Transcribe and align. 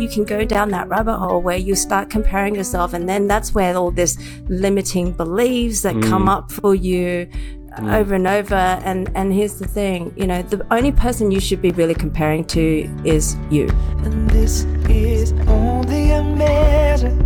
you 0.00 0.08
can 0.08 0.24
go 0.24 0.44
down 0.44 0.70
that 0.70 0.88
rabbit 0.88 1.16
hole 1.16 1.40
where 1.40 1.56
you 1.56 1.74
start 1.74 2.10
comparing 2.10 2.54
yourself. 2.54 2.92
And 2.94 3.08
then 3.08 3.26
that's 3.26 3.54
where 3.54 3.76
all 3.76 3.90
this 3.90 4.18
limiting 4.48 5.12
beliefs 5.12 5.82
that 5.82 5.94
come 6.02 6.26
mm. 6.26 6.30
up 6.30 6.50
for 6.50 6.74
you 6.74 7.26
mm. 7.26 7.92
uh, 7.92 7.98
over 7.98 8.14
and 8.14 8.26
over. 8.26 8.54
And, 8.54 9.10
and 9.14 9.32
here's 9.32 9.58
the 9.58 9.68
thing, 9.68 10.12
you 10.16 10.26
know, 10.26 10.42
the 10.42 10.66
only 10.72 10.92
person 10.92 11.30
you 11.30 11.40
should 11.40 11.62
be 11.62 11.70
really 11.72 11.94
comparing 11.94 12.44
to 12.46 12.88
is 13.04 13.36
you. 13.50 13.68
And 14.04 14.30
this 14.30 14.64
is 14.88 15.32
only 15.48 16.10
a 16.10 16.22
measure. 16.22 17.16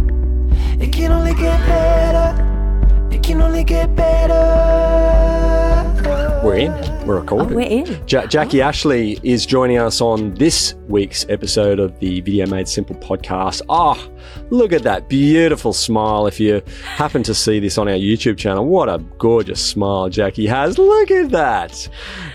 It 0.80 0.93
can 0.93 1.12
only 1.12 1.34
get 1.34 1.59
better. 1.66 3.09
It 3.11 3.22
can 3.22 3.41
only 3.41 3.64
get 3.64 3.95
better. 3.95 5.13
We're 6.45 6.56
in. 6.56 7.06
We're 7.06 7.20
recording. 7.20 7.52
Oh, 7.52 7.56
we're 7.56 7.62
in. 7.62 7.86
Ja- 8.06 8.27
Jacqui 8.27 8.60
Ashley 8.60 9.18
is 9.22 9.46
joining 9.46 9.79
us 9.79 10.02
on 10.02 10.34
this 10.34 10.74
week's 10.88 11.24
episode 11.30 11.80
of 11.80 11.98
the 12.00 12.20
Video 12.20 12.46
Made 12.46 12.68
Simple 12.68 12.96
podcast. 12.96 13.62
Ah, 13.70 13.98
look 14.50 14.74
at 14.74 14.83
that 14.83 15.09
beautiful 15.09 15.72
smile. 15.72 16.27
If 16.27 16.38
you 16.38 16.60
happen 16.83 17.22
to 17.22 17.34
see 17.34 17.60
this 17.60 17.78
on 17.78 17.88
our 17.88 17.95
YouTube 17.95 18.36
channel, 18.36 18.66
what 18.66 18.91
a 18.91 18.98
gorgeous 19.16 19.64
smile 19.64 20.10
Jacqui 20.10 20.46
has. 20.46 20.77
Look 20.77 21.10
at 21.10 21.30
that. 21.30 21.88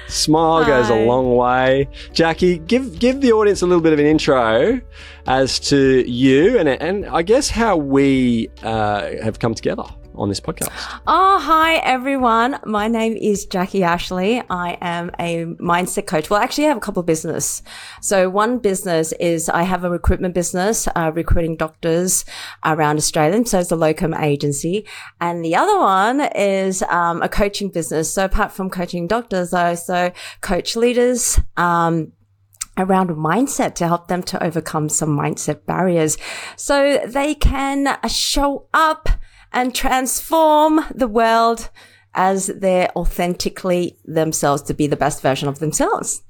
Smile 0.07 0.65
goes 0.65 0.89
a 0.89 1.05
long 1.05 1.35
way. 1.35 1.87
Jacqui, 2.12 2.65
give 2.65 2.98
give 2.98 3.21
the 3.21 3.31
audience 3.31 3.62
a 3.62 3.67
little 3.67 3.84
bit 3.84 3.93
of 3.93 3.99
an 3.99 4.07
intro 4.07 4.81
as 5.27 5.59
to 5.59 6.03
you 6.09 6.57
and 6.57 6.67
and 6.67 7.05
I 7.05 7.21
guess 7.21 7.48
how 7.48 7.77
we 7.77 8.49
uh, 8.63 9.21
have 9.21 9.37
come 9.37 9.53
together 9.53 9.84
on 10.19 10.29
this 10.29 10.39
podcast. 10.39 10.69
Oh, 11.07 11.39
hi 11.39 11.77
everyone. 11.77 12.59
My 12.65 12.87
name 12.87 13.15
is 13.15 13.47
Jacqui 13.47 13.81
Ashley. 13.81 14.43
I 14.49 14.77
am 14.81 15.11
a 15.17 15.45
mindset 15.59 16.07
coach. 16.07 16.29
Well, 16.29 16.41
actually, 16.41 16.65
I 16.65 16.67
have 16.69 16.77
a 16.77 16.81
couple 16.81 16.99
of 16.99 17.05
business. 17.05 17.63
So 18.01 18.29
one 18.29 18.59
business 18.59 19.13
is 19.13 19.49
I 19.49 19.63
have 19.63 19.83
a 19.83 19.89
recruitment 19.89 20.35
business, 20.35 20.87
uh, 20.95 21.11
recruiting 21.13 21.55
doctors 21.55 22.25
around 22.65 22.98
Australia. 22.98 23.45
So 23.45 23.59
it's 23.59 23.71
a 23.71 23.76
locum 23.76 24.13
agency. 24.13 24.85
And 25.21 25.43
the 25.43 25.55
other 25.55 25.79
one 25.79 26.21
is 26.35 26.83
um, 26.83 27.21
a 27.21 27.29
coaching 27.29 27.70
business. 27.70 28.13
So 28.13 28.26
apart 28.26 28.51
from 28.51 28.70
coaching 28.70 29.07
doctors, 29.07 29.54
I 29.54 29.70
also 29.70 30.11
coach 30.41 30.76
leaders. 30.76 31.39
Um, 31.57 32.13
around 32.77 33.09
mindset 33.09 33.76
to 33.76 33.85
help 33.85 34.07
them 34.07 34.23
to 34.23 34.41
overcome 34.41 34.87
some 34.87 35.09
mindset 35.09 35.65
barriers 35.65 36.17
so 36.55 37.01
they 37.05 37.35
can 37.35 37.98
show 38.07 38.67
up 38.73 39.09
and 39.53 39.73
transform 39.75 40.81
the 40.93 41.07
world 41.07 41.69
as 42.15 42.47
they're 42.47 42.89
authentically 42.95 43.97
themselves 44.05 44.61
to 44.63 44.73
be 44.73 44.87
the 44.87 44.95
best 44.95 45.21
version 45.21 45.47
of 45.47 45.59
themselves. 45.59 46.23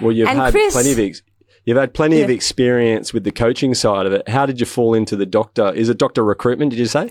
Well, 0.00 0.12
you've 0.12 0.28
And 0.28 0.38
had 0.38 0.52
Chris- 0.52 0.74
plenty 0.74 0.92
of 0.92 0.98
ex- 0.98 1.22
you've 1.64 1.78
had 1.78 1.94
plenty 1.94 2.20
of 2.20 2.30
experience 2.30 3.12
with 3.12 3.24
the 3.24 3.32
coaching 3.32 3.74
side 3.74 4.06
of 4.06 4.12
it. 4.12 4.28
How 4.28 4.44
did 4.46 4.60
you 4.60 4.66
fall 4.66 4.94
into 4.94 5.16
the 5.16 5.26
doctor? 5.26 5.72
Is 5.72 5.88
it 5.88 5.98
doctor 5.98 6.22
recruitment? 6.24 6.70
Did 6.70 6.78
you 6.78 6.86
say? 6.86 7.10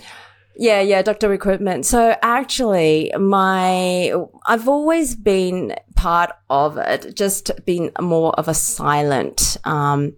Yeah, 0.55 0.81
yeah, 0.81 1.01
doctor 1.01 1.27
recruitment. 1.29 1.83
So 1.87 2.15
actually, 2.21 3.11
my 3.19 4.13
I've 4.45 4.67
always 4.67 5.15
been 5.15 5.75
part 5.95 6.29
of 6.51 6.77
it, 6.77 7.15
just 7.15 7.49
been 7.65 7.91
more 7.99 8.33
of 8.35 8.47
a 8.47 8.53
silent, 8.53 9.57
um, 9.63 10.13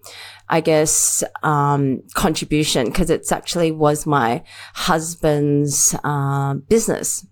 I 0.47 0.61
guess, 0.61 1.23
um, 1.43 2.03
contribution 2.13 2.85
because 2.87 3.09
it's 3.09 3.31
actually 3.31 3.71
was 3.71 4.05
my 4.05 4.43
husband's 4.73 5.95
um, 6.03 6.59
business. 6.69 7.25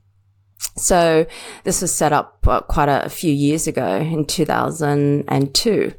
So 0.75 1.25
this 1.64 1.81
was 1.81 1.94
set 1.94 2.14
up 2.14 2.45
uh, 2.47 2.61
quite 2.61 2.89
a, 2.89 3.09
few 3.09 3.31
years 3.31 3.67
ago 3.67 3.97
in 3.97 4.25
2002. 4.25 5.94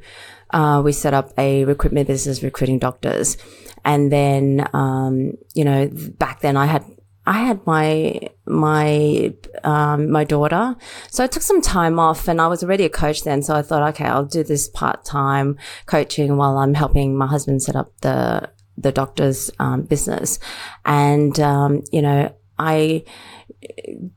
Uh, 0.51 0.83
we 0.85 0.93
set 0.93 1.15
up 1.15 1.33
a 1.39 1.65
recruitment 1.65 2.09
business 2.09 2.43
recruiting 2.43 2.79
doctors. 2.79 3.37
And 3.85 4.11
then, 4.11 4.67
um, 4.73 5.35
you 5.55 5.65
know, 5.65 5.91
back 6.19 6.41
then 6.41 6.57
I 6.57 6.67
had, 6.67 6.85
I 7.27 7.45
had 7.45 7.67
my, 7.67 8.21
my, 8.47 9.35
um, 9.63 10.11
my 10.11 10.25
daughter. 10.25 10.77
So 11.11 11.25
I 11.25 11.27
took 11.27 11.43
some 11.43 11.63
time 11.63 11.99
off 11.99 12.29
and 12.29 12.41
I 12.41 12.49
was 12.49 12.63
already 12.63 12.85
a 12.85 12.91
coach 12.91 13.23
then. 13.23 13.43
So 13.43 13.55
I 13.55 13.63
thought, 13.63 13.89
okay, 13.91 14.05
I'll 14.05 14.27
do 14.27 14.43
this 14.43 14.69
part 14.69 15.05
time 15.05 15.59
coaching 15.87 16.37
while 16.37 16.59
I'm 16.59 16.75
helping 16.75 17.17
my 17.17 17.27
husband 17.27 17.63
set 17.63 17.77
up 17.77 17.93
the, 18.03 18.51
the 18.77 18.93
doctor's, 18.93 19.51
um, 19.59 19.83
business. 19.83 20.39
And, 20.85 21.39
um, 21.41 21.83
you 21.93 22.03
know, 22.03 22.35
I, 22.59 23.05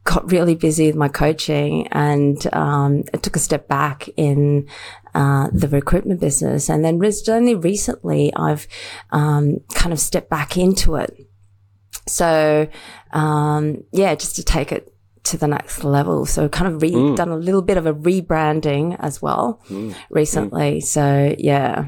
got 0.03 0.31
really 0.31 0.55
busy 0.55 0.87
with 0.87 0.95
my 0.95 1.07
coaching 1.07 1.87
and 1.89 2.53
um, 2.53 3.03
I 3.13 3.17
took 3.17 3.35
a 3.35 3.39
step 3.39 3.67
back 3.67 4.09
in 4.17 4.67
uh, 5.13 5.49
the 5.51 5.67
recruitment 5.67 6.21
business. 6.21 6.69
And 6.69 6.83
then 6.83 7.01
only 7.29 7.55
recently 7.55 8.33
I've 8.35 8.67
um, 9.11 9.57
kind 9.73 9.93
of 9.93 9.99
stepped 9.99 10.29
back 10.29 10.57
into 10.57 10.95
it. 10.95 11.26
So, 12.07 12.67
um, 13.11 13.83
yeah, 13.91 14.15
just 14.15 14.35
to 14.37 14.43
take 14.43 14.71
it 14.71 14.93
to 15.27 15.37
the 15.37 15.47
next 15.47 15.83
level. 15.83 16.25
So 16.25 16.47
kind 16.49 16.73
of 16.73 16.81
re- 16.81 16.91
mm. 16.91 17.15
done 17.15 17.29
a 17.29 17.37
little 17.37 17.61
bit 17.61 17.77
of 17.77 17.85
a 17.85 17.93
rebranding 17.93 18.95
as 18.99 19.21
well 19.21 19.61
mm. 19.69 19.89
Mm. 19.89 19.95
recently. 20.09 20.81
So 20.81 21.35
yeah, 21.37 21.85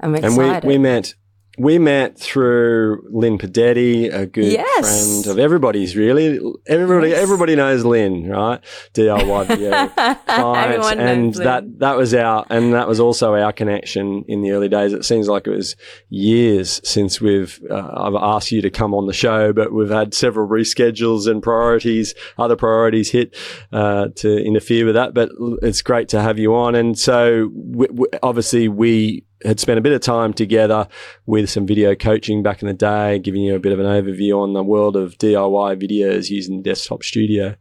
I'm 0.00 0.14
excited. 0.14 0.64
And 0.64 0.64
we 0.64 0.76
we 0.76 0.78
met 0.78 1.14
we 1.58 1.78
met 1.78 2.18
through 2.18 3.02
Lynn 3.10 3.36
Padetti, 3.36 4.12
a 4.14 4.24
good 4.26 4.52
Yes. 4.52 5.22
friend 5.24 5.26
of 5.26 5.38
everybody's. 5.38 5.96
Really, 5.96 6.40
everybody 6.66 7.08
Yes. 7.10 7.20
everybody 7.22 7.56
knows 7.56 7.84
Lynn, 7.84 8.28
right? 8.30 8.60
DIY 8.94 9.44
video 9.48 9.86
client, 9.88 10.18
Everyone 10.28 11.00
and 11.00 11.36
Lynn. 11.36 11.44
that 11.44 11.78
that 11.80 11.96
was 11.96 12.14
our 12.14 12.46
and 12.50 12.72
that 12.72 12.88
was 12.88 13.00
also 13.00 13.34
our 13.34 13.52
connection 13.52 14.24
in 14.28 14.42
the 14.42 14.52
early 14.52 14.68
days. 14.68 14.92
It 14.92 15.04
seems 15.04 15.28
like 15.28 15.46
it 15.46 15.50
was 15.50 15.76
years 16.08 16.80
since 16.84 17.20
we've 17.20 17.60
uh, 17.70 17.90
I've 17.94 18.14
asked 18.14 18.52
you 18.52 18.62
to 18.62 18.70
come 18.70 18.94
on 18.94 19.06
the 19.06 19.12
show, 19.12 19.52
but 19.52 19.72
we've 19.72 19.90
had 19.90 20.14
several 20.14 20.48
reschedules 20.48 21.26
and 21.30 21.42
priorities, 21.42 22.14
other 22.38 22.56
priorities 22.56 23.10
hit 23.10 23.36
uh, 23.72 24.08
to 24.16 24.38
interfere 24.44 24.86
with 24.86 24.94
that. 24.94 25.14
But 25.14 25.30
it's 25.62 25.82
great 25.82 26.08
to 26.10 26.22
have 26.22 26.38
you 26.38 26.54
on, 26.54 26.74
and 26.74 26.98
so 26.98 27.48
w- 27.50 27.88
w- 27.88 28.06
obviously 28.22 28.68
we 28.68 29.24
had 29.44 29.60
spent 29.60 29.78
a 29.78 29.82
bit 29.82 29.92
of 29.92 30.00
time 30.00 30.32
together 30.32 30.88
with 31.26 31.48
some 31.48 31.66
video 31.66 31.94
coaching 31.94 32.42
back 32.42 32.62
in 32.62 32.68
the 32.68 32.74
day, 32.74 33.18
giving 33.18 33.42
you 33.42 33.54
a 33.54 33.60
bit 33.60 33.72
of 33.72 33.80
an 33.80 33.86
overview 33.86 34.40
on 34.40 34.52
the 34.52 34.62
world 34.62 34.96
of 34.96 35.18
DIY 35.18 35.80
videos 35.80 36.30
using 36.30 36.62
Desktop 36.62 37.02
Studio. 37.02 37.54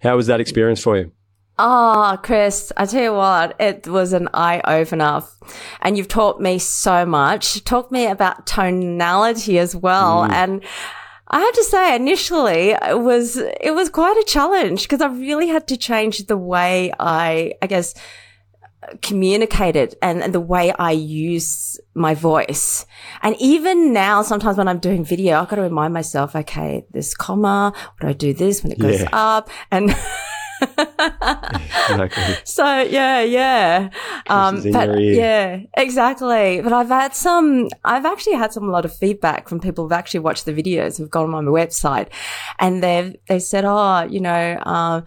How 0.00 0.16
was 0.16 0.26
that 0.28 0.40
experience 0.40 0.82
for 0.82 0.96
you? 0.96 1.12
Oh, 1.56 2.18
Chris, 2.22 2.72
I 2.76 2.86
tell 2.86 3.02
you 3.02 3.14
what, 3.14 3.54
it 3.60 3.86
was 3.86 4.12
an 4.12 4.28
eye 4.34 4.60
opener. 4.64 5.22
And 5.82 5.96
you've 5.96 6.08
taught 6.08 6.40
me 6.40 6.58
so 6.58 7.06
much. 7.06 7.62
Taught 7.62 7.92
me 7.92 8.06
about 8.06 8.46
tonality 8.46 9.58
as 9.58 9.76
well. 9.76 10.22
Mm. 10.22 10.32
And 10.32 10.64
I 11.28 11.40
have 11.40 11.54
to 11.54 11.64
say, 11.64 11.94
initially, 11.94 12.70
it 12.70 13.00
was, 13.00 13.36
it 13.36 13.72
was 13.74 13.88
quite 13.88 14.16
a 14.16 14.24
challenge 14.26 14.82
because 14.82 15.00
I 15.00 15.06
really 15.06 15.46
had 15.46 15.68
to 15.68 15.76
change 15.76 16.26
the 16.26 16.36
way 16.36 16.92
I, 16.98 17.52
I 17.62 17.66
guess, 17.68 17.94
communicated 19.02 19.94
and, 20.02 20.22
and 20.22 20.32
the 20.34 20.40
way 20.40 20.72
I 20.78 20.92
use 20.92 21.78
my 21.94 22.14
voice. 22.14 22.86
And 23.22 23.36
even 23.38 23.92
now, 23.92 24.22
sometimes 24.22 24.56
when 24.56 24.68
I'm 24.68 24.78
doing 24.78 25.04
video, 25.04 25.40
I've 25.40 25.48
got 25.48 25.56
to 25.56 25.62
remind 25.62 25.94
myself, 25.94 26.34
okay, 26.36 26.84
this 26.92 27.14
comma, 27.14 27.72
what 27.74 28.00
do 28.00 28.08
I 28.08 28.12
do 28.12 28.32
this 28.34 28.62
when 28.62 28.72
it 28.72 28.78
goes 28.78 29.00
Yeah. 29.00 29.08
up? 29.12 29.50
And 29.70 29.94
Exactly. 30.62 32.36
So 32.44 32.64
yeah, 32.82 33.20
yeah, 33.22 33.90
um, 34.28 34.62
but 34.72 34.98
yeah, 35.00 35.58
exactly. 35.76 36.60
But 36.62 36.72
I've 36.72 36.88
had 36.88 37.14
some. 37.14 37.68
I've 37.84 38.06
actually 38.06 38.34
had 38.34 38.52
some 38.52 38.64
a 38.68 38.70
lot 38.70 38.84
of 38.84 38.94
feedback 38.96 39.48
from 39.48 39.60
people 39.60 39.84
who've 39.84 39.92
actually 39.92 40.20
watched 40.20 40.44
the 40.46 40.52
videos, 40.52 40.96
who've 40.98 41.10
gone 41.10 41.34
on 41.34 41.44
my 41.44 41.50
website, 41.50 42.08
and 42.58 42.82
they've 42.82 43.14
they 43.28 43.38
said, 43.40 43.64
oh, 43.66 44.02
you 44.08 44.20
know. 44.20 44.58
Um, 44.64 45.04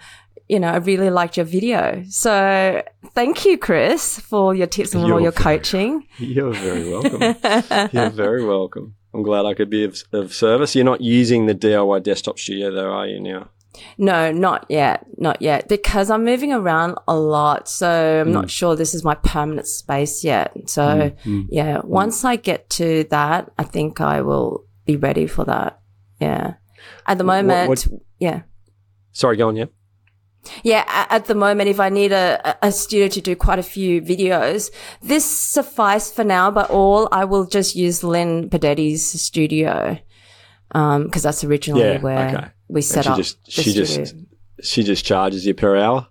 you 0.47 0.59
know, 0.59 0.69
I 0.69 0.77
really 0.77 1.09
liked 1.09 1.37
your 1.37 1.45
video. 1.45 2.03
So 2.09 2.83
thank 3.13 3.45
you, 3.45 3.57
Chris, 3.57 4.19
for 4.19 4.55
your 4.55 4.67
tips 4.67 4.93
and 4.93 5.03
all 5.03 5.09
You're 5.09 5.21
your 5.21 5.31
very- 5.31 5.57
coaching. 5.57 6.07
You're 6.17 6.53
very 6.53 6.89
welcome. 6.89 7.21
You're 7.91 8.09
very 8.09 8.45
welcome. 8.45 8.95
I'm 9.13 9.23
glad 9.23 9.45
I 9.45 9.53
could 9.53 9.69
be 9.69 9.83
of, 9.83 9.97
of 10.13 10.33
service. 10.33 10.75
You're 10.75 10.85
not 10.85 11.01
using 11.01 11.47
the 11.47 11.55
DIY 11.55 12.03
desktop 12.03 12.39
studio 12.39 12.71
though, 12.71 12.91
are 12.91 13.07
you 13.07 13.19
now? 13.19 13.49
No, 13.97 14.31
not 14.31 14.65
yet. 14.69 15.05
Not 15.17 15.41
yet. 15.41 15.67
Because 15.67 16.09
I'm 16.09 16.23
moving 16.23 16.53
around 16.53 16.97
a 17.07 17.15
lot. 17.15 17.67
So 17.67 18.21
I'm 18.21 18.31
not 18.31 18.45
mm. 18.45 18.49
sure 18.49 18.75
this 18.75 18.93
is 18.93 19.03
my 19.03 19.15
permanent 19.15 19.67
space 19.67 20.23
yet. 20.23 20.53
So 20.67 20.81
mm, 20.81 21.17
mm. 21.23 21.47
yeah, 21.49 21.81
once 21.83 22.23
I 22.23 22.37
get 22.37 22.69
to 22.71 23.03
that, 23.11 23.51
I 23.57 23.63
think 23.63 24.01
I 24.01 24.21
will 24.21 24.65
be 24.85 24.95
ready 24.95 25.27
for 25.27 25.45
that. 25.45 25.79
Yeah. 26.19 26.55
At 27.05 27.17
the 27.17 27.25
What- 27.25 27.43
moment, 27.43 27.69
what- 27.69 27.87
yeah. 28.19 28.43
Sorry, 29.11 29.35
go 29.35 29.47
on, 29.47 29.55
yeah. 29.55 29.65
Yeah, 30.63 30.83
at 31.09 31.25
the 31.25 31.35
moment, 31.35 31.69
if 31.69 31.79
I 31.79 31.89
need 31.89 32.11
a, 32.11 32.57
a 32.65 32.71
studio 32.71 33.07
to 33.07 33.21
do 33.21 33.35
quite 33.35 33.59
a 33.59 33.63
few 33.63 34.01
videos, 34.01 34.71
this 35.01 35.25
suffice 35.25 36.11
for 36.11 36.23
now, 36.23 36.51
but 36.51 36.69
all 36.69 37.07
I 37.11 37.25
will 37.25 37.45
just 37.45 37.75
use 37.75 38.03
Lynn 38.03 38.49
Padetti's 38.49 39.05
studio. 39.21 39.97
Um, 40.73 41.09
cause 41.09 41.23
that's 41.23 41.43
originally 41.45 41.81
Yeah, 41.83 42.01
where 42.01 42.27
okay. 42.35 42.47
we 42.67 42.79
And 42.79 42.85
set 42.85 43.03
she 43.05 43.09
up. 43.09 43.17
just 43.17 43.51
she 43.51 43.73
just 43.73 44.15
she 44.61 44.83
just 44.83 45.05
charges 45.05 45.45
you 45.45 45.53
per 45.53 45.77
hour. 45.77 46.07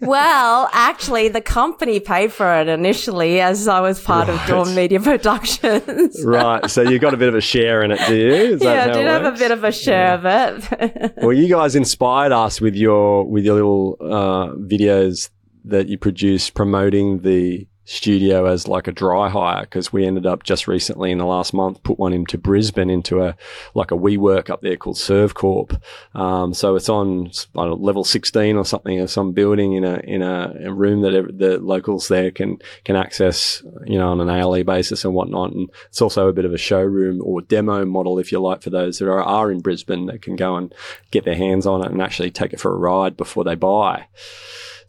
Well, 0.00 0.68
actually, 0.72 1.28
the 1.28 1.40
company 1.40 2.00
paid 2.00 2.32
for 2.32 2.52
it 2.60 2.68
initially 2.68 3.40
as 3.40 3.68
I 3.68 3.80
was 3.80 4.00
part 4.00 4.28
of 4.28 4.40
Dawn 4.46 4.74
Media 4.74 5.00
Productions. 5.12 6.22
right. 6.24 6.68
So 6.70 6.82
you 6.82 6.98
got 6.98 7.14
a 7.14 7.16
bit 7.16 7.28
of 7.28 7.34
a 7.34 7.40
share 7.40 7.82
in 7.82 7.90
it, 7.90 8.00
do 8.06 8.16
you? 8.16 8.58
Yeah, 8.60 8.84
I 8.84 8.92
did 8.92 9.06
have 9.06 9.24
a 9.24 9.36
bit 9.38 9.50
of 9.50 9.64
a 9.64 9.72
share 9.72 10.14
of 10.14 10.24
it. 10.24 11.14
Well, 11.22 11.32
you 11.32 11.48
guys 11.48 11.74
inspired 11.76 12.32
us 12.32 12.60
with 12.60 12.74
your 12.74 13.24
with 13.24 13.44
your 13.44 13.54
little 13.54 13.96
uh, 14.00 14.54
videos 14.56 15.30
that 15.64 15.88
you 15.88 15.98
produced 15.98 16.54
promoting 16.54 17.20
the 17.20 17.67
studio 17.88 18.44
as 18.44 18.68
like 18.68 18.86
a 18.86 18.92
dry 18.92 19.30
hire 19.30 19.62
because 19.62 19.90
we 19.90 20.04
ended 20.04 20.26
up 20.26 20.42
just 20.42 20.68
recently 20.68 21.10
in 21.10 21.16
the 21.16 21.24
last 21.24 21.54
month 21.54 21.82
put 21.82 21.98
one 21.98 22.12
into 22.12 22.36
Brisbane 22.36 22.90
into 22.90 23.22
a 23.22 23.34
like 23.74 23.90
a 23.90 23.96
WeWork 23.96 24.50
up 24.50 24.60
there 24.60 24.76
called 24.76 24.96
Servcorp. 24.96 25.80
Um, 26.14 26.52
so 26.52 26.76
it's 26.76 26.90
on 26.90 27.30
know, 27.54 27.72
level 27.72 28.04
16 28.04 28.56
or 28.56 28.64
something 28.66 29.00
of 29.00 29.10
some 29.10 29.32
building 29.32 29.72
in 29.72 29.84
a 29.84 30.00
in 30.00 30.20
a, 30.20 30.54
a 30.64 30.72
room 30.72 31.00
that 31.00 31.38
the 31.38 31.58
locals 31.60 32.08
there 32.08 32.30
can 32.30 32.58
can 32.84 32.94
access 32.94 33.62
you 33.86 33.98
know 33.98 34.10
on 34.10 34.20
an 34.20 34.28
ALE 34.28 34.64
basis 34.64 35.06
and 35.06 35.14
whatnot. 35.14 35.52
And 35.52 35.70
it's 35.86 36.02
also 36.02 36.28
a 36.28 36.32
bit 36.34 36.44
of 36.44 36.52
a 36.52 36.58
showroom 36.58 37.22
or 37.24 37.40
demo 37.40 37.86
model 37.86 38.18
if 38.18 38.30
you 38.30 38.38
like 38.38 38.60
for 38.60 38.70
those 38.70 38.98
that 38.98 39.08
are, 39.08 39.22
are 39.22 39.50
in 39.50 39.60
Brisbane 39.60 40.06
that 40.06 40.20
can 40.20 40.36
go 40.36 40.56
and 40.56 40.74
get 41.10 41.24
their 41.24 41.36
hands 41.36 41.66
on 41.66 41.82
it 41.82 41.90
and 41.90 42.02
actually 42.02 42.30
take 42.30 42.52
it 42.52 42.60
for 42.60 42.70
a 42.70 42.76
ride 42.78 43.16
before 43.16 43.44
they 43.44 43.54
buy. 43.54 44.08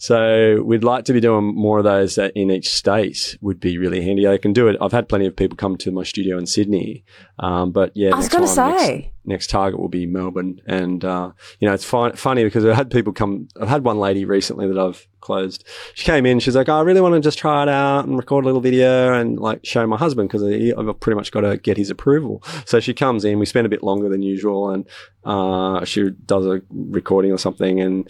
So 0.02 0.62
we'd 0.64 0.86
like 0.86 1.04
to 1.06 1.14
be 1.14 1.20
doing 1.20 1.54
more 1.56 1.78
of 1.78 1.84
those 1.84 2.16
that 2.16 2.32
in 2.34 2.50
each 2.50 2.70
state 2.70 3.38
would 3.42 3.60
be 3.60 3.78
really 3.78 4.02
handy. 4.02 4.26
I 4.30 4.38
can 4.38 4.54
do 4.54 4.70
it. 4.70 4.78
I've 4.80 4.94
had 4.94 5.10
plenty 5.10 5.26
of 5.26 5.36
people 5.36 5.58
come 5.58 5.76
to 5.78 5.92
my 5.92 6.04
studio 6.04 6.38
in 6.38 6.46
Sydney, 6.46 7.04
um, 7.38 7.72
but 7.72 7.92
yeah, 7.96 8.12
I 8.14 8.18
was 8.18 8.30
going 8.30 8.48
to 8.48 8.56
time, 8.56 8.72
next- 8.72 8.84
say. 8.84 9.12
next 9.26 9.50
target 9.50 9.78
will 9.78 9.90
be 9.90 10.06
Melbourne. 10.06 10.62
And, 10.66 11.04
uh, 11.04 11.32
you 11.60 11.68
know, 11.68 11.74
it's 11.74 11.84
fun, 11.84 12.14
funny 12.16 12.46
because 12.46 12.66
I've 12.66 12.78
had 12.78 12.92
people 12.92 13.12
come, 13.12 13.50
I've 13.60 13.68
had 13.68 13.84
one 13.84 14.00
lady 14.00 14.24
recently 14.24 14.70
that 14.70 14.80
I've 14.80 15.06
closed. 15.20 15.66
She 15.96 16.06
came 16.06 16.26
in, 16.26 16.40
she's 16.40 16.56
like, 16.56 16.70
oh, 16.70 16.78
I 16.78 16.82
really 16.82 17.02
want 17.02 17.16
to 17.16 17.20
just 17.20 17.38
try 17.38 17.64
it 17.64 17.70
out 17.70 18.06
and 18.06 18.16
record 18.18 18.46
a 18.46 18.48
little 18.48 18.62
video 18.62 19.14
and 19.14 19.38
like 19.38 19.66
show 19.66 19.86
my 19.86 19.98
husband 19.98 20.30
because 20.30 20.44
I've 20.44 21.00
pretty 21.02 21.18
much 21.18 21.32
got 21.32 21.42
to 21.42 21.58
get 21.58 21.76
his 21.76 21.90
approval. 21.90 22.42
So 22.66 22.80
she 22.80 22.94
comes 22.94 23.26
in, 23.26 23.38
we 23.38 23.46
spend 23.46 23.66
a 23.66 23.70
bit 23.70 23.84
longer 23.84 24.08
than 24.08 24.22
usual 24.22 24.70
and, 24.70 24.88
uh, 25.26 25.84
she 25.84 26.10
does 26.26 26.46
a 26.46 26.62
recording 26.72 27.34
or 27.34 27.38
something 27.38 27.82
and, 27.82 28.10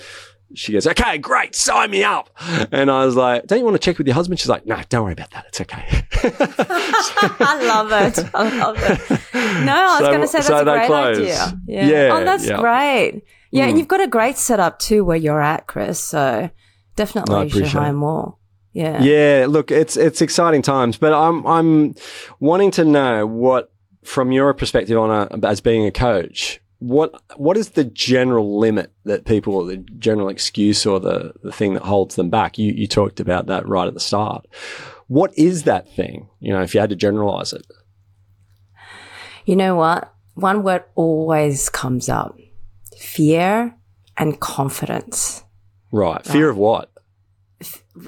she 0.56 0.74
goes, 0.74 0.88
okay, 0.88 1.18
great, 1.18 1.56
sign 1.56 1.92
me 1.92 2.04
up. 2.04 2.30
And 2.72 2.90
I 2.90 3.06
was 3.06 3.16
like, 3.16 3.46
don't 3.48 3.60
you 3.60 3.66
want 3.66 3.76
to 3.76 3.80
check 3.80 3.98
with 3.98 4.08
your 4.08 4.14
husband? 4.16 4.40
She's 4.40 4.50
like, 4.50 4.66
no, 4.66 4.82
don't 4.90 5.04
worry 5.04 5.14
about 5.14 5.32
that. 5.32 5.46
It's 5.48 5.62
okay. 5.62 6.04
I 6.72 7.60
love 7.66 7.92
it. 7.92 8.30
I 8.34 8.58
love 8.60 8.78
it. 8.80 9.00
No, 9.66 9.74
I 9.74 9.86
was 9.86 10.00
So- 10.00 10.06
going 10.10 10.22
to 10.22 10.28
say 10.28 10.38
that's 10.40 10.48
so 10.48 10.58
a 10.60 10.64
great 10.66 10.88
close. 10.88 11.18
idea. 11.18 11.60
Yeah. 11.68 11.88
Yeah, 11.88 12.10
Oh, 12.18 12.24
that's 12.24 12.48
yeah. 12.48 12.60
great. 12.60 13.24
Yeah, 13.52 13.66
Mm. 13.66 13.70
and 13.70 13.78
you've 13.80 13.88
got 13.88 14.02
a 14.02 14.08
great 14.08 14.38
setup 14.38 14.80
too 14.80 15.04
where 15.04 15.18
you're 15.18 15.42
at, 15.42 15.68
Chris. 15.68 16.00
So 16.00 16.50
definitely 16.96 17.44
you 17.46 17.50
should 17.50 17.68
hire 17.68 17.94
more. 17.94 18.36
Yeah. 18.74 19.02
Yeah, 19.02 19.46
look, 19.50 19.72
it's 19.72 19.98
it's 19.98 20.22
exciting 20.22 20.62
times, 20.62 20.98
but 20.98 21.12
I'm 21.14 21.46
I'm 21.48 21.96
wanting 22.40 22.70
to 22.72 22.86
know 22.86 23.26
what, 23.26 23.72
from 24.04 24.32
your 24.32 24.54
perspective 24.54 24.98
on 24.98 25.10
a, 25.44 25.48
as 25.48 25.60
being 25.62 25.86
a 25.88 25.92
coach, 25.92 26.62
what 26.80 27.22
what 27.36 27.58
is 27.58 27.70
the 27.72 27.84
general 27.84 28.58
limit 28.58 28.92
that 29.04 29.26
people, 29.26 29.56
or 29.56 29.66
the 29.66 29.78
general 29.78 30.30
excuse 30.30 30.86
or 30.86 31.00
the 31.00 31.34
the 31.44 31.52
thing 31.52 31.74
that 31.74 31.84
holds 31.84 32.16
them 32.16 32.30
back? 32.30 32.58
You 32.58 32.74
you 32.74 32.88
talked 32.88 33.20
about 33.20 33.48
that 33.48 33.68
right 33.68 33.88
at 33.88 33.94
the 33.94 34.00
start. 34.00 34.48
What 35.08 35.38
is 35.38 35.64
that 35.64 35.94
thing? 35.94 36.30
You 36.40 36.54
know, 36.54 36.62
if 36.62 36.74
you 36.74 36.80
had 36.80 36.90
to 36.90 36.96
generalize 36.96 37.54
it. 37.54 37.66
You 39.46 39.56
know 39.56 39.76
what? 39.76 40.14
One 40.36 40.64
word 40.64 40.86
always 40.96 41.70
comes 41.70 42.08
up 42.08 42.38
fear 42.98 43.76
and 44.18 44.40
confidence. 44.40 45.44
Right. 45.92 46.24
Fear 46.26 46.50
of 46.50 46.58
what? 46.58 46.92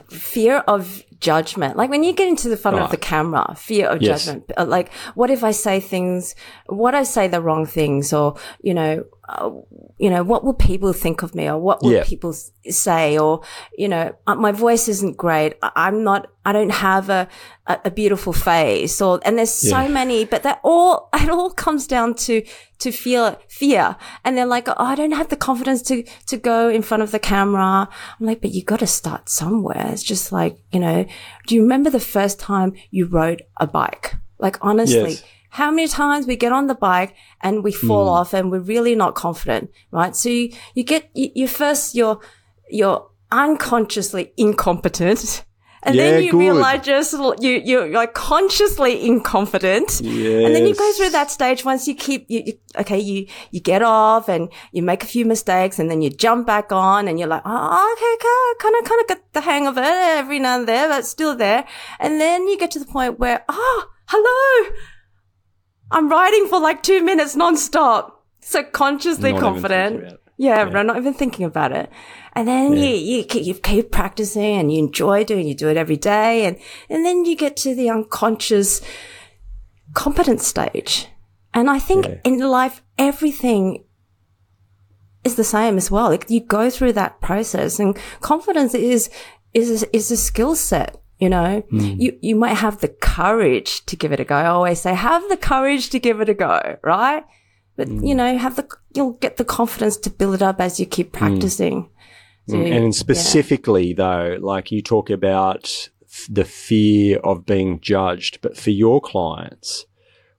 Fear 0.10 0.58
of 0.68 1.04
judgment. 1.22 1.78
Like 1.78 1.90
when 1.90 2.04
you 2.04 2.14
get 2.14 2.28
into 2.28 2.50
the 2.50 2.58
front 2.58 2.78
of 2.80 2.92
the 2.92 2.98
camera, 2.98 3.56
fear 3.56 3.88
of 3.88 4.02
Yes. 4.02 4.26
judgment. 4.26 4.52
Like, 4.68 4.92
what 5.16 5.30
if 5.30 5.44
I 5.44 5.52
say 5.52 5.80
things, 5.80 6.36
what 6.66 6.94
I 6.96 7.04
say 7.04 7.28
the 7.28 7.40
wrong 7.42 7.66
things 7.66 8.12
or, 8.12 8.36
you 8.62 8.74
know, 8.74 9.06
uh, 9.32 9.50
you 9.98 10.10
know, 10.10 10.24
what 10.24 10.44
will 10.44 10.54
people 10.54 10.94
think 10.94 11.22
of 11.24 11.34
me 11.36 11.48
or 11.50 11.58
what 11.58 11.82
will 11.82 11.94
Yeah. 11.94 12.04
people 12.04 12.34
say 12.70 13.18
or, 13.18 13.42
you 13.78 13.88
know, 13.88 14.14
uh, 14.28 14.36
my 14.36 14.52
voice 14.52 14.88
isn't 14.88 15.16
great. 15.18 15.54
I'm 15.62 16.04
not, 16.04 16.28
I 16.46 16.52
don't 16.54 16.72
have 16.72 17.10
a, 17.10 17.28
a, 17.68 17.80
a 17.86 17.92
beautiful 17.92 18.34
face 18.34 19.02
or, 19.02 19.20
and 19.24 19.38
there's 19.38 19.54
so 19.54 19.82
Yeah. 19.82 19.88
many, 19.88 20.26
but 20.26 20.44
that 20.44 20.60
all, 20.64 21.10
it 21.14 21.30
all 21.30 21.52
comes 21.52 21.88
down 21.88 22.16
to, 22.26 22.44
to 22.80 22.92
feel 22.92 23.40
fear. 23.48 23.96
And 24.26 24.36
they're 24.38 24.46
like, 24.46 24.68
oh, 24.68 24.74
I 24.78 24.96
don't 24.96 25.12
have 25.14 25.30
the 25.30 25.36
confidence 25.38 25.82
to, 25.84 26.04
to 26.28 26.38
go 26.38 26.68
in 26.70 26.82
front 26.82 27.04
of 27.04 27.12
the 27.12 27.20
camera. 27.20 27.88
I'm 28.20 28.26
like, 28.26 28.42
but 28.42 28.52
you 28.52 28.64
got 28.64 28.80
to 28.80 28.88
start 28.88 29.30
somewhere. 29.30 29.88
It's 29.94 30.04
just 30.04 30.32
like, 30.32 30.58
you 30.72 30.80
know, 30.80 31.06
do 31.48 31.56
you 31.56 31.62
remember 31.62 31.90
the 31.90 32.00
first 32.00 32.40
time 32.40 32.74
you 32.90 33.06
rode 33.08 33.44
a 33.58 33.68
bike? 33.68 34.16
Like, 34.40 34.58
honestly, 34.62 35.12
Yes. 35.12 35.24
How 35.52 35.70
many 35.70 35.88
times 35.88 36.26
we 36.28 36.36
get 36.36 36.52
on 36.52 36.68
the 36.68 36.76
bike 36.76 37.14
and 37.42 37.64
we 37.64 37.72
fall 37.72 38.06
Hmm. 38.08 38.18
off 38.20 38.34
and 38.34 38.50
we're 38.52 38.60
really 38.76 38.96
not 38.96 39.16
confident, 39.16 39.70
right? 39.92 40.16
So 40.16 40.30
you, 40.30 40.52
you 40.76 40.84
get, 40.84 41.10
you, 41.14 41.30
you 41.36 41.48
first, 41.48 41.94
you're, 41.94 42.20
you're 42.70 43.08
unconsciously 43.32 44.34
incompetent. 44.38 45.44
And 45.84 45.96
Yeah, 45.96 46.04
then 46.12 46.24
you 46.24 46.32
good. 46.34 46.38
realize 46.38 46.86
just 46.86 47.12
you 47.42 47.54
you're 47.66 47.90
like 47.90 48.14
consciously 48.14 48.94
inconfident, 49.10 50.00
and 50.00 50.54
then 50.56 50.68
you 50.68 50.76
go 50.76 50.92
through 50.94 51.10
that 51.10 51.32
stage. 51.32 51.66
Once 51.66 51.88
you 51.88 51.96
keep 51.96 52.28
you, 52.30 52.44
you 52.46 52.54
okay, 52.82 53.00
you 53.00 53.26
you 53.50 53.60
get 53.62 53.82
off 53.82 54.30
and 54.30 54.50
you 54.74 54.84
make 54.84 55.02
a 55.04 55.08
few 55.08 55.26
mistakes, 55.26 55.80
and 55.80 55.90
then 55.90 56.04
you 56.04 56.12
jump 56.12 56.46
back 56.46 56.72
on, 56.72 57.08
and 57.08 57.18
you're 57.18 57.28
like, 57.28 57.42
oh, 57.46 57.96
okay, 57.98 58.14
kind 58.64 58.76
of 58.78 58.84
kind 58.88 59.02
of 59.02 59.08
get 59.08 59.34
the 59.34 59.42
hang 59.42 59.66
of 59.66 59.76
it 59.80 59.84
every 60.22 60.38
now 60.38 60.60
and 60.60 60.68
then, 60.68 60.88
but 60.90 61.04
still 61.04 61.36
there. 61.36 61.66
And 62.00 62.22
then 62.22 62.48
you 62.48 62.60
get 62.60 62.70
to 62.78 62.80
the 62.80 62.86
point 62.86 63.18
where, 63.18 63.44
oh, 63.50 63.90
hello, 64.06 64.76
I'm 65.92 66.10
riding 66.10 66.48
for 66.48 66.60
like 66.60 66.82
two 66.84 67.04
minutes 67.04 67.36
nonstop, 67.36 68.12
so 68.40 68.64
consciously 68.64 69.34
Not 69.34 69.42
confident. 69.42 69.94
thinking 69.96 70.08
about 70.08 70.14
it. 70.14 70.20
Yeah, 70.38 70.56
Yeah. 70.66 70.74
we're 70.74 70.84
not 70.84 70.98
even 70.98 71.14
thinking 71.14 71.46
about 71.46 71.72
it. 71.74 71.90
And 72.34 72.48
then 72.48 72.74
you, 72.78 72.88
you, 72.88 73.24
keep, 73.26 73.46
you 73.46 73.54
keep 73.54 73.92
practicing 73.92 74.56
and 74.58 74.72
you 74.72 74.80
enjoy 74.80 75.24
doing, 75.26 75.48
you 75.48 75.54
do 75.54 75.68
it 75.68 75.76
every 75.78 75.98
day. 75.98 76.46
And, 76.46 76.58
and 76.90 77.06
then 77.06 77.26
you 77.26 77.36
get 77.36 77.58
to 77.58 77.76
the 77.76 77.90
unconscious 77.90 78.82
competence 79.94 80.48
stage. 80.48 81.08
And 81.54 81.70
I 81.70 81.78
think 81.80 82.06
Yeah. 82.06 82.16
in 82.24 82.40
life, 82.40 82.82
everything 82.98 83.84
is 85.26 85.36
the 85.36 85.44
same 85.44 85.78
as 85.78 85.92
well. 85.92 86.10
Like 86.10 86.30
you 86.30 86.40
go 86.40 86.70
through 86.70 86.94
that 86.94 87.20
process 87.22 87.80
and 87.80 87.98
confidence 88.22 88.74
is, 88.74 89.10
is, 89.54 89.84
is 89.92 90.10
a 90.12 90.18
skill 90.18 90.56
set. 90.56 91.01
You 91.22 91.30
know, 91.30 91.64
mm. 91.72 92.02
you, 92.02 92.18
you 92.20 92.36
might 92.36 92.56
have 92.56 92.82
the 92.82 92.88
courage 92.88 93.86
to 93.86 93.96
give 93.96 94.12
it 94.12 94.20
a 94.20 94.26
go. 94.26 94.36
I 94.36 94.48
always 94.48 94.82
say, 94.82 94.96
have 94.96 95.22
the 95.30 95.38
courage 95.38 95.92
to 95.92 96.00
give 96.00 96.20
it 96.20 96.30
a 96.30 96.34
go, 96.34 96.78
right? 96.84 97.24
But, 97.78 97.90
mm. 97.90 98.08
you 98.08 98.16
know, 98.16 98.38
have 98.38 98.56
the, 98.56 98.68
you'll 98.96 99.14
get 99.14 99.38
the 99.38 99.46
confidence 99.46 99.98
to 99.98 100.10
build 100.10 100.34
it 100.34 100.42
up 100.42 100.60
as 100.60 100.80
you 100.80 100.88
keep 100.88 101.12
mm. 101.12 101.20
practicing. 101.20 101.90
So, 102.50 102.56
Mm, 102.56 102.76
And 102.76 102.86
yeah. 102.86 103.00
specifically, 103.00 103.94
though, 103.94 104.38
like 104.42 104.72
you 104.72 104.82
talk 104.82 105.12
about 105.12 105.90
the 106.28 106.44
fear 106.44 107.20
of 107.20 107.46
being 107.46 107.80
judged, 107.80 108.42
but 108.42 108.58
for 108.58 108.72
your 108.72 109.00
clients, 109.00 109.86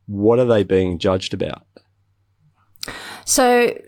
what 0.06 0.40
are 0.40 0.44
they 0.44 0.64
being 0.64 0.98
judged 0.98 1.32
about? 1.32 1.64
So 3.24 3.78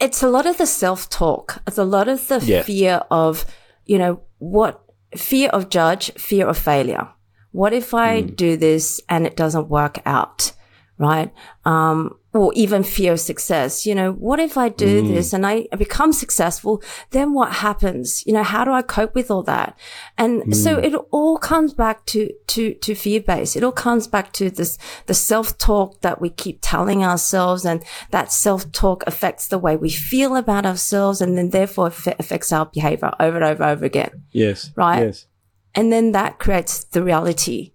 it's 0.00 0.22
a 0.22 0.28
lot 0.28 0.46
of 0.46 0.56
the 0.56 0.66
self 0.66 1.10
talk. 1.10 1.62
It's 1.66 1.76
a 1.78 1.84
lot 1.84 2.08
of 2.08 2.28
the 2.28 2.40
Yeah. 2.42 2.62
fear 2.62 3.02
of, 3.10 3.44
you 3.84 3.98
know, 3.98 4.22
what 4.38 4.82
fear 5.16 5.48
of 5.50 5.68
judge, 5.70 6.12
fear 6.14 6.46
of 6.46 6.58
failure. 6.58 7.08
What 7.52 7.72
if 7.72 7.94
I 7.94 8.22
Hmm. 8.22 8.34
do 8.34 8.56
this 8.56 9.00
and 9.08 9.26
it 9.26 9.36
doesn't 9.36 9.68
work 9.68 9.98
out? 10.06 10.52
Right. 10.98 11.30
Um, 11.66 12.16
or 12.32 12.52
even 12.54 12.82
fear 12.82 13.12
of 13.12 13.20
success. 13.20 13.86
You 13.86 13.94
know, 13.94 14.12
what 14.12 14.40
if 14.40 14.56
I 14.58 14.68
do 14.70 15.00
Hmm. 15.02 15.08
this 15.08 15.32
and 15.34 15.46
I 15.46 15.66
become 15.76 16.12
successful? 16.12 16.82
Then 17.10 17.32
what 17.34 17.52
happens? 17.52 18.22
You 18.26 18.32
know, 18.34 18.42
how 18.42 18.64
do 18.64 18.72
I 18.72 18.82
cope 18.82 19.14
with 19.14 19.30
all 19.30 19.42
that? 19.44 19.74
And 20.18 20.42
Hmm. 20.42 20.52
so 20.52 20.78
it 20.78 20.94
all 21.10 21.36
comes 21.38 21.72
back 21.74 22.04
to, 22.06 22.30
to, 22.48 22.74
to 22.74 22.94
fear 22.94 23.20
based. 23.20 23.56
It 23.56 23.64
all 23.64 23.72
comes 23.72 24.06
back 24.06 24.32
to 24.34 24.50
this, 24.50 24.78
the 25.06 25.14
self 25.14 25.56
talk 25.58 26.00
that 26.02 26.20
we 26.20 26.28
keep 26.30 26.58
telling 26.62 27.02
ourselves 27.04 27.64
and 27.66 27.82
that 28.10 28.32
self 28.32 28.70
talk 28.72 29.02
affects 29.06 29.48
the 29.48 29.58
way 29.58 29.76
we 29.76 29.90
feel 29.90 30.36
about 30.36 30.64
ourselves 30.66 31.20
and 31.22 31.36
then 31.36 31.50
therefore 31.50 31.86
affects 32.18 32.52
our 32.52 32.66
behavior 32.66 33.12
over 33.20 33.36
and 33.36 33.44
over 33.44 33.62
and 33.62 33.72
over 33.72 33.84
again. 33.84 34.10
Yes. 34.36 34.70
Right. 34.76 35.00
Yes. 35.06 35.26
And 35.74 35.92
then 35.92 36.12
that 36.12 36.38
creates 36.38 36.84
the 36.84 37.02
reality, 37.02 37.72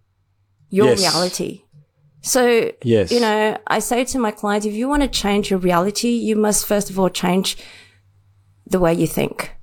your 0.70 0.88
Yes. 0.90 1.00
reality. 1.02 1.64
So, 2.22 2.72
Yes. 2.84 3.12
you 3.12 3.20
know, 3.20 3.58
I 3.68 3.80
say 3.80 4.06
to 4.06 4.20
my 4.20 4.32
clients, 4.32 4.66
if 4.66 4.74
you 4.74 4.88
want 4.88 5.02
to 5.02 5.08
change 5.10 5.50
your 5.50 5.60
reality, 5.60 6.10
you 6.10 6.36
must 6.36 6.66
first 6.66 6.90
of 6.92 7.00
all 7.00 7.10
change 7.10 7.58
the 8.68 8.80
way 8.80 8.94
you 8.94 9.08
think 9.08 9.56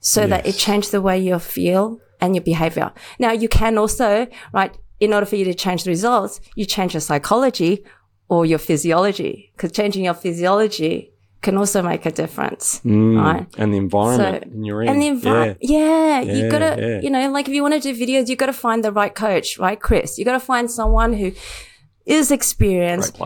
so 0.00 0.26
that 0.26 0.44
it 0.46 0.56
changes 0.56 0.90
the 0.90 1.00
way 1.00 1.16
you 1.18 1.38
feel 1.38 2.00
and 2.20 2.34
your 2.34 2.42
behavior. 2.42 2.92
Now, 3.20 3.30
you 3.32 3.48
can 3.48 3.78
also, 3.78 4.26
right, 4.52 4.76
in 4.98 5.12
order 5.12 5.26
for 5.26 5.36
you 5.36 5.44
to 5.44 5.54
change 5.54 5.84
the 5.84 5.90
results, 5.90 6.40
you 6.56 6.64
change 6.66 6.92
your 6.94 7.00
psychology 7.00 7.84
or 8.28 8.44
your 8.44 8.58
physiology 8.58 9.52
because 9.54 9.70
changing 9.72 10.04
your 10.04 10.14
physiology 10.14 11.11
can 11.42 11.56
also 11.58 11.82
make 11.82 12.06
a 12.06 12.10
difference, 12.12 12.80
Mm. 12.84 13.20
right? 13.20 13.46
And 13.58 13.74
the 13.74 13.78
environment 13.78 14.44
So- 14.44 14.50
in 14.54 14.64
your 14.64 14.82
And 14.82 15.00
the 15.02 15.06
yeah. 15.06 15.10
environment, 15.12 15.58
yeah, 15.60 16.20
you 16.22 16.50
gotta, 16.50 16.76
yeah. 16.80 17.00
you 17.02 17.10
know, 17.10 17.30
like 17.30 17.48
if 17.48 17.54
you 17.54 17.62
want 17.62 17.74
to 17.74 17.80
do 17.80 17.92
videos, 17.94 18.28
you 18.28 18.36
gotta 18.36 18.52
find 18.52 18.82
the 18.84 18.92
right 18.92 19.14
coach, 19.14 19.58
right, 19.58 19.78
Chris? 19.80 20.18
You 20.18 20.24
gotta 20.24 20.40
find 20.40 20.70
someone 20.70 21.12
who 21.14 21.32
is 22.06 22.30
experienced, 22.30 23.18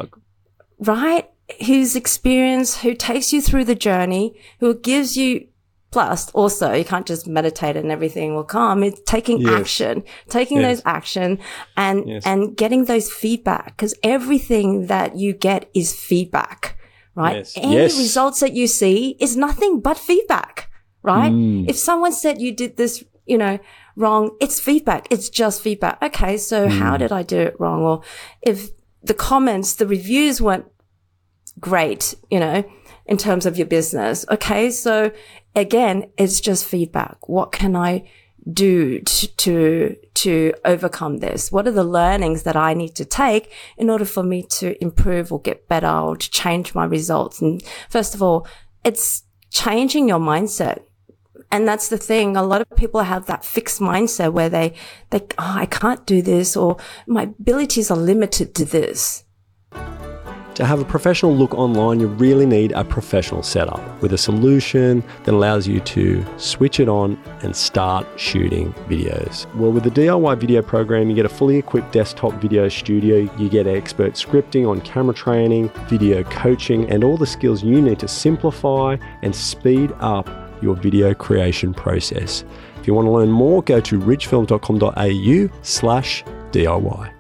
right? 0.81 1.29
Who's 1.67 1.95
experienced, 1.95 2.79
who 2.79 2.95
takes 2.95 3.33
you 3.33 3.41
through 3.41 3.65
the 3.67 3.75
journey, 3.75 4.35
who 4.61 4.75
gives 4.75 5.17
you, 5.17 5.47
plus 5.93 6.31
also, 6.33 6.73
you 6.73 6.85
can't 6.85 7.07
just 7.07 7.27
meditate 7.27 7.77
and 7.77 7.91
everything 7.93 8.35
will 8.35 8.45
come. 8.45 8.83
It's 8.83 9.01
taking 9.07 9.39
Yes. 9.41 9.61
action, 9.61 10.03
taking 10.29 10.59
Yes. 10.61 10.79
those 10.79 10.83
action 10.85 11.39
and, 11.77 12.09
Yes. 12.09 12.23
and 12.27 12.57
getting 12.57 12.85
those 12.87 13.11
feedback 13.13 13.77
because 13.77 13.95
everything 14.03 14.87
that 14.87 15.17
you 15.17 15.33
get 15.33 15.71
is 15.75 15.95
feedback, 15.95 16.76
right? 17.17 17.37
Yes. 17.39 17.53
Any 17.57 17.75
Yes. 17.75 17.97
results 17.99 18.41
that 18.41 18.53
you 18.53 18.67
see 18.67 19.17
is 19.19 19.37
nothing 19.37 19.81
but 19.81 19.99
feedback, 19.99 20.71
right? 21.03 21.33
Mm. 21.33 21.69
If 21.69 21.77
someone 21.77 22.13
said 22.13 22.41
you 22.41 22.53
did 22.53 22.77
this, 22.77 23.03
you 23.27 23.39
know, 23.39 23.59
wrong, 23.97 24.31
it's 24.41 24.61
feedback. 24.61 25.09
It's 25.11 25.29
just 25.29 25.63
feedback. 25.63 26.01
Okay. 26.03 26.37
So 26.37 26.69
Mm. 26.69 26.79
how 26.79 26.97
did 26.97 27.11
I 27.13 27.23
do 27.23 27.39
it 27.41 27.57
wrong? 27.59 27.83
Or 27.83 28.03
if 28.43 28.69
the 29.03 29.15
comments, 29.15 29.75
the 29.75 29.87
reviews 29.87 30.41
weren't 30.41 30.67
great, 31.59 32.15
you 32.31 32.39
know, 32.39 32.65
in 33.07 33.17
terms 33.17 33.47
of 33.47 33.57
your 33.57 33.67
business. 33.67 34.25
Okay. 34.31 34.71
So 34.71 35.11
again, 35.55 36.11
it's 36.19 36.41
just 36.41 36.65
feedback. 36.67 37.29
What 37.29 37.51
can 37.53 37.75
I 37.75 38.05
do 38.53 39.01
to, 39.01 39.27
to, 39.29 39.97
to 40.15 40.55
overcome 40.65 41.19
this? 41.19 41.51
What 41.51 41.67
are 41.67 41.73
the 41.73 41.85
learnings 41.85 42.45
that 42.45 42.57
I 42.57 42.75
need 42.75 42.95
to 42.97 43.05
take 43.05 43.53
in 43.77 43.91
order 43.91 44.05
for 44.05 44.23
me 44.23 44.43
to 44.43 44.81
improve 44.83 45.33
or 45.33 45.41
get 45.41 45.69
better 45.69 45.89
or 45.89 46.17
to 46.17 46.31
change 46.31 46.75
my 46.75 46.85
results? 46.85 47.41
And 47.41 47.63
first 47.89 48.15
of 48.15 48.23
all, 48.23 48.47
it's 48.85 49.25
changing 49.51 50.09
your 50.09 50.21
mindset. 50.21 50.83
And 51.51 51.67
that's 51.67 51.89
the 51.89 51.99
thing. 51.99 52.37
A 52.37 52.43
lot 52.43 52.61
of 52.61 52.77
people 52.77 53.03
have 53.03 53.27
that 53.27 53.45
fixed 53.45 53.81
mindset 53.81 54.33
where 54.33 54.49
they, 54.49 54.75
they, 55.11 55.21
oh, 55.39 55.55
I 55.57 55.67
can't 55.67 56.05
do 56.07 56.21
this 56.23 56.57
or 56.57 56.77
my 57.07 57.23
abilities 57.23 57.91
are 57.91 57.97
limited 57.97 58.55
to 58.57 58.65
this. 58.65 59.25
To 60.57 60.65
have 60.65 60.81
a 60.81 60.87
professional 60.87 61.37
look 61.37 61.55
online, 61.55 62.01
you 62.01 62.07
really 62.07 62.47
need 62.47 62.73
a 62.73 62.83
professional 62.83 63.43
setup 63.43 64.01
with 64.01 64.15
a 64.15 64.19
solution 64.19 65.05
that 65.25 65.35
allows 65.35 65.69
you 65.69 65.81
to 65.81 66.25
switch 66.39 66.81
it 66.81 66.89
on 66.89 67.23
and 67.43 67.55
start 67.55 68.07
shooting 68.19 68.73
videos. 68.89 69.45
Well, 69.55 69.71
with 69.71 69.85
the 69.85 69.91
DIY 69.91 70.39
video 70.39 70.63
program, 70.63 71.11
you 71.11 71.15
get 71.15 71.27
a 71.27 71.29
fully 71.29 71.59
equipped 71.59 71.93
desktop 71.93 72.33
video 72.41 72.71
studio, 72.71 73.31
you 73.37 73.51
get 73.51 73.67
expert 73.67 74.15
scripting 74.15 74.67
on 74.67 74.81
camera 74.81 75.13
training, 75.13 75.69
video 75.89 76.25
coaching, 76.25 76.91
and 76.91 77.05
all 77.05 77.19
the 77.19 77.27
skills 77.27 77.63
you 77.63 77.83
need 77.83 77.99
to 77.99 78.09
simplify 78.09 78.97
and 79.21 79.37
speed 79.37 79.93
up 80.01 80.31
your 80.63 80.75
video 80.75 81.13
creation 81.13 81.75
process. 81.75 82.45
If 82.81 82.87
you 82.87 82.95
want 82.95 83.05
to 83.05 83.11
learn 83.11 83.29
more, 83.29 83.63
go 83.63 83.79
to 83.79 84.01
ridgefilms.com.au 84.01 85.59
slash 85.61 86.25
DIY 86.53 87.16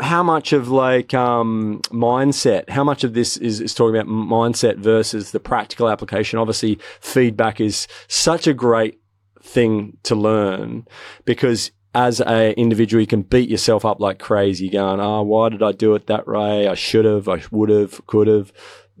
how 0.00 0.22
much 0.22 0.52
of 0.52 0.68
like 0.68 1.14
um, 1.14 1.80
mindset 1.90 2.68
how 2.68 2.82
much 2.82 3.04
of 3.04 3.14
this 3.14 3.36
is, 3.36 3.60
is 3.60 3.74
talking 3.74 3.96
about 3.96 4.08
mindset 4.08 4.76
versus 4.76 5.30
the 5.30 5.40
practical 5.40 5.88
application? 5.88 6.38
Obviously 6.38 6.78
feedback 7.00 7.60
is 7.60 7.86
such 8.08 8.46
a 8.46 8.54
great 8.54 9.00
thing 9.42 9.96
to 10.02 10.14
learn 10.14 10.86
because 11.24 11.70
as 11.94 12.20
a 12.20 12.52
individual 12.58 13.00
you 13.00 13.06
can 13.06 13.22
beat 13.22 13.48
yourself 13.48 13.84
up 13.84 14.00
like 14.00 14.18
crazy. 14.18 14.68
Going 14.68 15.00
oh 15.00 15.22
why 15.22 15.48
did 15.48 15.62
i 15.62 15.72
do 15.72 15.94
it 15.94 16.06
that 16.06 16.26
way? 16.26 16.66
I 16.68 16.74
should 16.74 17.04
have 17.04 17.28
i 17.28 17.42
would 17.50 17.68
have 17.68 18.06
could 18.06 18.26
have. 18.26 18.52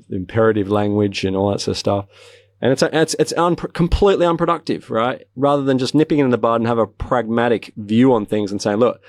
Imperative 0.08 0.68
language 0.68 1.24
and 1.24 1.36
all 1.36 1.50
that 1.50 1.60
sort 1.60 1.74
of 1.74 1.78
stuff. 1.78 2.06
And 2.60 2.72
it's 2.72 2.82
it's 2.82 3.14
it's 3.18 3.32
un- 3.34 3.54
completely 3.54 4.26
unproductive 4.26 4.90
right? 4.90 5.24
Rather 5.36 5.62
than 5.62 5.78
just 5.78 5.94
nipping 5.94 6.18
it 6.18 6.24
in 6.24 6.30
the 6.30 6.38
bud 6.38 6.60
and 6.60 6.66
have 6.66 6.78
a 6.78 6.86
pragmatic 6.86 7.72
view 7.76 8.12
on 8.12 8.26
things 8.26 8.50
and 8.50 8.60
saying 8.60 8.78
look 8.78 9.00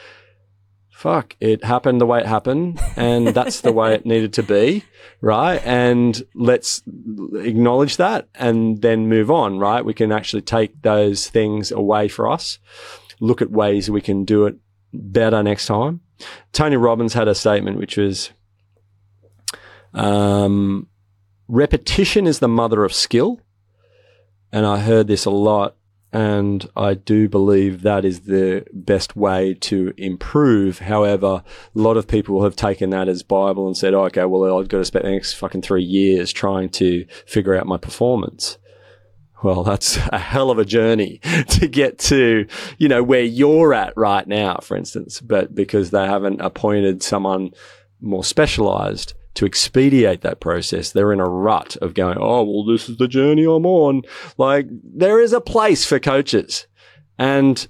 fuck, 1.02 1.36
it 1.40 1.64
happened 1.64 2.00
the 2.00 2.06
way 2.06 2.20
it 2.20 2.28
happened, 2.28 2.80
and 2.96 3.28
that's 3.30 3.62
the 3.62 3.72
way 3.72 3.96
it 3.96 4.06
needed 4.06 4.34
to 4.34 4.44
be, 4.44 4.84
right? 5.20 5.60
And 5.66 6.22
let's 6.36 6.84
acknowledge 7.34 7.98
that 7.98 8.30
and 8.36 8.84
then 8.84 9.10
move 9.10 9.32
on, 9.32 9.58
right? 9.58 9.84
We 9.84 9.96
can 9.96 10.12
actually 10.12 10.44
take 10.44 10.80
those 10.84 11.28
things 11.28 11.72
away 11.72 12.08
for 12.08 12.30
us, 12.30 12.60
look 13.20 13.42
at 13.42 13.50
ways 13.50 13.90
we 13.90 14.02
can 14.02 14.26
do 14.26 14.46
it 14.46 14.58
better 14.94 15.42
next 15.42 15.66
time. 15.66 16.02
Tony 16.54 16.76
Robbins 16.76 17.16
had 17.16 17.28
a 17.28 17.34
statement 17.34 17.78
which 17.78 17.98
was, 17.98 18.30
um, 19.96 20.88
repetition 21.48 22.28
is 22.28 22.38
the 22.38 22.48
mother 22.48 22.84
of 22.84 22.94
skill. 22.94 23.42
And 24.54 24.66
I 24.66 24.80
heard 24.80 25.08
this 25.08 25.26
a 25.26 25.32
lot 25.32 25.78
and 26.14 26.70
I 26.76 26.96
do 26.96 27.30
believe 27.30 27.84
that 27.84 28.04
is 28.04 28.22
the 28.22 28.66
best 28.74 29.16
way 29.16 29.54
to 29.62 29.94
improve. 29.98 30.80
However, 30.80 31.44
a 31.44 31.80
lot 31.80 31.96
of 31.96 32.08
people 32.08 32.44
have 32.44 32.56
taken 32.56 32.90
that 32.90 33.08
as 33.08 33.24
Bible 33.24 33.66
and 33.66 33.78
said, 33.78 33.94
oh, 33.94 34.06
okay, 34.06 34.26
well, 34.26 34.60
I've 34.60 34.68
got 34.68 34.80
to 34.80 34.86
spend 34.86 35.06
the 35.06 35.12
next 35.12 35.34
fucking 35.34 35.62
three 35.62 35.84
years 35.84 36.34
trying 36.34 36.70
to 36.72 37.06
figure 37.26 37.56
out 37.56 37.66
my 37.66 37.78
performance. 37.78 38.58
Well, 39.42 39.64
that's 39.64 39.98
a 40.12 40.20
hell 40.20 40.52
of 40.52 40.60
a 40.60 40.66
journey 40.66 41.20
to 41.50 41.68
get 41.68 41.98
to, 42.00 42.46
you 42.78 42.88
know, 42.90 43.04
where 43.04 43.24
you're 43.24 43.74
at 43.74 43.94
right 43.96 44.28
now, 44.28 44.60
for 44.62 44.76
instance, 44.76 45.22
but 45.22 45.56
because 45.56 45.92
they 45.92 46.06
haven't 46.06 46.42
appointed 46.42 47.02
someone 47.02 47.52
more 48.02 48.24
specialized 48.24 49.14
to 49.36 49.46
expedite 49.46 50.22
that 50.22 50.40
process. 50.40 50.92
They're 50.92 51.14
in 51.14 51.20
a 51.20 51.26
rut 51.26 51.78
of 51.78 51.94
going, 51.94 52.18
oh, 52.20 52.44
well, 52.44 52.66
this 52.66 52.90
is 52.90 52.98
the 52.98 53.08
journey 53.08 53.44
I'm 53.44 53.66
on. 53.66 54.04
Like, 54.38 54.68
there 54.70 55.20
is 55.20 55.34
a 55.34 55.42
place 55.42 55.86
for 55.86 56.00
coaches. 56.00 56.68
And 57.18 57.68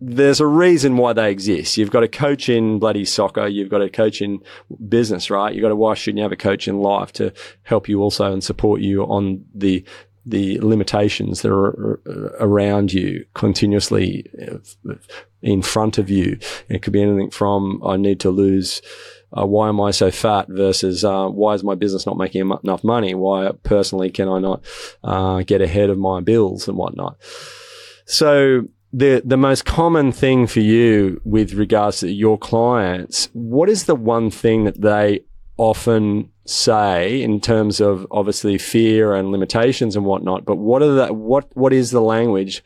there's 0.00 0.40
a 0.40 0.46
reason 0.46 0.96
why 0.96 1.12
they 1.12 1.30
exist. 1.30 1.76
You've 1.76 1.90
got 1.90 2.02
a 2.02 2.08
coach 2.08 2.48
in 2.48 2.78
bloody 2.78 3.04
soccer. 3.04 3.46
You've 3.46 3.70
got 3.70 3.82
a 3.82 3.88
coach 3.88 4.20
in 4.20 4.40
business, 4.88 5.30
right? 5.30 5.54
You've 5.54 5.62
got 5.62 5.70
a 5.70 5.76
why 5.76 5.94
shouldn't 5.94 6.18
you 6.18 6.22
have 6.22 6.32
a 6.32 6.36
coach 6.36 6.68
in 6.68 6.80
life 6.80 7.12
to 7.14 7.32
help 7.62 7.88
you 7.88 8.02
also 8.02 8.32
and 8.32 8.44
support 8.44 8.80
you 8.80 9.04
on 9.04 9.44
the 9.54 9.84
the 10.28 10.60
limitations 10.60 11.42
that 11.42 11.52
are 11.52 12.00
uh, 12.04 12.44
around 12.44 12.92
you 12.92 13.24
continuously 13.34 14.28
uh, 14.42 14.94
in 15.40 15.62
front 15.62 15.98
of 15.98 16.10
you. 16.10 16.36
It 16.68 16.82
could 16.82 16.92
be 16.92 17.00
anything 17.00 17.30
from 17.30 17.80
I 17.86 17.96
need 17.96 18.18
to 18.20 18.30
lose 18.30 18.82
uh, 19.36 19.46
why 19.46 19.68
am 19.68 19.80
I 19.80 19.90
so 19.90 20.10
fat 20.10 20.46
versus 20.48 21.04
uh, 21.04 21.26
why 21.28 21.54
is 21.54 21.64
my 21.64 21.74
business 21.74 22.06
not 22.06 22.16
making 22.16 22.50
enough 22.62 22.84
money? 22.84 23.14
Why 23.14 23.50
personally 23.62 24.10
can 24.10 24.28
I 24.28 24.38
not 24.38 24.64
uh, 25.02 25.42
get 25.42 25.60
ahead 25.60 25.90
of 25.90 25.98
my 25.98 26.20
bills 26.20 26.68
and 26.68 26.76
whatnot? 26.76 27.16
So 28.06 28.68
the 28.92 29.20
the 29.24 29.36
most 29.36 29.64
common 29.64 30.12
thing 30.12 30.46
for 30.46 30.60
you 30.60 31.20
with 31.24 31.54
regards 31.54 32.00
to 32.00 32.10
your 32.10 32.38
clients, 32.38 33.28
what 33.32 33.68
is 33.68 33.84
the 33.84 33.96
one 33.96 34.30
thing 34.30 34.64
that 34.64 34.80
they 34.80 35.20
often 35.58 36.30
say 36.44 37.20
in 37.20 37.40
terms 37.40 37.80
of 37.80 38.06
obviously 38.10 38.58
fear 38.58 39.12
and 39.12 39.32
limitations 39.32 39.96
and 39.96 40.06
whatnot? 40.06 40.44
But 40.44 40.56
what 40.56 40.82
are 40.82 40.94
the 40.94 41.12
what 41.12 41.54
what 41.56 41.72
is 41.72 41.90
the 41.90 42.00
language? 42.00 42.62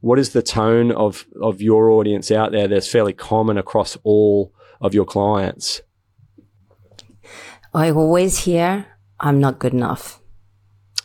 What 0.00 0.18
is 0.18 0.30
the 0.34 0.42
tone 0.42 0.92
of 0.92 1.26
of 1.40 1.62
your 1.62 1.90
audience 1.90 2.30
out 2.30 2.52
there 2.52 2.68
that's 2.68 2.90
fairly 2.90 3.14
common 3.14 3.56
across 3.56 3.96
all 4.04 4.52
of 4.82 4.92
your 4.92 5.06
clients? 5.06 5.80
I 7.74 7.90
always 7.90 8.40
hear, 8.40 8.86
I'm 9.20 9.40
not 9.40 9.58
good 9.58 9.72
enough. 9.72 10.20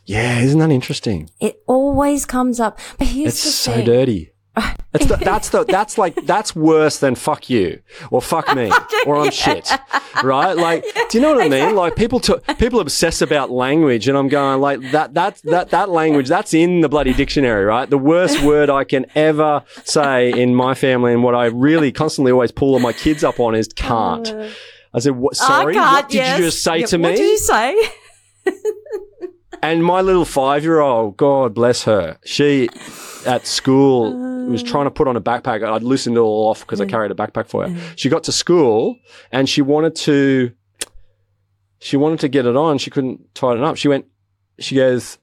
Yeah, 0.05 0.39
isn't 0.39 0.59
that 0.59 0.71
interesting? 0.71 1.29
It 1.39 1.61
always 1.67 2.25
comes 2.25 2.59
up. 2.59 2.79
But 2.97 3.07
here's 3.07 3.33
It's 3.33 3.43
the 3.43 3.49
so 3.51 3.73
thing. 3.73 3.85
dirty. 3.85 4.31
It's 4.91 5.05
the, 5.05 5.17
that's 5.17 5.49
the 5.49 5.65
that's 5.65 5.99
like 5.99 6.15
that's 6.25 6.55
worse 6.55 6.97
than 6.97 7.13
fuck 7.13 7.47
you 7.47 7.79
or 8.09 8.23
fuck 8.23 8.55
me 8.55 8.71
or 9.05 9.17
I'm 9.17 9.29
shit, 9.29 9.69
right? 10.23 10.53
Like, 10.57 10.83
do 11.11 11.19
you 11.19 11.21
know 11.21 11.35
what 11.35 11.43
I 11.43 11.47
mean? 11.47 11.75
Like 11.75 11.95
people 11.95 12.19
to, 12.21 12.41
people 12.57 12.79
obsess 12.79 13.21
about 13.21 13.51
language, 13.51 14.07
and 14.07 14.17
I'm 14.17 14.29
going 14.29 14.59
like 14.61 14.81
that 14.91 15.13
that 15.13 15.41
that 15.43 15.69
that 15.69 15.89
language 15.89 16.27
that's 16.27 16.55
in 16.55 16.81
the 16.81 16.89
bloody 16.89 17.13
dictionary, 17.13 17.65
right? 17.65 17.87
The 17.87 17.99
worst 17.99 18.41
word 18.41 18.71
I 18.71 18.83
can 18.83 19.05
ever 19.13 19.63
say 19.83 20.31
in 20.31 20.55
my 20.55 20.73
family, 20.73 21.13
and 21.13 21.23
what 21.23 21.35
I 21.35 21.45
really 21.45 21.91
constantly 21.91 22.31
always 22.31 22.51
pull 22.51 22.73
all 22.73 22.79
my 22.79 22.93
kids 22.93 23.23
up 23.23 23.39
on 23.39 23.53
is 23.53 23.67
can't. 23.67 24.27
Uh, 24.27 24.49
I 24.93 24.99
said, 24.99 25.11
what, 25.15 25.35
sorry, 25.35 25.77
I 25.77 25.93
what 25.93 26.09
did 26.09 26.15
yes. 26.17 26.39
you 26.39 26.45
just 26.45 26.63
say 26.63 26.79
Yeah, 26.79 26.85
to 26.87 26.97
me? 26.97 27.03
What 27.03 27.15
did 27.17 27.29
you 27.29 27.37
say? 27.37 27.91
And 29.61 29.83
my 29.83 30.01
little 30.01 30.25
five 30.25 30.63
year 30.63 30.79
old, 30.79 31.17
God 31.17 31.53
bless 31.53 31.83
her, 31.83 32.17
she 32.23 32.69
at 33.25 33.45
school 33.45 34.13
was 34.47 34.63
trying 34.63 34.85
to 34.85 34.91
put 34.91 35.07
on 35.07 35.15
a 35.17 35.21
backpack. 35.21 35.63
I'd 35.63 35.83
loosened 35.83 36.15
it 36.15 36.19
all 36.19 36.47
off 36.49 36.61
because 36.61 36.79
I 36.79 36.85
carried 36.85 37.11
a 37.11 37.13
backpack 37.13 37.47
for 37.47 37.67
her. 37.67 37.93
She 37.95 38.09
got 38.09 38.23
to 38.23 38.31
school 38.31 38.97
and 39.31 39.49
she 39.49 39.61
wanted 39.61 39.95
to, 39.97 40.53
she 41.79 41.97
wanted 41.97 42.21
to 42.21 42.29
get 42.29 42.45
it 42.45 42.55
on. 42.55 42.77
She 42.77 42.89
couldn't 42.89 43.35
tighten 43.35 43.61
it 43.63 43.65
up. 43.65 43.75
She 43.75 43.89
went, 43.89 44.05
she 44.59 44.75
goes, 44.75 45.17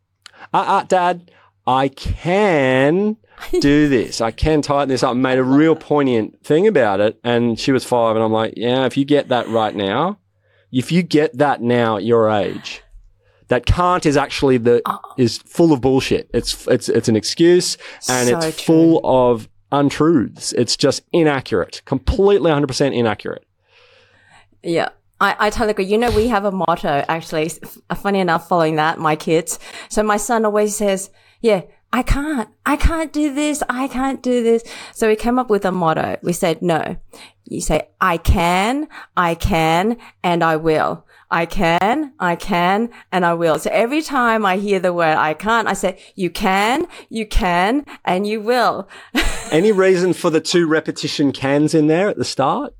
uh, 0.53 0.65
uh, 0.67 0.83
dad, 0.85 1.31
I 1.67 1.89
can 1.89 3.17
do 3.61 3.89
this. 3.89 4.21
I 4.21 4.31
can 4.31 4.63
tighten 4.63 4.89
this 4.89 5.03
up. 5.03 5.13
And 5.13 5.23
made 5.23 5.39
a 5.39 5.45
real 5.45 5.77
poignant 5.77 6.45
thing 6.45 6.67
about 6.67 7.01
it. 7.01 7.19
And 7.25 7.59
she 7.59 7.73
was 7.73 7.85
five. 7.85 8.17
And 8.17 8.25
I'm 8.25 8.33
like, 8.33 8.55
yeah, 8.57 8.85
if 8.87 8.97
you 8.97 9.05
get 9.05 9.29
that 9.29 9.49
right 9.49 9.75
now, 9.75 10.19
if 10.73 10.93
you 10.93 11.03
get 11.03 11.37
that 11.39 11.63
now 11.63 11.97
at 11.97 12.05
your 12.05 12.29
age, 12.31 12.83
that 13.49 13.67
can't 13.67 14.05
is 14.05 14.17
actually 14.17 14.59
the 14.59 14.83
oh. 14.87 14.99
is 15.17 15.39
full 15.39 15.73
of 15.73 15.81
bullshit. 15.81 16.29
It's 16.35 16.67
it's 16.67 16.89
it's 16.89 17.09
an 17.09 17.17
excuse 17.17 17.77
and 18.09 18.29
So 18.29 18.39
it's 18.39 18.63
true. 18.63 18.75
full 18.75 19.01
of 19.05 19.49
untruths. 19.73 20.53
It's 20.53 20.77
just 20.77 21.03
inaccurate, 21.13 21.83
completely 21.85 22.51
100% 22.51 22.95
inaccurate. 22.95 23.45
Yeah. 24.63 24.91
I, 25.21 25.35
I 25.39 25.51
totally 25.51 25.71
agree. 25.71 25.87
You 25.87 25.97
know, 25.97 26.11
we 26.11 26.29
have 26.29 26.45
a 26.45 26.51
motto, 26.51 27.05
actually. 27.09 27.47
F- 27.47 27.79
Funny 27.99 28.21
enough, 28.21 28.49
following 28.49 28.77
that, 28.77 28.99
my 28.99 29.17
kids. 29.17 29.59
So 29.89 30.03
my 30.03 30.19
son 30.19 30.45
always 30.45 30.77
says, 30.77 31.11
yeah, 31.41 31.63
I 31.93 32.03
can't, 32.03 32.49
I 32.65 32.77
can't 32.77 33.13
do 33.13 33.33
this. 33.33 33.63
I 33.69 33.89
can't 33.89 34.23
do 34.23 34.43
this. 34.43 34.63
So 34.93 35.09
we 35.09 35.17
came 35.17 35.39
up 35.39 35.49
with 35.49 35.65
a 35.65 35.73
motto. 35.73 36.19
We 36.23 36.33
said, 36.33 36.61
no, 36.61 36.97
you 37.45 37.61
say, 37.61 37.89
I 38.01 38.17
can, 38.19 38.89
I 39.17 39.35
can, 39.35 39.97
and 40.23 40.43
I 40.43 40.57
will. 40.57 41.07
I 41.31 41.47
can, 41.47 42.13
I 42.21 42.37
can, 42.37 42.91
and 43.11 43.25
I 43.25 43.35
will. 43.35 43.59
So 43.59 43.71
every 43.73 44.03
time 44.03 44.47
I 44.47 44.59
hear 44.59 44.79
the 44.79 44.93
word 44.93 45.17
I 45.17 45.35
can't, 45.35 45.67
I 45.67 45.73
say, 45.73 45.99
you 46.15 46.31
can, 46.31 46.87
you 47.09 47.27
can, 47.27 47.85
and 48.05 48.27
you 48.27 48.41
will. 48.41 48.89
Any 49.51 49.73
reason 49.73 50.13
for 50.13 50.31
the 50.31 50.41
two 50.41 50.69
repetition 50.69 51.33
cans 51.33 51.75
in 51.75 51.89
there 51.89 52.09
at 52.09 52.17
the 52.17 52.25
start? 52.25 52.75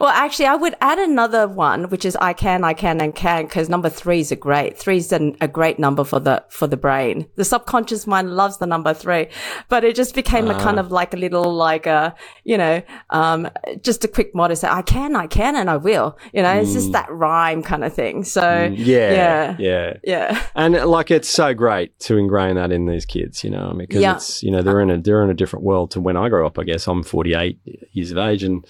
Well, 0.00 0.10
actually, 0.10 0.46
I 0.46 0.54
would 0.54 0.74
add 0.80 0.98
another 0.98 1.48
one, 1.48 1.84
which 1.90 2.04
is 2.04 2.16
I 2.16 2.32
can, 2.32 2.64
I 2.64 2.74
can, 2.74 3.00
and 3.00 3.14
can, 3.14 3.44
because 3.44 3.68
number 3.68 3.88
three 3.88 4.20
is 4.20 4.30
a 4.30 4.36
great. 4.36 4.78
Three 4.78 4.98
is 4.98 5.12
an, 5.12 5.36
a 5.40 5.48
great 5.48 5.78
number 5.78 6.04
for 6.04 6.20
the 6.20 6.44
for 6.48 6.66
the 6.66 6.76
brain. 6.76 7.26
The 7.36 7.44
subconscious 7.44 8.06
mind 8.06 8.34
loves 8.36 8.58
the 8.58 8.66
number 8.66 8.94
three, 8.94 9.28
but 9.68 9.84
it 9.84 9.96
just 9.96 10.14
became 10.14 10.48
a 10.48 10.54
kind 10.54 10.78
ah. 10.78 10.82
of 10.82 10.92
like 10.92 11.14
a 11.14 11.16
little 11.16 11.52
like 11.52 11.86
a 11.86 12.14
you 12.44 12.56
know 12.56 12.82
um, 13.10 13.48
just 13.82 14.04
a 14.04 14.08
quick 14.08 14.34
motto. 14.34 14.54
Say 14.54 14.68
I 14.68 14.82
can, 14.82 15.16
I 15.16 15.26
can, 15.26 15.56
and 15.56 15.68
I 15.68 15.76
will. 15.76 16.16
You 16.32 16.42
know, 16.42 16.52
it's 16.52 16.72
just 16.72 16.90
mm. 16.90 16.92
that 16.92 17.10
rhyme 17.10 17.62
kind 17.62 17.84
of 17.84 17.92
thing. 17.92 18.24
So 18.24 18.42
mm, 18.42 18.74
Yeah. 18.76 19.10
yeah, 19.12 19.56
Yeah. 19.58 19.96
yeah. 20.04 20.42
And 20.54 20.76
uh, 20.76 20.86
like 20.86 21.10
it's 21.10 21.28
so 21.28 21.54
great 21.54 21.98
to 22.00 22.16
ingrain 22.16 22.56
that 22.56 22.72
in 22.72 22.86
these 22.86 23.04
kids, 23.04 23.42
you 23.42 23.50
know, 23.50 23.64
I 23.64 23.70
mean, 23.70 23.86
because 23.88 24.02
Yeah. 24.02 24.14
it's 24.14 24.42
you 24.42 24.50
know 24.50 24.62
they're 24.62 24.80
in 24.80 24.90
a 24.90 24.98
they're 25.00 25.24
in 25.24 25.30
a 25.30 25.34
different 25.34 25.64
world 25.64 25.90
to 25.92 26.00
when 26.00 26.16
I 26.16 26.28
grew 26.28 26.46
up. 26.46 26.58
I 26.58 26.64
guess 26.64 26.86
I'm 26.86 27.02
48 27.02 27.58
years 27.92 28.10
of 28.12 28.18
age, 28.18 28.42
and 28.42 28.64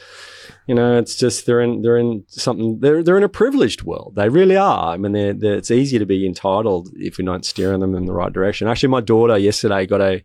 you 0.66 0.74
know 0.74 0.98
it's 0.98 1.16
just 1.16 1.46
they're 1.46 1.60
in 1.60 1.82
they're 1.82 1.96
in 1.96 2.24
something 2.28 2.80
they're 2.80 3.02
they're 3.02 3.16
in 3.16 3.22
a 3.24 3.28
privileged 3.28 3.82
world. 3.82 4.14
They 4.16 4.28
really 4.28 4.56
are. 4.56 4.94
I 4.94 4.96
mean, 4.96 5.12
they're, 5.12 5.32
they're, 5.34 5.56
it's 5.56 5.70
easy 5.70 5.98
to 5.98 6.06
be 6.06 6.26
entitled 6.26 6.90
if 6.96 7.18
you're 7.18 7.24
not 7.24 7.44
steering 7.44 7.80
them 7.80 7.94
in 7.94 8.06
the 8.06 8.12
right 8.12 8.32
direction. 8.32 8.68
Actually, 8.68 8.90
my 8.90 9.00
daughter 9.00 9.36
yesterday 9.38 9.86
got 9.86 10.00
a 10.00 10.24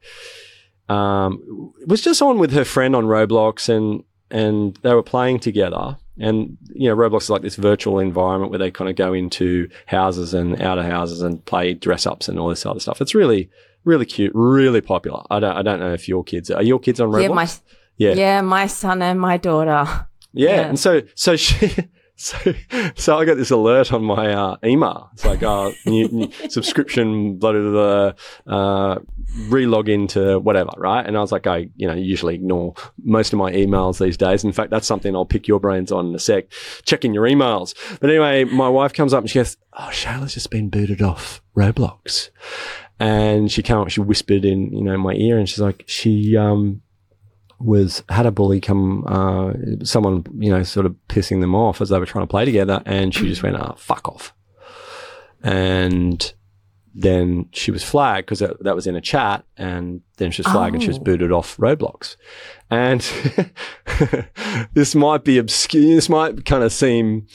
um 0.89 1.73
was 1.87 2.01
just 2.01 2.21
on 2.21 2.39
with 2.39 2.51
her 2.51 2.65
friend 2.65 2.95
on 2.95 3.05
Roblox, 3.05 3.69
and 3.69 4.03
and 4.29 4.77
they 4.81 4.93
were 4.93 5.03
playing 5.03 5.39
together. 5.39 5.97
And 6.19 6.57
you 6.73 6.89
know, 6.89 6.95
Roblox 6.95 7.23
is 7.23 7.29
like 7.29 7.41
this 7.41 7.55
virtual 7.55 7.99
environment 7.99 8.51
where 8.51 8.59
they 8.59 8.69
kind 8.71 8.89
of 8.89 8.95
go 8.95 9.13
into 9.13 9.69
houses 9.87 10.33
and 10.33 10.61
out 10.61 10.77
of 10.77 10.85
houses 10.85 11.21
and 11.21 11.43
play 11.45 11.73
dress 11.73 12.05
ups 12.05 12.27
and 12.29 12.37
all 12.37 12.49
this 12.49 12.65
other 12.65 12.79
stuff. 12.79 13.01
It's 13.01 13.15
really, 13.15 13.49
really 13.83 14.05
cute, 14.05 14.31
really 14.35 14.81
popular. 14.81 15.23
I 15.31 15.39
don't, 15.39 15.57
I 15.57 15.61
don't 15.63 15.79
know 15.79 15.93
if 15.93 16.07
your 16.07 16.23
kids 16.23 16.51
are 16.51 16.61
your 16.61 16.79
kids 16.79 16.99
on 16.99 17.09
Roblox. 17.09 17.21
Yeah, 17.23 17.29
my 17.29 17.47
Yeah. 17.97 18.13
yeah, 18.13 18.41
my 18.41 18.67
son 18.67 19.01
and 19.01 19.19
my 19.19 19.37
daughter. 19.37 20.07
Yeah, 20.33 20.49
Yeah. 20.49 20.61
and 20.69 20.79
so 20.79 21.01
so 21.15 21.35
she 21.35 21.71
so 22.15 22.37
so 22.95 23.17
I 23.17 23.25
got 23.25 23.37
this 23.37 23.51
alert 23.51 23.91
on 23.93 24.03
my 24.03 24.33
uh, 24.33 24.57
email. 24.63 25.09
It's 25.13 25.25
like 25.25 25.41
uh, 25.43 25.71
new, 25.85 26.07
new 26.09 26.31
subscription, 26.49 27.37
blah 27.37 27.51
blah 27.53 27.71
blah. 27.71 28.13
Uh, 28.55 28.99
re-log 29.47 29.89
into 29.89 30.37
whatever, 30.39 30.69
right? 30.77 31.03
And 31.05 31.17
I 31.17 31.21
was 31.21 31.31
like, 31.31 31.47
I 31.47 31.69
you 31.75 31.87
know 31.87 31.95
usually 31.95 32.35
ignore 32.35 32.75
most 33.03 33.33
of 33.33 33.39
my 33.39 33.51
emails 33.51 33.99
these 33.99 34.15
days. 34.17 34.43
In 34.43 34.51
fact, 34.51 34.69
that's 34.69 34.85
something 34.87 35.15
I'll 35.15 35.25
pick 35.25 35.47
your 35.47 35.59
brains 35.59 35.91
on 35.91 36.07
in 36.07 36.15
a 36.15 36.19
sec. 36.19 36.45
Checking 36.85 37.13
your 37.13 37.23
emails. 37.25 37.73
But 37.99 38.09
anyway, 38.11 38.43
my 38.43 38.69
wife 38.69 38.93
comes 38.93 39.13
up 39.13 39.21
and 39.21 39.29
she 39.29 39.39
goes, 39.39 39.57
"Oh, 39.73 39.89
Shayla's 39.91 40.35
just 40.35 40.51
been 40.51 40.69
booted 40.69 41.01
off 41.01 41.41
Roblox." 41.57 42.29
And 42.99 43.51
she 43.51 43.63
came 43.63 43.77
up, 43.79 43.89
she 43.89 43.99
whispered 44.01 44.45
in, 44.45 44.71
you 44.71 44.83
know, 44.83 44.97
my 44.97 45.13
ear, 45.13 45.37
and 45.39 45.49
she's 45.49 45.59
like, 45.59 45.83
she 45.87 46.37
um, 46.37 46.82
was 47.63 48.03
had 48.09 48.25
a 48.25 48.31
bully 48.31 48.59
come, 48.61 49.03
uh, 49.07 49.53
someone 49.85 50.25
you 50.37 50.49
know, 50.49 50.63
sort 50.63 50.85
of 50.85 50.95
pissing 51.07 51.39
them 51.41 51.55
off 51.55 51.81
as 51.81 51.89
they 51.89 51.97
were 51.99 52.05
trying 52.05 52.23
to 52.23 52.29
play 52.29 52.45
together, 52.45 52.81
and 52.85 53.13
she 53.13 53.27
just 53.27 53.41
went, 53.43 53.55
"Ah, 53.55 53.73
fuck 53.77 54.07
off," 54.09 54.33
and 55.41 56.33
then 56.95 57.47
she 57.51 57.71
was 57.71 57.83
flagged 57.83 58.27
because 58.27 58.37
that, 58.39 58.61
that 58.63 58.75
was 58.75 58.85
in 58.85 58.95
a 58.95 59.01
chat, 59.01 59.43
and 59.57 60.01
then 60.17 60.29
she 60.31 60.41
was 60.43 60.51
flagged 60.51 60.75
and 60.75 60.83
she 60.83 60.89
was 60.89 60.99
Oh. 60.99 61.03
booted 61.03 61.31
off 61.31 61.57
Roblox, 61.57 62.15
and 62.69 63.01
this 64.73 64.93
might 64.95 65.23
be 65.23 65.37
obscure. 65.37 65.95
This 65.95 66.09
might 66.09 66.45
kind 66.45 66.63
of 66.63 66.71
seem 66.71 67.27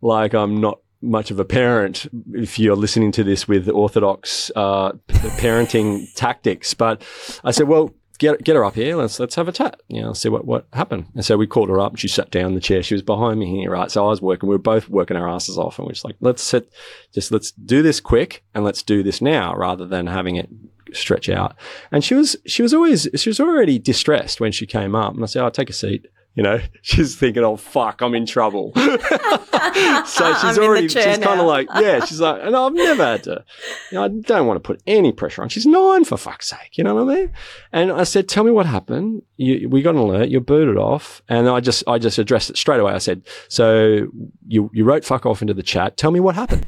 like 0.00 0.34
I'm 0.34 0.60
not 0.60 0.78
much 1.02 1.30
of 1.30 1.40
a 1.40 1.44
parent 1.46 2.06
if 2.34 2.58
you're 2.58 2.76
listening 2.76 3.10
to 3.12 3.24
this 3.24 3.48
with 3.48 3.68
orthodox 3.68 4.50
uh, 4.54 4.92
parenting 5.08 6.06
tactics. 6.14 6.74
But 6.74 7.02
I 7.42 7.50
said, 7.52 7.68
well, 7.68 7.92
get 8.20 8.44
get 8.44 8.54
her 8.54 8.64
up 8.64 8.76
here. 8.76 8.94
Let's 8.94 9.18
let's 9.18 9.34
have 9.34 9.48
a 9.48 9.52
chat. 9.52 9.80
You 9.88 10.02
know, 10.02 10.12
see 10.12 10.28
what 10.28 10.44
what 10.44 10.66
happened. 10.72 11.06
And 11.16 11.24
so 11.24 11.36
we 11.36 11.48
called 11.48 11.70
her 11.70 11.80
up. 11.80 11.96
She 11.96 12.06
sat 12.06 12.30
down 12.30 12.46
in 12.46 12.54
the 12.54 12.60
chair. 12.60 12.84
She 12.84 12.94
was 12.94 13.02
behind 13.02 13.40
me 13.40 13.46
here, 13.46 13.70
right? 13.70 13.90
So 13.90 14.06
I 14.06 14.10
was 14.10 14.22
working. 14.22 14.48
We 14.48 14.54
were 14.54 14.60
both 14.62 14.88
working 14.88 15.16
our 15.16 15.28
asses 15.28 15.58
off, 15.58 15.78
and 15.78 15.88
we 15.88 15.90
are 15.90 15.94
just 15.94 16.04
like, 16.04 16.16
let's 16.20 16.42
sit, 16.42 16.70
just 17.12 17.32
let's 17.32 17.50
do 17.50 17.82
this 17.82 17.98
quick 17.98 18.44
and 18.54 18.62
let's 18.62 18.84
do 18.84 19.02
this 19.02 19.20
now, 19.20 19.56
rather 19.56 19.86
than 19.86 20.06
having 20.06 20.36
it 20.36 20.48
stretch 20.92 21.28
out. 21.28 21.56
And 21.90 22.04
she 22.04 22.14
was 22.14 22.36
she 22.46 22.62
was 22.62 22.72
always 22.72 23.08
she 23.16 23.28
was 23.28 23.40
already 23.40 23.78
distressed 23.80 24.40
when 24.40 24.52
she 24.52 24.66
came 24.66 24.94
up, 24.94 25.14
and 25.14 25.22
I 25.24 25.26
said, 25.26 25.44
"Oh, 25.44 25.50
take 25.50 25.70
a 25.70 25.72
seat." 25.74 26.06
You 26.34 26.44
know, 26.44 26.60
she's 26.82 27.16
thinking, 27.16 27.42
"Oh 27.42 27.56
fuck, 27.56 28.00
I'm 28.02 28.14
in 28.14 28.26
trouble." 28.26 28.72
so 28.76 28.96
she's 30.06 30.58
I'm 30.58 30.58
already 30.58 30.88
she's 30.88 31.18
kind 31.18 31.40
of 31.40 31.46
like, 31.46 31.68
yeah, 31.74 32.04
she's 32.04 32.20
like, 32.20 32.40
and 32.42 32.54
I've 32.56 32.72
never 32.72 33.04
had 33.04 33.24
to. 33.24 33.44
You 33.90 33.98
know, 33.98 34.04
I 34.04 34.08
don't 34.08 34.46
want 34.46 34.56
to 34.56 34.66
put 34.66 34.82
any 34.86 35.12
pressure 35.12 35.42
on. 35.42 35.48
She's 35.48 35.66
nine 35.66 36.04
for 36.04 36.16
fuck's 36.16 36.48
sake. 36.48 36.78
You 36.78 36.84
know 36.84 36.94
what 36.94 37.12
I 37.12 37.16
mean? 37.16 37.32
And 37.72 37.92
I 37.92 38.04
said, 38.04 38.28
"Tell 38.28 38.44
me 38.44 38.50
what 38.50 38.66
happened." 38.66 39.22
You, 39.36 39.68
we 39.68 39.82
got 39.82 39.94
an 39.94 40.00
alert. 40.00 40.28
You're 40.28 40.40
booted 40.40 40.76
off, 40.76 41.22
and 41.28 41.48
I 41.48 41.60
just 41.60 41.84
I 41.86 41.98
just 41.98 42.18
addressed 42.18 42.50
it 42.50 42.56
straight 42.56 42.80
away. 42.80 42.92
I 42.92 42.98
said, 42.98 43.22
"So 43.48 44.06
you 44.46 44.70
you 44.72 44.84
wrote 44.84 45.04
fuck 45.04 45.26
off 45.26 45.42
into 45.42 45.54
the 45.54 45.62
chat. 45.62 45.96
Tell 45.96 46.10
me 46.10 46.20
what 46.20 46.36
happened." 46.36 46.66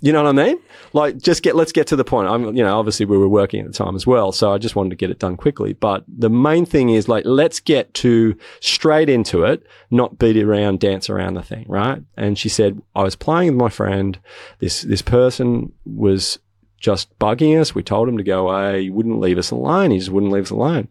You 0.00 0.12
know 0.12 0.22
what 0.22 0.38
I 0.38 0.46
mean? 0.46 0.58
Like, 0.92 1.18
just 1.18 1.42
get, 1.42 1.56
let's 1.56 1.72
get 1.72 1.88
to 1.88 1.96
the 1.96 2.04
point. 2.04 2.28
I'm, 2.28 2.56
you 2.56 2.62
know, 2.62 2.78
obviously 2.78 3.04
we 3.04 3.18
were 3.18 3.28
working 3.28 3.60
at 3.60 3.66
the 3.66 3.72
time 3.72 3.96
as 3.96 4.06
well. 4.06 4.30
So 4.30 4.52
I 4.52 4.58
just 4.58 4.76
wanted 4.76 4.90
to 4.90 4.96
get 4.96 5.10
it 5.10 5.18
done 5.18 5.36
quickly. 5.36 5.72
But 5.72 6.04
the 6.06 6.30
main 6.30 6.64
thing 6.66 6.90
is 6.90 7.08
like, 7.08 7.24
let's 7.26 7.58
get 7.58 7.92
to 7.94 8.36
straight 8.60 9.08
into 9.08 9.44
it, 9.44 9.66
not 9.90 10.18
beat 10.18 10.36
around, 10.36 10.80
dance 10.80 11.10
around 11.10 11.34
the 11.34 11.42
thing. 11.42 11.66
Right. 11.68 12.02
And 12.16 12.38
she 12.38 12.48
said, 12.48 12.80
I 12.94 13.02
was 13.02 13.16
playing 13.16 13.52
with 13.52 13.60
my 13.60 13.68
friend. 13.70 14.18
This, 14.60 14.82
this 14.82 15.02
person 15.02 15.72
was 15.84 16.38
just 16.78 17.16
bugging 17.18 17.60
us. 17.60 17.74
We 17.74 17.82
told 17.82 18.08
him 18.08 18.18
to 18.18 18.24
go 18.24 18.48
away. 18.48 18.82
He 18.84 18.90
wouldn't 18.90 19.20
leave 19.20 19.38
us 19.38 19.50
alone. 19.50 19.90
He 19.90 19.98
just 19.98 20.10
wouldn't 20.10 20.32
leave 20.32 20.44
us 20.44 20.50
alone. 20.50 20.88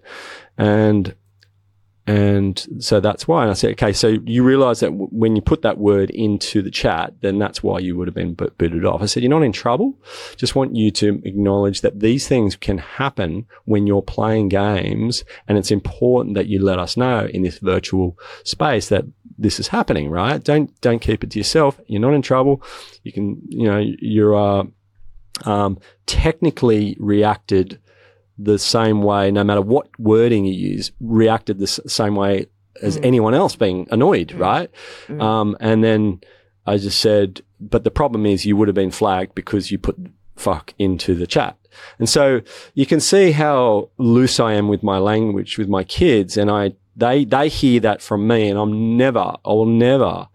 And 0.58 1.16
and 2.08 2.66
so 2.80 3.02
that's 3.02 3.28
why. 3.28 3.42
And 3.42 3.52
I 3.52 3.54
said, 3.54 3.72
okay, 3.72 3.92
so 3.92 4.16
you 4.26 4.42
realize 4.42 4.80
that 4.80 4.92
w- 4.92 5.10
when 5.12 5.36
you 5.36 5.42
put 5.42 5.62
that 5.64 5.78
word 5.78 6.10
into 6.10 6.62
the 6.62 6.72
chat, 6.72 7.14
then 7.20 7.38
that's 7.38 7.62
why 7.62 7.80
you 7.80 7.98
would 7.98 8.08
have 8.08 8.16
been 8.16 8.34
bo- 8.34 8.50
booted 8.58 8.86
off. 8.86 9.02
I 9.02 9.08
said, 9.08 9.24
you're 9.24 9.30
not 9.30 9.44
in 9.44 9.52
trouble. 9.52 10.02
Just 10.38 10.56
want 10.56 10.74
you 10.74 10.90
to 10.92 11.22
acknowledge 11.26 11.82
that 11.82 12.00
these 12.00 12.26
things 12.26 12.56
can 12.56 12.78
happen 12.78 13.46
when 13.66 13.88
you're 13.88 14.02
playing 14.02 14.48
games. 14.48 15.26
And 15.50 15.58
it's 15.58 15.70
important 15.70 16.36
that 16.36 16.48
you 16.48 16.64
let 16.64 16.80
us 16.80 16.96
know 16.96 17.26
in 17.26 17.42
this 17.42 17.60
virtual 17.60 18.18
space 18.46 18.88
that 18.88 19.04
this 19.38 19.60
is 19.60 19.68
happening, 19.68 20.10
right? 20.10 20.42
Don't, 20.42 20.80
don't 20.80 21.00
keep 21.00 21.26
it 21.26 21.32
to 21.32 21.40
yourself. 21.40 21.78
You're 21.88 22.00
not 22.00 22.14
in 22.14 22.22
trouble. 22.22 22.64
You 23.04 23.12
can, 23.12 23.42
you 23.50 23.68
know, 23.68 23.84
you're, 24.00 24.34
uh, 24.34 24.64
um, 25.44 25.78
technically 26.06 26.96
reacted 27.00 27.80
the 28.38 28.60
same 28.60 29.02
way, 29.02 29.32
no 29.32 29.44
matter 29.44 29.62
what 29.62 29.88
wording 30.00 30.46
you 30.46 30.54
use, 30.54 30.92
reacted 31.00 31.58
the 31.60 31.64
s- 31.64 31.80
same 31.88 32.16
way 32.16 32.48
as 32.82 32.98
anyone 32.98 33.34
else 33.34 33.56
being 33.56 33.88
annoyed, 33.90 34.32
right? 34.34 34.70
Um, 35.20 35.58
and 35.60 35.84
then 35.84 36.22
I 36.68 36.78
just 36.78 37.00
said, 37.00 37.42
but 37.60 37.84
the 37.84 37.90
problem 37.92 38.26
is 38.26 38.46
you 38.46 38.56
would 38.56 38.68
have 38.68 38.76
been 38.76 38.92
flagged 38.92 39.34
because 39.34 39.72
you 39.72 39.80
put 39.80 39.98
fuck 40.36 40.74
into 40.78 41.16
the 41.16 41.26
chat. 41.26 41.58
And 41.98 42.08
so 42.08 42.42
you 42.76 42.86
can 42.86 43.00
see 43.00 43.32
how 43.32 43.90
loose 43.98 44.40
I 44.40 44.54
am 44.54 44.68
with 44.68 44.84
my 44.84 45.00
language 45.00 45.58
with 45.58 45.68
my 45.70 45.84
kids 45.84 46.38
and 46.38 46.52
I, 46.52 46.74
they, 46.96 47.26
they 47.26 47.50
hear 47.50 47.80
that 47.80 48.02
from 48.02 48.28
me 48.28 48.48
and 48.50 48.60
I'm 48.60 48.98
never, 48.98 49.20
I 49.44 49.50
will 49.50 49.66
never, 49.66 50.28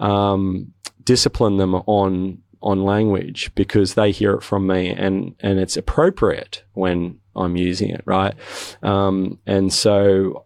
um, 0.00 0.72
discipline 1.04 1.56
them 1.56 1.74
on, 1.74 2.38
on 2.62 2.82
language 2.84 3.52
because 3.54 3.94
they 3.94 4.10
hear 4.10 4.32
it 4.34 4.42
from 4.42 4.66
me 4.66 4.88
and, 4.88 5.36
and 5.40 5.60
it's 5.60 5.76
appropriate 5.76 6.64
when 6.72 7.20
I'm 7.36 7.56
using 7.56 7.90
it, 7.90 8.02
right? 8.04 8.34
Um, 8.82 9.38
and 9.46 9.72
so 9.72 10.44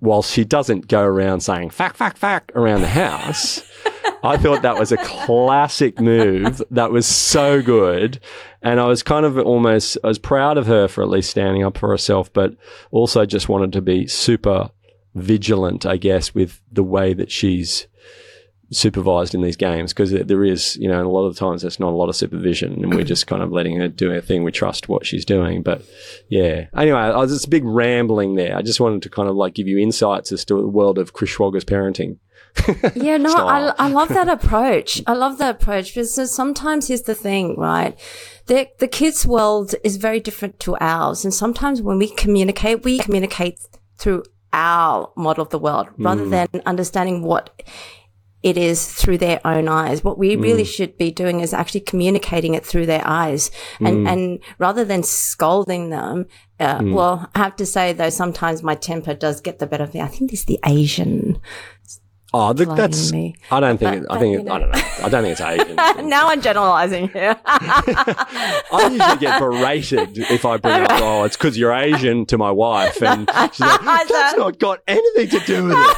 while 0.00 0.22
she 0.22 0.44
doesn't 0.44 0.88
go 0.88 1.02
around 1.02 1.40
saying 1.40 1.70
fuck, 1.70 1.96
fuck, 1.96 2.16
fuck 2.16 2.52
around 2.54 2.82
the 2.82 2.88
house, 2.88 3.62
I 4.22 4.36
thought 4.36 4.62
that 4.62 4.78
was 4.78 4.92
a 4.92 4.96
classic 4.98 6.00
move. 6.00 6.62
That 6.70 6.90
was 6.90 7.06
so 7.06 7.62
good. 7.62 8.20
And 8.62 8.80
I 8.80 8.86
was 8.86 9.02
kind 9.02 9.24
of 9.24 9.38
almost, 9.38 9.98
I 10.02 10.08
was 10.08 10.18
proud 10.18 10.58
of 10.58 10.66
her 10.66 10.88
for 10.88 11.02
at 11.02 11.08
least 11.08 11.30
standing 11.30 11.64
up 11.64 11.78
for 11.78 11.88
herself, 11.90 12.32
but 12.32 12.56
also 12.90 13.24
just 13.26 13.48
wanted 13.48 13.72
to 13.74 13.82
be 13.82 14.06
super 14.06 14.70
vigilant, 15.14 15.86
I 15.86 15.96
guess, 15.96 16.34
with 16.34 16.60
the 16.70 16.82
way 16.82 17.14
that 17.14 17.30
she's 17.30 17.86
supervised 18.70 19.34
in 19.34 19.40
these 19.40 19.56
games 19.56 19.92
because 19.92 20.10
there 20.10 20.44
is, 20.44 20.76
you 20.76 20.88
know, 20.88 21.02
a 21.02 21.08
lot 21.08 21.26
of 21.26 21.34
the 21.34 21.38
times 21.40 21.62
there's 21.62 21.80
not 21.80 21.92
a 21.92 21.96
lot 21.96 22.08
of 22.08 22.16
supervision 22.16 22.72
and 22.82 22.94
we're 22.94 23.02
just 23.04 23.26
kind 23.26 23.42
of 23.42 23.50
letting 23.50 23.76
her 23.76 23.88
do 23.88 24.10
her 24.10 24.20
thing. 24.20 24.44
We 24.44 24.52
trust 24.52 24.88
what 24.88 25.06
she's 25.06 25.24
doing. 25.24 25.62
But 25.62 25.82
yeah. 26.28 26.66
Anyway, 26.76 26.98
I 26.98 27.16
was 27.16 27.32
just 27.32 27.46
a 27.46 27.50
big 27.50 27.64
rambling 27.64 28.34
there. 28.34 28.56
I 28.56 28.62
just 28.62 28.80
wanted 28.80 29.02
to 29.02 29.08
kind 29.10 29.28
of 29.28 29.36
like 29.36 29.54
give 29.54 29.68
you 29.68 29.78
insights 29.78 30.32
as 30.32 30.44
to 30.46 30.54
the 30.60 30.68
world 30.68 30.98
of 30.98 31.12
Chris 31.14 31.30
Schwager's 31.34 31.64
parenting. 31.64 32.18
Yeah, 32.94 33.18
no, 33.18 33.32
I, 33.34 33.72
I 33.78 33.88
love 33.88 34.08
that 34.08 34.28
approach. 34.28 35.00
I 35.06 35.12
love 35.12 35.38
that 35.38 35.56
approach 35.62 35.94
because 35.94 36.34
sometimes 36.34 36.88
here's 36.88 37.02
the 37.02 37.14
thing, 37.14 37.56
right? 37.56 37.96
The, 38.46 38.68
the 38.78 38.88
kids' 38.88 39.24
world 39.26 39.74
is 39.84 39.96
very 39.96 40.18
different 40.18 40.58
to 40.60 40.76
ours. 40.80 41.24
And 41.24 41.32
sometimes 41.32 41.80
when 41.82 41.98
we 41.98 42.08
communicate, 42.08 42.84
we 42.84 42.98
communicate 42.98 43.60
through 43.96 44.24
our 44.52 45.12
model 45.16 45.42
of 45.42 45.50
the 45.50 45.58
world 45.58 45.88
rather 45.98 46.24
Mm. 46.24 46.30
than 46.52 46.62
understanding 46.66 47.22
what 47.22 47.62
it 48.42 48.56
is 48.56 48.86
through 48.86 49.18
their 49.18 49.40
own 49.44 49.68
eyes. 49.68 50.04
What 50.04 50.16
we 50.18 50.36
really 50.36 50.62
Mm. 50.62 50.74
should 50.74 50.96
be 50.96 51.10
doing 51.10 51.40
is 51.40 51.52
actually 51.52 51.80
communicating 51.80 52.54
it 52.54 52.64
through 52.64 52.86
their 52.86 53.02
eyes. 53.04 53.50
And, 53.80 54.06
Mm. 54.06 54.12
and 54.12 54.38
rather 54.58 54.84
than 54.84 55.02
scolding 55.02 55.90
them, 55.90 56.26
uh, 56.60 56.80
well, 56.82 57.28
I 57.34 57.38
have 57.40 57.56
to 57.56 57.66
say 57.66 57.92
though, 57.92 58.10
sometimes 58.10 58.62
my 58.62 58.74
temper 58.76 59.14
does 59.14 59.40
get 59.40 59.58
the 59.58 59.66
better 59.66 59.82
of 59.84 59.92
me. 59.94 60.00
I 60.00 60.06
think 60.06 60.32
it's 60.32 60.44
the 60.44 60.60
Asian. 60.64 61.38
Oh, 62.34 62.48
look, 62.50 62.66
Flying 62.66 62.76
that's. 62.76 63.10
me. 63.10 63.36
I 63.50 63.58
don't 63.58 63.78
think. 63.78 63.90
But- 63.90 63.98
it, 64.02 64.06
I 64.10 64.14
but, 64.14 64.20
think. 64.20 64.38
it, 64.40 64.44
know. 64.44 64.52
I 64.52 64.58
don't 64.58 64.70
know. 64.70 64.80
I 65.02 65.08
don't 65.08 65.22
think 65.24 65.32
it's 65.32 65.40
Asian. 65.40 65.76
now 66.10 66.28
I'm 66.28 66.42
generalizing 66.42 67.08
here. 67.08 67.34
I 67.46 68.88
usually 68.92 69.16
get 69.18 69.40
berated 69.40 70.18
if 70.18 70.44
I 70.44 70.58
bring 70.58 70.82
up, 70.82 70.90
oh, 70.92 71.24
it's 71.24 71.36
because 71.36 71.56
you're 71.58 71.72
Asian 71.72 72.26
to 72.26 72.36
my 72.38 72.50
wife. 72.50 73.02
And 73.02 73.28
she's 73.52 73.60
like, 73.60 74.08
that's 74.08 74.36
not 74.36 74.58
got 74.58 74.80
anything 74.86 75.40
to 75.40 75.46
do 75.46 75.64
with 75.64 75.76
it. 75.78 75.96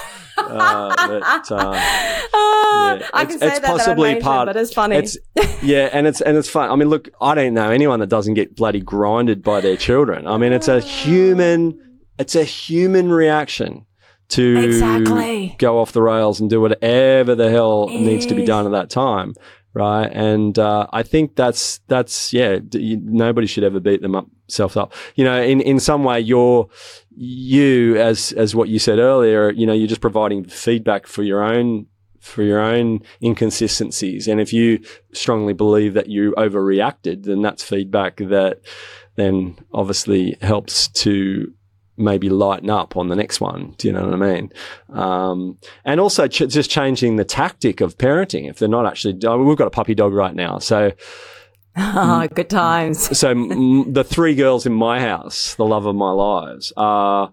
Uh, 0.48 0.94
but, 0.96 1.52
uh, 1.52 1.72
yeah, 1.74 3.08
I 3.12 3.22
it's- 3.22 3.26
can 3.28 3.38
say 3.38 3.46
it's 3.46 3.54
that, 3.60 3.62
that 3.62 3.66
possibly 3.68 4.10
Asian, 4.10 4.22
part- 4.22 4.46
but 4.46 4.56
it's 4.56 4.72
funny. 4.72 4.96
It's, 4.96 5.16
yeah, 5.62 5.88
and 5.92 6.06
it's 6.06 6.20
and 6.20 6.36
it's 6.36 6.48
fun. 6.48 6.70
I 6.70 6.76
mean, 6.76 6.88
look, 6.88 7.08
I 7.20 7.34
don't 7.34 7.54
know 7.54 7.70
anyone 7.70 8.00
that 8.00 8.08
doesn't 8.08 8.34
get 8.34 8.56
bloody 8.56 8.80
grinded 8.80 9.42
by 9.42 9.60
their 9.60 9.76
children. 9.76 10.26
I 10.26 10.36
mean, 10.38 10.52
it's 10.52 10.68
a 10.68 10.80
human, 10.80 11.78
it's 12.18 12.34
a 12.34 12.44
human 12.44 13.10
reaction 13.10 13.86
to 14.30 14.58
Exactly. 14.64 15.56
go 15.58 15.78
off 15.80 15.92
the 15.92 16.02
rails 16.02 16.40
and 16.40 16.48
do 16.48 16.60
whatever 16.60 17.34
the 17.34 17.50
hell 17.50 17.88
needs 17.88 18.26
to 18.26 18.34
be 18.34 18.44
done 18.44 18.64
at 18.66 18.72
that 18.72 18.88
time, 18.90 19.34
right? 19.74 20.10
And 20.12 20.58
uh, 20.58 20.86
I 20.92 21.02
think 21.02 21.36
that's 21.36 21.78
that's 21.86 22.32
yeah. 22.32 22.58
You, 22.72 22.98
nobody 23.02 23.46
should 23.46 23.64
ever 23.64 23.80
beat 23.80 24.02
them 24.02 24.14
up 24.14 24.28
self 24.48 24.76
up. 24.76 24.92
You 25.14 25.24
know, 25.24 25.40
in 25.40 25.60
in 25.60 25.80
some 25.80 26.04
way, 26.04 26.20
you're 26.20 26.68
you 27.16 27.96
as 27.98 28.32
as 28.32 28.54
what 28.54 28.68
you 28.68 28.78
said 28.78 28.98
earlier. 28.98 29.50
You 29.50 29.66
know, 29.66 29.72
you're 29.72 29.88
just 29.88 30.00
providing 30.00 30.44
feedback 30.44 31.06
for 31.06 31.22
your 31.22 31.42
own 31.42 31.86
for 32.20 32.42
your 32.42 32.60
own 32.60 33.00
inconsistencies. 33.22 34.28
And 34.28 34.40
if 34.40 34.52
you 34.52 34.80
strongly 35.12 35.54
believe 35.54 35.94
that 35.94 36.08
you 36.08 36.34
overreacted, 36.36 37.24
then 37.24 37.40
that's 37.40 37.62
feedback 37.62 38.16
that 38.18 38.60
then 39.16 39.58
obviously 39.72 40.36
helps 40.42 40.88
to 40.88 41.52
maybe 42.00 42.28
lighten 42.28 42.70
up 42.70 42.96
on 42.96 43.08
the 43.08 43.16
next 43.16 43.40
one. 43.40 43.74
Do 43.78 43.86
you 43.86 43.92
know 43.92 44.04
what 44.04 44.14
I 44.14 44.16
mean? 44.16 44.52
Um, 44.92 45.58
and 45.84 46.00
also 46.00 46.26
ch- 46.26 46.48
just 46.48 46.70
changing 46.70 47.16
the 47.16 47.24
tactic 47.24 47.80
of 47.80 47.98
parenting 47.98 48.48
if 48.48 48.58
they're 48.58 48.68
not 48.68 48.86
actually. 48.86 49.18
I 49.26 49.36
mean, 49.36 49.46
we've 49.46 49.58
got 49.58 49.68
a 49.68 49.70
puppy 49.70 49.94
dog 49.94 50.12
right 50.12 50.34
now, 50.34 50.58
so 50.58 50.92
oh, 51.76 52.26
good 52.34 52.50
times. 52.50 53.16
so 53.16 53.30
m- 53.30 53.92
the 53.92 54.02
three 54.02 54.34
girls 54.34 54.66
in 54.66 54.72
my 54.72 55.00
house, 55.00 55.54
the 55.54 55.64
love 55.66 55.86
of 55.86 55.94
my 55.94 56.10
lives, 56.10 56.72
are 56.76 57.32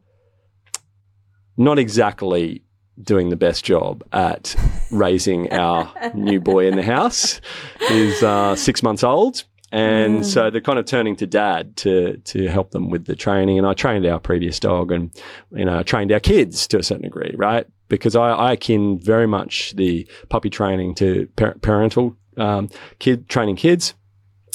not 1.57 1.79
exactly 1.79 2.63
doing 3.01 3.29
the 3.29 3.35
best 3.35 3.63
job 3.63 4.03
at 4.11 4.55
raising 4.91 5.51
our 5.51 5.91
new 6.13 6.39
boy 6.39 6.67
in 6.67 6.75
the 6.75 6.83
house. 6.83 7.39
He's 7.87 8.21
uh, 8.23 8.55
six 8.55 8.83
months 8.83 9.03
old. 9.03 9.43
And 9.71 10.25
so 10.25 10.49
they're 10.49 10.61
kind 10.61 10.79
of 10.79 10.85
turning 10.85 11.15
to 11.17 11.27
dad 11.27 11.75
to 11.77 12.17
to 12.17 12.47
help 12.47 12.71
them 12.71 12.89
with 12.89 13.05
the 13.05 13.15
training. 13.15 13.57
And 13.57 13.67
I 13.67 13.73
trained 13.73 14.05
our 14.05 14.19
previous 14.19 14.59
dog, 14.59 14.91
and 14.91 15.11
you 15.51 15.65
know, 15.65 15.79
I 15.79 15.83
trained 15.83 16.11
our 16.11 16.19
kids 16.21 16.67
to 16.67 16.79
a 16.79 16.83
certain 16.83 17.03
degree, 17.03 17.33
right? 17.37 17.67
Because 17.89 18.15
I, 18.15 18.29
I 18.29 18.53
akin 18.53 18.99
very 18.99 19.27
much 19.27 19.73
the 19.75 20.07
puppy 20.29 20.49
training 20.49 20.95
to 20.95 21.27
par- 21.35 21.55
parental 21.61 22.15
um, 22.37 22.69
kid 22.99 23.27
training 23.29 23.55
kids 23.57 23.93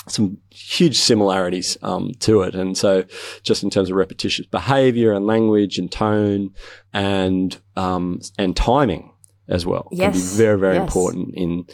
some 0.09 0.37
huge 0.51 0.98
similarities 0.98 1.79
um, 1.83 2.11
to 2.18 2.42
it. 2.42 2.57
And 2.57 2.77
so, 2.77 3.05
just 3.44 3.62
in 3.62 3.70
terms 3.70 3.88
of 3.88 3.96
repetitious 3.96 4.46
behavior 4.46 5.12
and 5.12 5.27
language 5.27 5.79
and 5.79 5.92
tone 5.92 6.51
and 6.92 7.57
um, 7.77 8.20
and 8.38 8.57
timing 8.57 9.12
as 9.48 9.66
well 9.66 9.88
can 9.96 10.12
be 10.12 10.18
very 10.18 10.59
very 10.59 10.75
Yes. 10.77 10.83
important 10.83 11.35
in 11.35 11.66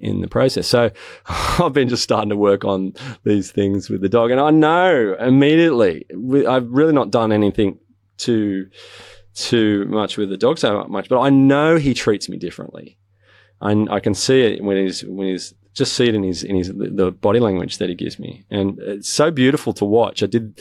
in 0.00 0.20
the 0.20 0.28
process. 0.28 0.66
So, 0.66 0.90
I've 1.26 1.72
been 1.72 1.88
just 1.88 2.02
starting 2.02 2.30
to 2.30 2.36
work 2.36 2.64
on 2.64 2.94
these 3.24 3.50
things 3.50 3.88
with 3.90 4.00
the 4.00 4.08
dog, 4.08 4.30
and 4.30 4.40
I 4.40 4.50
know 4.50 5.16
immediately 5.18 6.06
I've 6.46 6.68
really 6.70 6.92
not 6.92 7.10
done 7.10 7.32
anything 7.32 7.78
too 8.18 8.68
too 9.34 9.84
much 9.86 10.16
with 10.16 10.30
the 10.30 10.36
dog 10.36 10.58
so 10.58 10.84
much, 10.84 11.08
but 11.08 11.20
I 11.20 11.28
know 11.28 11.76
he 11.76 11.92
treats 11.92 12.28
me 12.28 12.38
differently. 12.38 12.96
I, 13.60 13.86
I 13.90 14.00
can 14.00 14.14
see 14.14 14.40
it 14.40 14.62
when 14.62 14.78
he's 14.78 15.04
when 15.04 15.28
he's 15.28 15.54
just 15.74 15.92
see 15.92 16.08
it 16.08 16.14
in 16.14 16.22
his 16.22 16.42
in 16.42 16.56
his 16.56 16.68
the 16.68 17.12
body 17.12 17.38
language 17.38 17.78
that 17.78 17.88
he 17.88 17.94
gives 17.94 18.18
me, 18.18 18.44
and 18.50 18.78
it's 18.78 19.08
so 19.08 19.30
beautiful 19.30 19.72
to 19.74 19.84
watch. 19.84 20.22
I 20.22 20.26
did 20.26 20.60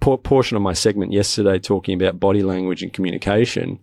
portion 0.00 0.56
of 0.56 0.62
my 0.62 0.72
segment 0.72 1.12
yesterday 1.12 1.58
talking 1.58 1.94
about 1.94 2.18
body 2.18 2.42
language 2.42 2.82
and 2.82 2.92
communication 2.92 3.78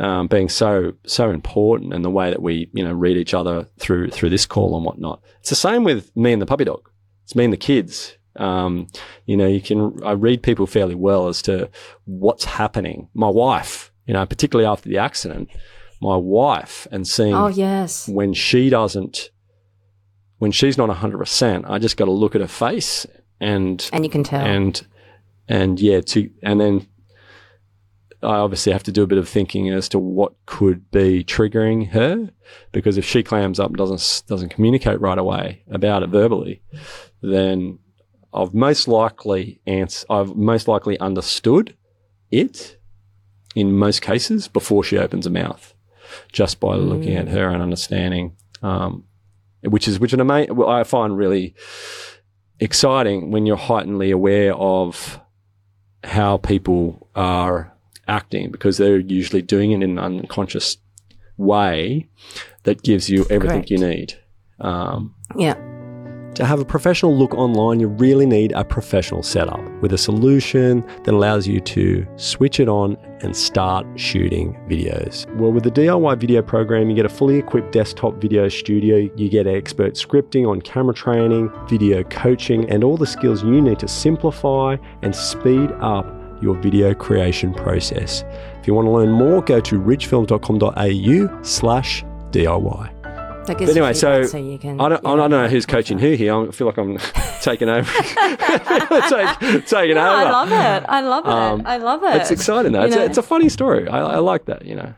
um, 0.00 0.26
being 0.26 0.48
so 0.48 0.94
so 1.06 1.30
important, 1.30 1.94
and 1.94 2.04
the 2.04 2.10
way 2.10 2.30
that 2.30 2.42
we 2.42 2.68
you 2.72 2.82
know 2.84 2.92
read 2.92 3.16
each 3.16 3.34
other 3.34 3.68
through 3.78 4.10
through 4.10 4.30
this 4.30 4.46
call 4.46 4.74
and 4.76 4.84
whatnot. 4.84 5.22
It's 5.40 5.50
the 5.50 5.56
same 5.56 5.84
with 5.84 6.14
me 6.16 6.32
and 6.32 6.42
the 6.42 6.46
puppy 6.46 6.64
dog. 6.64 6.88
It's 7.24 7.34
me 7.36 7.44
and 7.44 7.52
the 7.52 7.56
kids. 7.58 8.16
Um, 8.36 8.86
you 9.26 9.36
know, 9.36 9.46
you 9.46 9.60
can 9.60 10.02
I 10.04 10.12
read 10.12 10.42
people 10.42 10.66
fairly 10.66 10.94
well 10.94 11.28
as 11.28 11.42
to 11.42 11.68
what's 12.04 12.44
happening. 12.44 13.08
My 13.14 13.28
wife, 13.28 13.92
you 14.06 14.14
know, 14.14 14.24
particularly 14.26 14.66
after 14.66 14.88
the 14.88 14.98
accident, 14.98 15.48
my 16.00 16.16
wife 16.16 16.86
and 16.90 17.06
seeing 17.06 17.34
Oh, 17.34 17.48
yes. 17.48 18.08
when 18.08 18.32
she 18.32 18.70
doesn't, 18.70 19.30
when 20.38 20.52
she's 20.52 20.78
not 20.78 20.88
100%, 20.88 21.68
I 21.68 21.78
just 21.78 21.96
got 21.98 22.06
to 22.06 22.10
look 22.12 22.34
at 22.34 22.40
her 22.40 22.46
face 22.48 23.04
and, 23.40 23.86
And 23.92 24.04
you 24.04 24.10
can 24.10 24.24
tell. 24.24 24.40
and, 24.40 24.80
and 25.48 25.78
yeah, 25.80 26.00
to, 26.00 26.30
and 26.42 26.60
then 26.60 26.86
I 28.22 28.36
obviously 28.36 28.72
have 28.72 28.82
to 28.82 28.92
do 28.92 29.02
a 29.02 29.06
bit 29.06 29.18
of 29.18 29.28
thinking 29.28 29.70
as 29.70 29.88
to 29.90 29.98
what 29.98 30.34
could 30.44 30.90
be 30.90 31.24
triggering 31.24 31.88
her 31.90 32.30
because 32.70 32.98
if 32.98 33.04
she 33.04 33.22
clams 33.22 33.58
up 33.58 33.68
and 33.68 33.76
doesn't, 33.76 34.24
doesn't 34.28 34.50
communicate 34.50 35.00
right 35.00 35.16
away 35.18 35.62
about 35.70 36.02
it 36.02 36.10
verbally, 36.10 36.62
then 37.22 37.78
I've 38.32 38.52
most 38.52 38.88
likely 38.88 39.60
ans- 39.66 40.04
I've 40.10 40.36
most 40.36 40.68
likely 40.68 40.98
understood 41.00 41.76
it 42.30 42.78
in 43.54 43.72
most 43.72 44.02
cases 44.02 44.48
before 44.48 44.84
she 44.84 44.98
opens 44.98 45.24
her 45.24 45.30
mouth, 45.30 45.74
just 46.30 46.60
by 46.60 46.74
looking 46.74 47.16
at 47.16 47.28
her 47.28 47.48
and 47.48 47.62
understanding, 47.62 48.36
um, 48.62 49.04
which 49.62 49.88
is 49.88 49.98
which 49.98 50.12
an 50.12 50.20
ama- 50.20 50.66
I 50.68 50.84
find 50.84 51.16
really 51.16 51.54
exciting 52.60 53.30
when 53.30 53.46
you're 53.46 53.56
heightenedly 53.56 54.10
aware 54.10 54.54
of 54.54 55.20
how 56.04 56.36
people 56.36 57.08
are 57.16 57.72
acting 58.10 58.50
because 58.50 58.76
they're 58.76 58.98
usually 58.98 59.40
doing 59.40 59.72
it 59.72 59.82
in 59.82 59.82
an 59.82 59.98
unconscious 59.98 60.76
way 61.38 62.08
that 62.64 62.82
gives 62.82 63.08
you 63.08 63.22
everything 63.30 63.62
Correct. 63.62 63.70
you 63.70 63.78
need. 63.78 64.14
Um, 64.60 65.14
yeah. 65.36 65.54
to 66.34 66.44
have 66.44 66.60
a 66.60 66.64
professional 66.66 67.16
look 67.16 67.34
online, 67.34 67.80
you 67.80 67.88
really 67.88 68.26
need 68.26 68.52
a 68.52 68.62
professional 68.62 69.22
setup 69.22 69.60
with 69.80 69.94
a 69.94 69.98
solution 69.98 70.84
that 71.04 71.14
allows 71.14 71.46
you 71.46 71.60
to 71.60 72.06
switch 72.16 72.60
it 72.60 72.68
on 72.68 72.96
and 73.22 73.34
start 73.34 73.86
shooting 73.96 74.54
videos. 74.68 75.26
Well, 75.36 75.50
with 75.50 75.64
the 75.64 75.70
DIY 75.70 76.18
video 76.18 76.42
program, 76.42 76.90
you 76.90 76.96
get 76.96 77.06
a 77.06 77.10
fully 77.10 77.36
equipped 77.36 77.72
desktop 77.72 78.20
video 78.20 78.48
studio, 78.48 79.10
you 79.16 79.30
get 79.30 79.46
expert 79.46 79.94
scripting 79.94 80.46
on 80.46 80.60
camera 80.60 80.94
training, 80.94 81.50
video 81.68 82.02
coaching, 82.04 82.68
and 82.70 82.84
all 82.84 82.98
the 82.98 83.06
skills 83.06 83.42
you 83.42 83.62
need 83.62 83.78
to 83.78 83.88
simplify 83.88 84.76
and 85.02 85.16
speed 85.16 85.70
up 85.80 86.19
your 86.42 86.54
video 86.56 86.94
creation 86.94 87.52
process. 87.54 88.24
If 88.60 88.66
you 88.66 88.74
want 88.74 88.86
to 88.86 88.90
learn 88.90 89.10
more, 89.10 89.42
go 89.42 89.60
to 89.60 89.80
ridgefilms.com.au 89.80 91.42
slash 91.42 92.04
DIY. 92.30 93.46
That 93.46 93.58
gives 93.58 93.70
anyway, 93.70 93.88
you 93.88 93.94
so 93.94 94.36
you 94.36 94.58
can. 94.58 94.80
I 94.80 94.88
don't, 94.90 95.04
I 95.06 95.16
don't 95.16 95.30
know 95.30 95.48
who's 95.48 95.66
coaching 95.66 95.98
who 95.98 96.12
here. 96.12 96.34
I 96.34 96.50
feel 96.50 96.66
like 96.66 96.76
I'm 96.76 96.98
taking 97.40 97.68
over. 97.68 97.90
Take, 99.10 99.66
taking 99.66 99.94
No, 99.96 100.02
over. 100.02 100.26
I 100.26 100.30
love 100.30 100.52
it. 100.52 100.84
I 100.88 101.00
love 101.00 101.24
it. 101.26 101.30
Um, 101.32 101.62
I 101.64 101.78
love 101.78 102.04
it. 102.04 102.16
It's 102.20 102.30
exciting 102.30 102.72
though. 102.72 102.82
You 102.82 102.86
It's 102.88 102.96
a, 102.96 103.04
it's 103.06 103.18
a 103.18 103.22
funny 103.22 103.48
story. 103.48 103.88
I, 103.88 104.00
I 104.00 104.18
like 104.18 104.44
that. 104.44 104.64
You 104.66 104.76
know. 104.76 104.94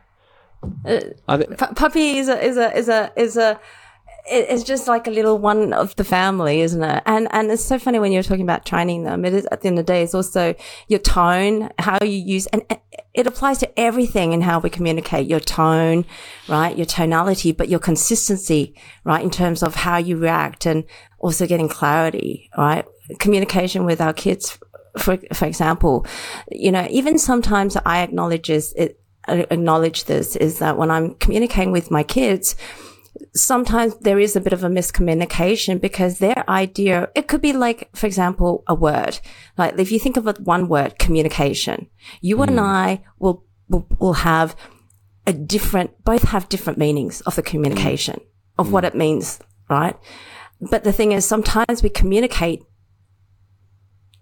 Uh, 0.85 0.99
I 1.27 1.37
think 1.37 1.57
Pu- 1.57 1.73
puppy 1.73 2.17
is 2.17 2.27
a 2.27 2.41
is 2.43 2.57
a 2.57 2.77
is 2.77 2.89
a 2.89 3.11
is 3.15 3.37
a 3.37 3.59
it, 4.29 4.47
it's 4.49 4.63
just 4.63 4.87
like 4.87 5.07
a 5.07 5.11
little 5.11 5.37
one 5.37 5.73
of 5.73 5.95
the 5.95 6.03
family, 6.03 6.61
isn't 6.61 6.83
it? 6.83 7.03
And 7.05 7.27
and 7.31 7.51
it's 7.51 7.63
so 7.63 7.77
funny 7.77 7.99
when 7.99 8.11
you're 8.11 8.23
talking 8.23 8.43
about 8.43 8.65
training 8.65 9.03
them. 9.03 9.25
It 9.25 9.33
is 9.33 9.47
at 9.51 9.61
the 9.61 9.67
end 9.67 9.79
of 9.79 9.85
the 9.85 9.93
day, 9.93 10.03
it's 10.03 10.13
also 10.13 10.55
your 10.87 10.99
tone, 10.99 11.69
how 11.79 11.97
you 12.01 12.17
use, 12.17 12.47
and 12.47 12.63
it 13.13 13.27
applies 13.27 13.59
to 13.59 13.79
everything 13.79 14.33
in 14.33 14.41
how 14.41 14.59
we 14.59 14.69
communicate. 14.69 15.27
Your 15.27 15.39
tone, 15.39 16.05
right? 16.47 16.75
Your 16.75 16.85
tonality, 16.85 17.51
but 17.51 17.69
your 17.69 17.79
consistency, 17.79 18.75
right? 19.03 19.23
In 19.23 19.29
terms 19.29 19.61
of 19.63 19.75
how 19.75 19.97
you 19.97 20.17
react, 20.17 20.65
and 20.65 20.85
also 21.19 21.45
getting 21.45 21.69
clarity, 21.69 22.49
right? 22.57 22.85
Communication 23.19 23.85
with 23.85 23.99
our 23.99 24.13
kids, 24.13 24.57
for 24.97 25.17
for 25.33 25.45
example, 25.45 26.05
you 26.51 26.71
know, 26.71 26.87
even 26.89 27.17
sometimes 27.17 27.77
I 27.85 28.01
acknowledge 28.01 28.49
it. 28.49 28.99
Acknowledge 29.25 30.03
this 30.03 30.35
is 30.35 30.59
that 30.59 30.77
when 30.77 30.91
I'm 30.91 31.15
communicating 31.15 31.71
with 31.71 31.89
my 31.89 32.03
kids, 32.03 32.57
sometimes 33.35 33.95
there 33.99 34.19
is 34.19 34.35
a 34.35 34.41
bit 34.41 34.53
of 34.53 34.63
a 34.63 34.69
miscommunication 34.69 35.79
because 35.79 36.19
their 36.19 36.43
idea, 36.49 37.09
it 37.15 37.27
could 37.27 37.41
be 37.41 37.53
like, 37.53 37.89
for 37.95 38.07
example, 38.07 38.63
a 38.67 38.75
word. 38.75 39.19
Like 39.57 39.77
if 39.77 39.91
you 39.91 39.99
think 39.99 40.17
of 40.17 40.25
one 40.39 40.67
word, 40.67 40.99
communication, 40.99 41.87
you 42.21 42.37
mm. 42.37 42.47
and 42.47 42.59
I 42.59 43.03
will, 43.19 43.45
will, 43.69 43.87
will, 43.99 44.13
have 44.13 44.55
a 45.25 45.33
different, 45.33 46.03
both 46.03 46.23
have 46.23 46.49
different 46.49 46.79
meanings 46.79 47.21
of 47.21 47.35
the 47.35 47.43
communication 47.43 48.15
mm. 48.15 48.25
of 48.57 48.67
mm. 48.67 48.71
what 48.71 48.85
it 48.85 48.95
means, 48.95 49.39
right? 49.69 49.95
But 50.59 50.83
the 50.83 50.93
thing 50.93 51.11
is, 51.11 51.25
sometimes 51.25 51.83
we 51.83 51.89
communicate 51.89 52.63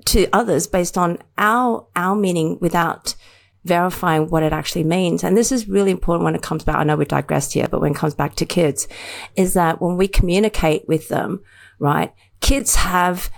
to 0.05 0.27
others 0.33 0.67
based 0.67 0.97
on 0.97 1.19
our, 1.37 1.87
our 1.95 2.15
meaning 2.15 2.57
without 2.59 3.15
verifying 3.63 4.29
what 4.29 4.43
it 4.43 4.53
actually 4.53 4.83
means. 4.83 5.23
And 5.23 5.37
this 5.37 5.51
is 5.51 5.67
really 5.67 5.91
important 5.91 6.23
when 6.23 6.35
it 6.35 6.41
comes 6.41 6.63
back. 6.63 6.77
I 6.77 6.83
know 6.83 6.95
we 6.95 7.05
digressed 7.05 7.53
here, 7.53 7.67
but 7.69 7.81
when 7.81 7.91
it 7.91 7.97
comes 7.97 8.15
back 8.15 8.35
to 8.35 8.45
kids 8.45 8.87
is 9.35 9.53
that 9.53 9.81
when 9.81 9.97
we 9.97 10.07
communicate 10.07 10.87
with 10.87 11.09
them, 11.09 11.41
right? 11.79 12.13
Kids 12.39 12.75
have, 12.75 13.29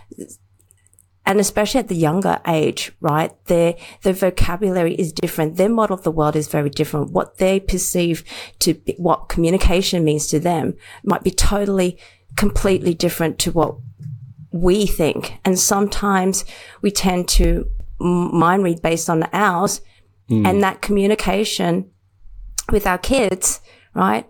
and 1.25 1.39
especially 1.39 1.79
at 1.79 1.89
the 1.89 1.95
younger 1.95 2.39
age, 2.47 2.93
right? 3.01 3.31
Their, 3.45 3.75
their 4.03 4.13
vocabulary 4.13 4.95
is 4.95 5.12
different. 5.12 5.57
Their 5.57 5.69
model 5.69 5.97
of 5.97 6.03
the 6.03 6.12
world 6.12 6.38
is 6.38 6.47
very 6.47 6.69
different. 6.69 7.12
What 7.12 7.38
they 7.38 7.59
perceive 7.59 8.23
to 8.59 8.75
be, 8.75 8.95
what 8.97 9.27
communication 9.27 10.05
means 10.05 10.27
to 10.27 10.39
them 10.39 10.75
might 11.03 11.23
be 11.23 11.31
totally, 11.31 11.97
completely 12.38 12.93
different 12.93 13.39
to 13.39 13.51
what 13.51 13.75
we 14.51 14.86
think. 14.86 15.33
And 15.43 15.59
sometimes 15.59 16.45
we 16.81 16.91
tend 16.91 17.27
to 17.29 17.65
mind 17.99 18.63
read 18.63 18.81
based 18.81 19.09
on 19.09 19.27
ours 19.33 19.81
mm. 20.29 20.47
and 20.47 20.63
that 20.63 20.81
communication 20.81 21.89
with 22.71 22.88
our 22.88 22.97
kids, 22.97 23.62
right? 23.93 24.27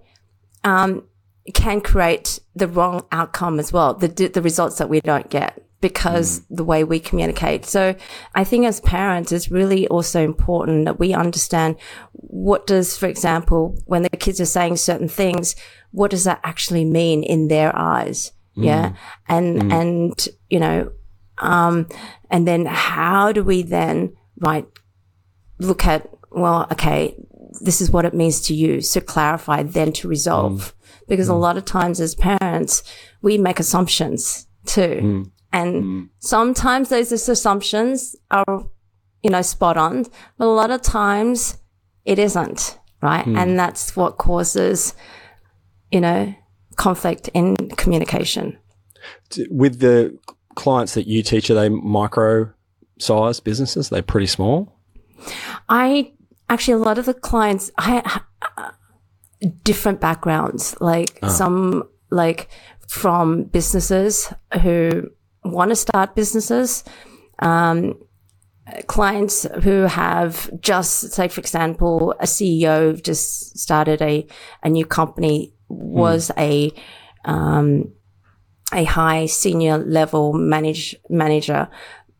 Um, 0.64 1.08
can 1.54 1.82
create 1.82 2.40
the 2.56 2.68
wrong 2.68 3.06
outcome 3.12 3.60
as 3.60 3.74
well, 3.74 3.94
the, 3.94 4.08
the 4.08 4.42
results 4.42 4.78
that 4.78 4.90
we 4.90 5.02
don't 5.02 5.30
get 5.30 5.64
because 5.82 6.40
mm. 6.40 6.46
the 6.50 6.64
way 6.64 6.86
we 6.86 7.00
communicate. 7.00 7.66
So 7.66 7.96
I 8.34 8.46
think 8.46 8.66
as 8.66 8.80
parents, 8.80 9.34
it's 9.34 9.52
really 9.52 9.86
also 9.90 10.24
important 10.24 10.86
that 10.86 11.00
we 11.00 11.14
understand 11.14 11.76
what 12.14 12.66
does, 12.66 12.98
for 12.98 13.08
example, 13.08 13.78
when 13.86 14.04
the 14.04 14.10
kids 14.10 14.40
are 14.40 14.46
saying 14.46 14.78
certain 14.78 15.10
things, 15.10 15.56
what 15.92 16.10
does 16.12 16.24
that 16.24 16.40
actually 16.44 16.86
mean 16.86 17.22
in 17.24 17.50
their 17.50 17.78
eyes? 17.78 18.32
Mm. 18.58 18.66
Yeah. 18.66 18.94
And, 19.28 19.62
mm. 19.62 19.74
and, 19.74 20.28
you 20.50 20.60
know, 20.62 20.92
um, 21.40 21.90
and 22.32 22.48
then 22.48 22.66
how 22.66 23.34
do 23.34 23.44
we 23.44 23.62
then, 23.64 24.16
right, 24.40 24.66
look 25.64 25.86
at, 25.86 26.10
well, 26.32 26.68
okay, 26.72 27.16
this 27.62 27.82
is 27.82 27.92
what 27.92 28.06
it 28.06 28.14
means 28.14 28.42
to 28.42 28.54
you. 28.54 28.82
So 28.82 29.00
clarify, 29.00 29.64
then 29.64 29.92
to 29.94 30.08
resolve. 30.08 30.74
Mm. 30.76 31.08
Because 31.08 31.28
mm. 31.28 31.32
a 31.32 31.38
lot 31.38 31.58
of 31.58 31.66
times 31.66 32.00
as 32.00 32.16
parents, 32.16 32.84
we 33.22 33.38
make 33.38 33.60
assumptions 33.60 34.48
too. 34.66 35.00
Mm. 35.02 35.32
And 35.52 35.84
mm. 35.84 36.10
sometimes 36.20 36.90
those 36.90 37.12
assumptions 37.12 38.16
are, 38.32 38.66
you 39.22 39.30
know, 39.30 39.42
spot 39.42 39.78
on, 39.78 40.06
but 40.38 40.46
a 40.46 40.48
lot 40.48 40.72
of 40.72 40.82
times 40.82 41.58
it 42.06 42.20
isn't, 42.20 42.80
right? 43.02 43.26
Mm. 43.26 43.38
And 43.38 43.60
that's 43.60 43.96
what 43.96 44.18
causes, 44.18 44.96
you 45.92 46.02
know, 46.02 46.34
conflict 46.76 47.30
in 47.34 47.56
communication. 47.78 48.58
With 49.50 49.80
the 49.80 50.18
clients 50.56 50.96
that 50.96 51.08
you 51.08 51.22
teach, 51.22 51.50
are 51.50 51.56
they 51.56 51.70
micro 51.70 52.52
sized 53.00 53.44
businesses? 53.44 53.90
They're 53.90 54.02
pretty 54.02 54.28
small? 54.28 54.73
I 55.70 56.14
actually, 56.50 56.76
a 56.76 56.86
lot 56.86 56.98
of 56.98 57.06
the 57.06 57.14
clients, 57.14 57.72
I, 57.78 58.22
different 59.64 60.00
backgrounds, 60.00 60.76
like 60.80 61.20
oh. 61.24 61.30
some, 61.30 61.84
like 62.10 62.50
from 62.88 63.46
businesses 63.46 64.32
who 64.62 65.10
want 65.44 65.72
to 65.72 65.76
start 65.76 66.16
businesses, 66.16 66.84
um, 67.40 67.96
clients 68.88 69.46
who 69.64 69.82
have 69.82 70.50
just, 70.62 71.12
say, 71.12 71.28
for 71.28 71.42
example, 71.42 72.14
a 72.20 72.26
CEO 72.26 73.02
just 73.02 73.58
started 73.58 74.02
a, 74.02 74.26
a 74.64 74.70
new 74.70 74.86
company, 74.86 75.54
was 75.68 76.30
mm. 76.30 76.42
a, 76.42 77.30
um, 77.30 77.92
a 78.74 78.84
high 78.86 79.26
senior 79.26 79.78
level 79.78 80.34
manage, 80.34 80.96
manager, 81.10 81.68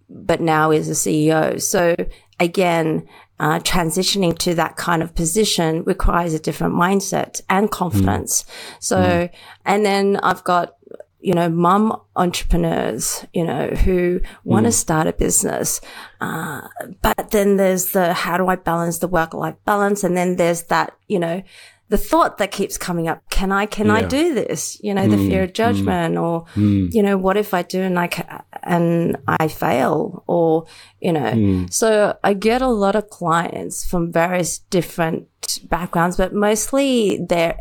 but 0.10 0.42
now 0.42 0.72
is 0.72 0.90
a 0.90 0.94
CEO. 0.94 1.62
So 1.62 1.96
again, 2.44 3.08
uh, 3.40 3.60
transitioning 3.60 4.38
to 4.38 4.54
that 4.56 4.76
kind 4.76 5.02
of 5.02 5.16
position 5.16 5.84
requires 5.84 6.34
a 6.34 6.40
different 6.40 6.76
mindset 6.76 7.42
and 7.50 7.72
confidence. 7.72 8.44
Mm. 8.44 8.48
So, 8.80 8.98
mm. 8.98 9.30
and 9.66 9.86
then 9.86 10.18
I've 10.18 10.44
got, 10.44 10.76
you 11.20 11.34
know, 11.34 11.50
mum 11.50 12.00
entrepreneurs, 12.16 13.26
you 13.34 13.46
know, 13.46 13.68
who 13.68 14.22
want 14.44 14.66
to 14.66 14.70
mm. 14.70 14.74
start 14.74 15.08
a 15.08 15.14
business. 15.14 15.82
Uh, 16.22 16.68
but 17.02 17.32
then 17.32 17.58
there's 17.58 17.92
the, 17.92 18.14
how 18.14 18.38
do 18.38 18.48
I 18.48 18.56
balance 18.56 19.00
the 19.00 19.08
work 19.08 19.34
life 19.34 19.56
balance? 19.66 20.04
And 20.04 20.16
then 20.16 20.36
there's 20.36 20.64
that, 20.64 20.94
you 21.08 21.20
know, 21.20 21.42
the 21.90 21.98
thought 21.98 22.38
that 22.38 22.52
keeps 22.52 22.78
coming 22.78 23.08
up 23.08 23.22
can 23.30 23.52
i 23.52 23.66
can 23.66 23.88
yeah. 23.88 23.96
i 23.96 24.02
do 24.04 24.34
this 24.34 24.80
you 24.82 24.94
know 24.94 25.08
the 25.08 25.16
mm, 25.16 25.30
fear 25.30 25.44
of 25.44 25.54
judgment 25.54 26.16
mm, 26.16 26.22
or 26.22 26.46
mm. 26.56 26.92
you 26.94 27.04
know 27.04 27.18
what 27.18 27.38
if 27.38 27.54
i 27.54 27.62
do 27.62 27.82
and 27.82 28.00
i 28.00 28.08
ca- 28.08 28.44
and 28.64 29.18
i 29.28 29.48
fail 29.48 30.24
or 30.28 30.66
you 31.00 31.12
know 31.12 31.32
mm. 31.32 31.72
so 31.72 32.18
i 32.24 32.34
get 32.34 32.62
a 32.62 32.68
lot 32.68 32.96
of 32.96 33.10
clients 33.10 33.86
from 33.86 34.12
various 34.12 34.60
different 34.60 35.28
backgrounds 35.66 36.18
but 36.18 36.34
mostly 36.34 37.20
they're 37.28 37.58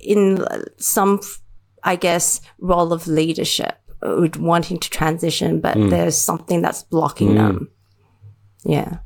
in 0.00 0.44
some 0.76 1.20
i 1.82 1.96
guess 1.96 2.40
role 2.58 2.92
of 2.92 3.06
leadership 3.06 3.78
wanting 4.02 4.78
to 4.78 4.90
transition 4.90 5.60
but 5.60 5.76
mm. 5.76 5.90
there's 5.90 6.16
something 6.16 6.62
that's 6.62 6.82
blocking 6.84 7.30
mm. 7.30 7.36
them 7.36 7.70
yeah 8.64 8.98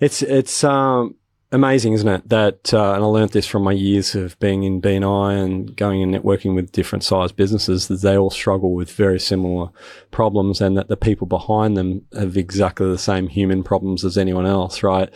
it's 0.00 0.22
it's 0.22 0.64
um 0.64 1.14
amazing, 1.52 1.92
isn't 1.92 2.08
it? 2.08 2.28
That, 2.30 2.72
uh, 2.72 2.94
and 2.94 3.04
I 3.04 3.06
learned 3.06 3.30
this 3.30 3.46
from 3.46 3.62
my 3.62 3.72
years 3.72 4.14
of 4.14 4.38
being 4.40 4.64
in 4.64 4.80
BNI 4.80 5.44
and 5.44 5.76
going 5.76 6.02
and 6.02 6.14
networking 6.14 6.54
with 6.54 6.72
different 6.72 7.04
sized 7.04 7.36
businesses, 7.36 7.88
that 7.88 8.00
they 8.00 8.16
all 8.16 8.30
struggle 8.30 8.72
with 8.72 8.90
very 8.90 9.20
similar 9.20 9.68
problems 10.10 10.60
and 10.60 10.76
that 10.76 10.88
the 10.88 10.96
people 10.96 11.26
behind 11.26 11.76
them 11.76 12.06
have 12.14 12.36
exactly 12.36 12.88
the 12.88 12.98
same 12.98 13.28
human 13.28 13.62
problems 13.62 14.04
as 14.04 14.16
anyone 14.16 14.46
else, 14.46 14.82
right? 14.82 15.10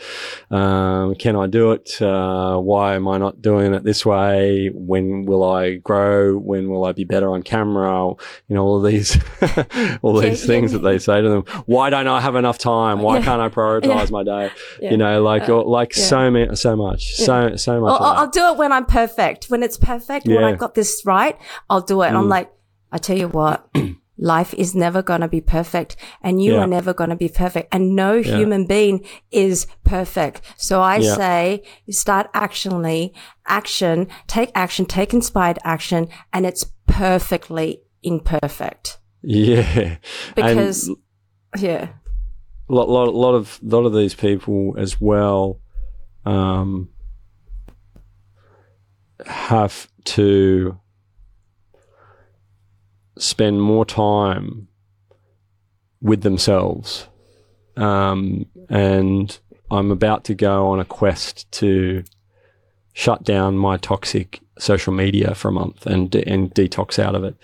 Um, 0.51 1.15
can 1.15 1.35
I 1.35 1.47
do 1.47 1.71
it? 1.71 1.99
Uh, 2.01 2.57
why 2.57 2.95
am 2.95 3.07
I 3.07 3.17
not 3.17 3.41
doing 3.41 3.73
it 3.73 3.83
this 3.83 4.05
way? 4.05 4.69
When 4.73 5.25
will 5.25 5.43
I 5.43 5.75
grow? 5.75 6.37
When 6.37 6.69
will 6.69 6.85
I 6.85 6.91
be 6.91 7.03
better 7.03 7.29
on 7.31 7.41
camera? 7.41 8.07
You 8.47 8.55
know, 8.55 8.63
all 8.63 8.81
these, 8.81 9.17
all 10.03 10.19
these 10.19 10.45
things 10.45 10.71
that 10.71 10.79
they 10.79 10.99
say 10.99 11.21
to 11.21 11.29
them. 11.29 11.43
Why 11.65 11.89
don't 11.89 12.07
I 12.07 12.21
have 12.21 12.35
enough 12.35 12.59
time? 12.59 13.01
Why 13.01 13.21
can't 13.21 13.41
I 13.41 13.49
prioritize 13.49 14.05
yeah. 14.05 14.11
my 14.11 14.23
day? 14.23 14.51
Yeah. 14.79 14.91
You 14.91 14.97
know, 14.97 15.23
like, 15.23 15.49
uh, 15.49 15.63
like 15.63 15.95
so 15.95 16.26
so 16.31 16.53
so 16.53 16.75
much, 16.75 17.15
so 17.15 17.55
so 17.55 17.81
much. 17.81 18.01
I'll, 18.01 18.17
I'll, 18.17 18.29
do 18.29 18.51
it 18.51 18.57
when 18.57 18.71
I'm 18.71 18.85
perfect. 18.85 19.45
When 19.49 19.63
it's 19.63 19.77
perfect, 19.77 20.27
yeah. 20.27 20.35
when 20.35 20.43
I've 20.43 20.57
got 20.57 20.75
this 20.75 21.01
right, 21.05 21.37
I'll 21.69 21.81
do 21.81 22.01
it. 22.01 22.07
And 22.07 22.17
I'm 22.17 22.25
mm. 22.25 22.29
like, 22.29 22.51
I 22.91 22.97
tell 22.97 23.17
you 23.17 23.27
what. 23.27 23.69
life 24.17 24.53
is 24.55 24.73
never 24.73 25.01
going 25.01 25.21
to 25.21 25.27
be 25.27 25.41
perfect 25.41 25.95
and 26.21 26.43
you 26.43 26.53
yeah. 26.53 26.61
are 26.61 26.67
never 26.67 26.93
going 26.93 27.09
to 27.09 27.15
be 27.15 27.29
perfect 27.29 27.73
and 27.73 27.95
no 27.95 28.13
yeah. 28.13 28.37
human 28.37 28.65
being 28.65 29.05
is 29.31 29.67
perfect. 29.83 30.41
So 30.57 30.81
I 30.81 30.97
yeah. 30.97 31.15
say 31.15 31.63
start 31.89 32.29
actionly 32.33 33.13
action, 33.45 34.07
take 34.25 34.51
action, 34.55 34.85
take 34.85 35.13
inspired 35.13 35.59
action 35.63 36.07
and 36.33 36.45
it's 36.45 36.65
perfectly 36.87 37.81
imperfect. 38.03 38.99
Yeah. 39.21 39.97
Because, 40.35 40.87
and 40.87 40.97
yeah. 41.59 41.89
A 42.69 42.73
lot, 42.73 42.89
lot, 42.89 43.13
lot 43.13 43.35
of, 43.35 43.59
lot 43.61 43.85
of 43.85 43.93
these 43.93 44.15
people 44.15 44.75
as 44.77 44.99
well 44.99 45.59
um, 46.27 46.89
have 49.25 49.87
to 50.03 50.79
spend 53.17 53.61
more 53.61 53.85
time 53.85 54.67
with 56.01 56.21
themselves. 56.21 57.07
Um, 57.75 58.45
and 58.69 59.37
I'm 59.71 59.91
about 59.91 60.23
to 60.25 60.35
go 60.35 60.67
on 60.67 60.79
a 60.79 60.85
quest 60.85 61.51
to 61.53 62.03
shut 62.93 63.23
down 63.23 63.57
my 63.57 63.77
toxic 63.77 64.39
social 64.57 64.93
media 64.93 65.35
for 65.35 65.49
a 65.49 65.51
month 65.51 65.85
and 65.85 66.09
de- 66.09 66.27
and 66.27 66.53
detox 66.53 66.97
out 66.97 67.15
of 67.15 67.23
it, 67.23 67.35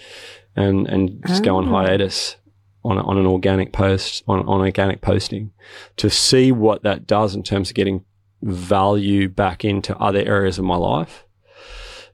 and 0.56 0.88
and 0.88 1.24
just 1.28 1.44
go 1.44 1.58
on 1.58 1.68
Ah. 1.70 1.84
hiatus 1.86 2.38
on 2.84 2.98
on 2.98 3.18
an 3.18 3.28
organic 3.28 3.72
post 3.72 4.24
on 4.28 4.40
on 4.48 4.62
organic 4.62 5.02
posting 5.02 5.52
to 5.98 6.10
see 6.10 6.52
what 6.52 6.82
that 6.84 7.06
does 7.06 7.36
in 7.36 7.44
terms 7.44 7.70
of 7.70 7.76
getting 7.76 8.04
value 8.44 9.30
back 9.30 9.64
into 9.64 9.98
other 9.98 10.20
areas 10.20 10.60
of 10.60 10.66
my 10.66 10.76
life 10.76 11.26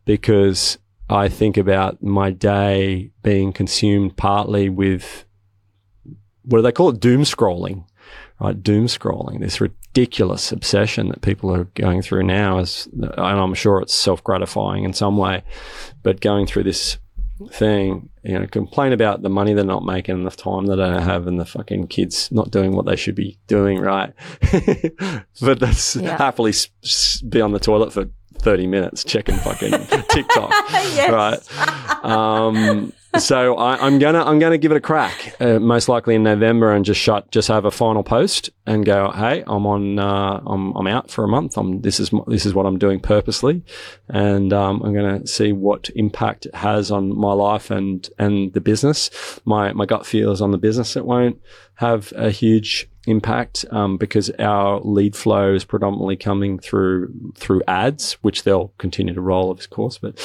because 0.05 0.77
I 1.09 1.27
think 1.27 1.57
about 1.57 2.03
my 2.03 2.29
day 2.29 3.11
being 3.23 3.51
consumed 3.51 4.15
partly 4.15 4.69
with 4.69 5.25
what 6.43 6.59
do 6.59 6.61
they 6.61 6.71
call 6.71 6.89
it? 6.89 6.99
Doom 6.99 7.21
scrolling, 7.21 7.85
right? 8.39 8.61
Doom 8.61 8.87
scrolling, 8.87 9.39
this 9.39 9.61
ridiculous 9.61 10.51
obsession 10.51 11.09
that 11.09 11.21
people 11.21 11.53
are 11.53 11.65
going 11.75 12.01
through 12.01 12.23
now 12.23 12.59
is, 12.59 12.87
and 12.93 13.13
I'm 13.19 13.53
sure 13.53 13.81
it's 13.81 13.93
self 13.93 14.23
gratifying 14.23 14.83
in 14.83 14.93
some 14.93 15.17
way, 15.17 15.43
but 16.01 16.21
going 16.21 16.45
through 16.47 16.63
this 16.63 16.97
thing, 17.51 18.09
you 18.23 18.37
know, 18.37 18.47
complain 18.47 18.91
about 18.93 19.21
the 19.21 19.29
money 19.29 19.53
they're 19.53 19.63
not 19.63 19.85
making 19.85 20.15
and 20.15 20.25
the 20.27 20.31
time 20.31 20.65
they 20.65 20.75
don't 20.75 21.01
have 21.01 21.27
and 21.27 21.39
the 21.39 21.45
fucking 21.45 21.87
kids 21.87 22.31
not 22.31 22.51
doing 22.51 22.75
what 22.75 22.85
they 22.85 22.95
should 22.95 23.15
be 23.15 23.37
doing, 23.47 23.79
right? 23.79 24.13
but 25.41 25.59
that's 25.59 25.95
Yeah. 25.95 26.17
happily 26.17 26.53
be 27.27 27.41
on 27.41 27.51
the 27.51 27.59
toilet 27.59 27.93
for 27.93 28.05
30 28.39 28.67
minutes 28.67 29.03
checking 29.03 29.35
fucking 29.35 29.71
TikTok, 30.09 30.51
Yes. 30.71 31.11
right? 31.51 32.05
Um, 32.05 32.93
so 33.17 33.55
I, 33.55 33.85
I'm 33.85 33.97
gonna 33.99 34.23
I'm 34.23 34.39
gonna 34.39 34.57
give 34.57 34.71
it 34.71 34.77
a 34.77 34.81
crack, 34.81 35.35
uh, 35.39 35.59
most 35.59 35.89
likely 35.89 36.15
in 36.15 36.23
November, 36.23 36.73
and 36.73 36.85
just 36.85 36.99
shut, 36.99 37.31
just 37.31 37.47
have 37.47 37.65
a 37.65 37.71
final 37.71 38.03
post 38.03 38.49
and 38.65 38.85
go, 38.85 39.11
hey, 39.11 39.43
I'm 39.47 39.65
on, 39.65 39.97
uh, 39.97 40.41
I'm 40.45 40.75
I'm 40.75 40.87
out 40.87 41.09
for 41.09 41.23
a 41.23 41.27
month. 41.27 41.57
I'm 41.57 41.81
this 41.81 41.99
is 41.99 42.11
this 42.27 42.45
is 42.45 42.53
what 42.53 42.65
I'm 42.65 42.77
doing 42.77 42.99
purposely, 42.99 43.63
and 44.07 44.53
um, 44.53 44.81
I'm 44.83 44.93
gonna 44.93 45.25
see 45.25 45.51
what 45.51 45.89
impact 45.95 46.45
it 46.45 46.55
has 46.55 46.91
on 46.91 47.17
my 47.17 47.33
life 47.33 47.71
and 47.71 48.07
and 48.19 48.53
the 48.53 48.61
business. 48.61 49.09
My 49.45 49.73
my 49.73 49.85
gut 49.85 50.05
feel 50.05 50.31
is 50.31 50.41
on 50.41 50.51
the 50.51 50.57
business 50.57 50.95
it 50.95 51.05
won't 51.05 51.41
have 51.79 52.11
a 52.17 52.29
huge 52.29 52.89
impact 53.07 53.63
um, 53.71 53.97
because 53.97 54.29
our 54.37 54.81
lead 54.81 55.15
flow 55.15 55.53
is 55.53 55.63
predominantly 55.63 56.17
coming 56.17 56.59
through 56.59 57.09
through 57.35 57.61
ads, 57.69 58.13
which 58.21 58.43
they'll 58.43 58.73
continue 58.77 59.13
to 59.13 59.21
roll, 59.21 59.49
of 59.49 59.69
course. 59.69 59.97
But 59.97 60.17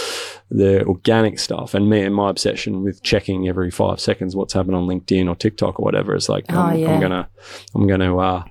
the 0.50 0.84
organic 0.84 1.38
stuff 1.38 1.72
and 1.74 1.88
me 1.88 2.02
and 2.02 2.12
my 2.14 2.28
obsession 2.28 2.82
with 2.82 3.02
checking 3.04 3.48
every 3.48 3.70
five 3.70 4.00
seconds 4.00 4.34
what's 4.34 4.52
happened 4.52 4.74
on 4.74 4.88
LinkedIn 4.88 5.28
or 5.28 5.36
TikTok 5.36 5.78
or 5.78 5.84
whatever 5.84 6.16
is 6.16 6.28
like 6.28 6.44
Oh, 6.48 6.58
I'm, 6.60 6.78
yeah. 6.78 6.92
I'm 6.92 7.00
gonna 7.00 7.28
I'm 7.74 7.86
gonna 7.86 8.16
uh, 8.18 8.44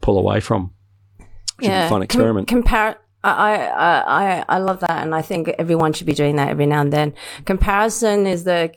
pull 0.00 0.18
away 0.18 0.40
from. 0.40 0.72
Should 1.60 1.68
be 1.68 1.74
a 1.74 1.88
fun 1.88 1.98
Com- 1.98 2.02
experiment. 2.02 2.48
compar- 2.48 2.96
I, 3.24 3.66
I, 3.66 4.38
I, 4.38 4.44
I 4.48 4.58
love 4.58 4.80
that, 4.80 5.02
and 5.02 5.14
I 5.14 5.22
think 5.22 5.48
everyone 5.58 5.92
should 5.92 6.06
be 6.06 6.12
doing 6.14 6.36
that 6.36 6.48
every 6.50 6.66
now 6.66 6.80
and 6.80 6.92
then. 6.92 7.14
Comparison 7.46 8.26
is 8.26 8.44
the 8.44 8.72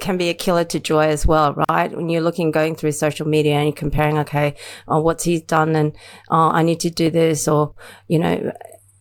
can 0.00 0.16
be 0.16 0.30
a 0.30 0.34
killer 0.34 0.64
to 0.64 0.80
joy 0.80 1.08
as 1.08 1.26
well, 1.26 1.54
right? 1.68 1.94
When 1.94 2.08
you're 2.08 2.22
looking, 2.22 2.50
going 2.50 2.74
through 2.74 2.92
social 2.92 3.26
media 3.28 3.54
and 3.56 3.66
you're 3.66 3.72
comparing, 3.76 4.18
okay, 4.18 4.54
oh, 4.88 5.00
what's 5.00 5.24
he 5.24 5.40
done, 5.40 5.76
and 5.76 5.94
oh, 6.30 6.50
I 6.50 6.62
need 6.62 6.80
to 6.80 6.90
do 6.90 7.10
this, 7.10 7.46
or 7.46 7.74
you 8.08 8.18
know, 8.18 8.52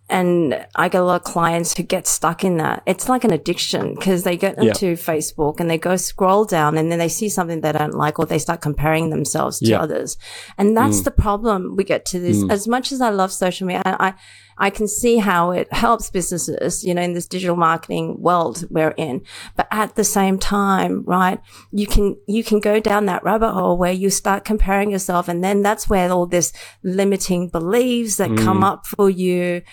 and 0.09 0.65
I 0.75 0.89
get 0.89 0.99
a 0.99 1.05
lot 1.05 1.21
of 1.21 1.23
clients 1.23 1.73
who 1.77 1.83
get 1.83 2.05
stuck 2.05 2.43
in 2.43 2.57
that. 2.57 2.83
It's 2.85 3.07
like 3.07 3.23
an 3.23 3.31
addiction 3.31 3.95
because 3.95 4.23
they 4.23 4.35
get 4.35 4.57
Yeah. 4.57 4.69
into 4.71 4.97
Facebook 4.97 5.61
and 5.61 5.69
they 5.69 5.77
go 5.77 5.95
scroll 5.95 6.43
down 6.43 6.77
and 6.77 6.91
then 6.91 6.99
they 6.99 7.07
see 7.07 7.29
something 7.29 7.61
they 7.61 7.71
don't 7.71 7.93
like 7.93 8.19
or 8.19 8.25
they 8.25 8.37
start 8.37 8.59
comparing 8.59 9.09
themselves 9.09 9.59
to 9.59 9.67
Yeah. 9.67 9.77
Mm. 9.77 9.83
others. 9.83 10.17
And 10.57 10.75
that's 10.75 11.03
the 11.03 11.11
problem 11.11 11.77
we 11.77 11.85
get 11.85 12.05
to 12.07 12.19
this. 12.19 12.43
As 12.49 12.67
much 12.67 12.91
as 12.91 12.99
I 12.99 13.09
love 13.09 13.31
social 13.31 13.65
media, 13.65 13.83
I, 13.85 14.07
I, 14.09 14.13
I 14.61 14.69
can 14.69 14.87
see 14.87 15.17
how 15.17 15.49
it 15.49 15.73
helps 15.73 16.11
businesses, 16.11 16.83
you 16.83 16.93
know, 16.93 17.01
in 17.01 17.13
this 17.13 17.27
digital 17.27 17.55
marketing 17.55 18.21
world 18.21 18.63
we're 18.69 18.91
in. 18.91 19.23
But 19.57 19.67
at 19.71 19.95
the 19.95 20.03
same 20.03 20.37
time, 20.37 21.03
right, 21.03 21.39
you 21.71 21.87
can, 21.87 22.15
you 22.27 22.43
can 22.43 22.59
go 22.59 22.79
down 22.79 23.07
that 23.07 23.23
rabbit 23.23 23.53
hole 23.53 23.75
where 23.75 23.91
you 23.91 24.11
start 24.11 24.45
comparing 24.45 24.91
yourself. 24.91 25.27
And 25.27 25.43
then 25.43 25.63
that's 25.63 25.89
where 25.89 26.11
all 26.11 26.27
this 26.27 26.53
limiting 26.83 27.49
beliefs 27.49 28.17
that 28.17 28.37
come 28.37 28.59
mm. 28.59 28.65
up 28.65 28.85
for 28.85 29.09
you 29.09 29.63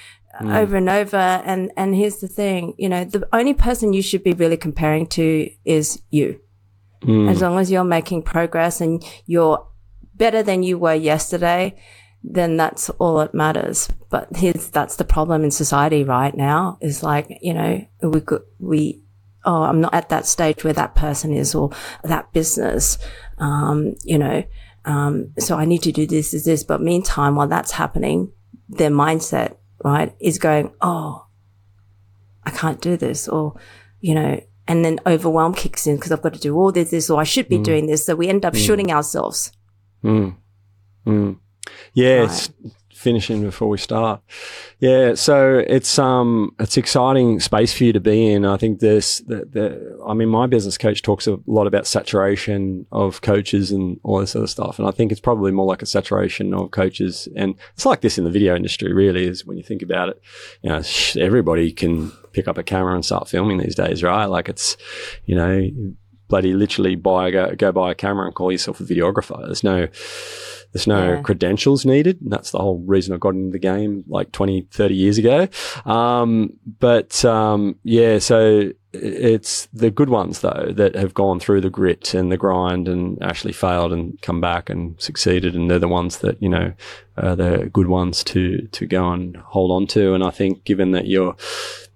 uh, 0.40 0.44
mm. 0.44 0.56
over 0.56 0.76
and 0.78 0.88
over. 0.88 1.16
And, 1.16 1.70
and 1.76 1.94
here's 1.94 2.20
the 2.20 2.28
thing, 2.28 2.72
you 2.78 2.88
know, 2.88 3.04
the 3.04 3.28
only 3.30 3.52
person 3.52 3.92
you 3.92 4.00
should 4.00 4.24
be 4.24 4.32
really 4.32 4.56
comparing 4.56 5.06
to 5.08 5.50
is 5.66 6.00
you. 6.08 6.40
Mm. 7.02 7.30
As 7.30 7.42
long 7.42 7.58
as 7.58 7.70
you're 7.70 7.84
making 7.84 8.22
progress 8.22 8.80
and 8.80 9.04
you're 9.26 9.68
better 10.14 10.42
than 10.42 10.62
you 10.62 10.78
were 10.78 10.94
yesterday, 10.94 11.78
then 12.30 12.56
that's 12.56 12.90
all 12.90 13.16
that 13.18 13.34
matters. 13.34 13.88
But 14.10 14.28
here's, 14.36 14.70
that's 14.70 14.96
the 14.96 15.04
problem 15.04 15.44
in 15.44 15.50
society 15.50 16.04
right 16.04 16.34
now 16.36 16.78
is 16.80 17.02
like, 17.02 17.38
you 17.40 17.54
know, 17.54 17.86
we 18.02 18.20
could, 18.20 18.42
we, 18.58 19.02
oh, 19.44 19.62
I'm 19.62 19.80
not 19.80 19.94
at 19.94 20.10
that 20.10 20.26
stage 20.26 20.62
where 20.62 20.74
that 20.74 20.94
person 20.94 21.32
is 21.32 21.54
or 21.54 21.70
that 22.04 22.32
business, 22.32 22.98
um, 23.38 23.94
you 24.04 24.18
know, 24.18 24.44
um, 24.84 25.32
so 25.38 25.56
I 25.56 25.64
need 25.64 25.82
to 25.82 25.92
do 25.92 26.06
this, 26.06 26.34
is 26.34 26.44
this. 26.44 26.64
But 26.64 26.82
meantime, 26.82 27.34
while 27.34 27.48
that's 27.48 27.72
happening, 27.72 28.32
their 28.68 28.90
mindset, 28.90 29.56
right, 29.82 30.14
is 30.20 30.38
going, 30.38 30.72
oh, 30.80 31.26
I 32.44 32.50
can't 32.50 32.80
do 32.80 32.96
this 32.96 33.26
or, 33.26 33.58
you 34.00 34.14
know, 34.14 34.40
and 34.66 34.84
then 34.84 35.00
overwhelm 35.06 35.54
kicks 35.54 35.86
in 35.86 35.96
because 35.96 36.12
I've 36.12 36.20
got 36.22 36.34
to 36.34 36.40
do 36.40 36.54
all 36.54 36.72
this, 36.72 36.90
this, 36.90 37.08
or 37.08 37.18
I 37.18 37.24
should 37.24 37.48
be 37.48 37.56
doing 37.58 37.86
this. 37.86 38.04
So 38.04 38.14
we 38.14 38.28
end 38.28 38.44
up 38.44 38.54
shooting 38.54 38.92
ourselves. 38.92 39.50
Mm. 41.06 41.38
Yeah, 41.94 42.24
it's 42.24 42.50
finishing 42.98 43.42
before 43.42 43.68
we 43.68 43.78
start. 43.78 44.20
Yeah, 44.80 45.14
so 45.14 45.62
it's 45.66 45.98
um 45.98 46.54
it's 46.58 46.76
exciting 46.76 47.38
space 47.40 47.72
for 47.72 47.84
you 47.84 47.92
to 47.92 48.00
be 48.00 48.32
in. 48.32 48.44
I 48.44 48.56
think 48.56 48.80
this 48.80 49.20
the, 49.20 49.44
the 49.44 50.02
I 50.06 50.14
mean 50.14 50.28
my 50.28 50.46
business 50.46 50.76
coach 50.76 51.02
talks 51.02 51.26
a 51.26 51.38
lot 51.46 51.66
about 51.66 51.86
saturation 51.86 52.86
of 52.90 53.20
coaches 53.22 53.70
and 53.70 54.00
all 54.02 54.18
this 54.18 54.34
other 54.34 54.48
stuff, 54.48 54.78
and 54.78 54.88
I 54.88 54.90
think 54.90 55.12
it's 55.12 55.20
probably 55.20 55.52
more 55.52 55.66
like 55.66 55.82
a 55.82 55.86
saturation 55.86 56.52
of 56.52 56.72
coaches, 56.72 57.28
and 57.36 57.54
it's 57.74 57.86
like 57.86 58.00
this 58.00 58.18
in 58.18 58.24
the 58.24 58.30
video 58.30 58.56
industry. 58.56 58.92
Really, 58.92 59.26
is 59.26 59.46
when 59.46 59.56
you 59.56 59.62
think 59.62 59.82
about 59.82 60.08
it. 60.08 60.20
You 60.62 60.70
know, 60.70 60.82
sh- 60.82 61.16
everybody 61.16 61.72
can 61.72 62.10
pick 62.32 62.48
up 62.48 62.58
a 62.58 62.62
camera 62.62 62.94
and 62.94 63.04
start 63.04 63.28
filming 63.28 63.58
these 63.58 63.74
days, 63.74 64.02
right? 64.02 64.26
Like 64.26 64.48
it's, 64.48 64.76
you 65.24 65.34
know, 65.34 65.70
bloody 66.28 66.52
literally 66.52 66.94
buy 66.94 67.30
go, 67.30 67.54
go 67.56 67.72
buy 67.72 67.90
a 67.92 67.94
camera 67.94 68.26
and 68.26 68.34
call 68.34 68.52
yourself 68.52 68.80
a 68.80 68.84
videographer. 68.84 69.44
There's 69.46 69.64
no 69.64 69.88
there's 70.72 70.86
no 70.86 71.14
Yeah. 71.14 71.22
credentials 71.22 71.86
needed. 71.86 72.20
And 72.20 72.30
that's 72.30 72.50
the 72.50 72.58
whole 72.58 72.82
reason 72.86 73.14
I 73.14 73.16
got 73.16 73.34
into 73.34 73.52
the 73.52 73.58
game 73.58 74.04
like 74.06 74.32
20, 74.32 74.68
30 74.70 74.94
years 74.94 75.16
ago. 75.16 75.48
Um, 75.86 76.52
but 76.78 77.24
um, 77.24 77.76
yeah, 77.84 78.18
so 78.18 78.72
it's 78.92 79.66
the 79.72 79.90
good 79.90 80.08
ones 80.10 80.40
though 80.40 80.68
that 80.74 80.94
have 80.94 81.14
gone 81.14 81.40
through 81.40 81.62
the 81.62 81.70
grit 81.70 82.12
and 82.12 82.30
the 82.30 82.36
grind 82.36 82.86
and 82.88 83.16
actually 83.22 83.52
failed 83.52 83.92
and 83.94 84.20
come 84.20 84.40
back 84.42 84.68
and 84.68 85.00
succeeded. 85.00 85.54
And 85.54 85.70
they're 85.70 85.78
the 85.78 85.88
ones 85.88 86.18
that, 86.18 86.42
you 86.42 86.50
know, 86.50 86.74
are 87.16 87.34
the 87.36 87.70
good 87.72 87.88
ones 87.88 88.22
to, 88.24 88.66
to 88.66 88.86
go 88.86 89.10
and 89.10 89.36
hold 89.38 89.70
on 89.70 89.86
to. 89.88 90.12
And 90.12 90.22
I 90.22 90.30
think 90.30 90.64
given 90.64 90.90
that 90.92 91.06
you're, 91.06 91.34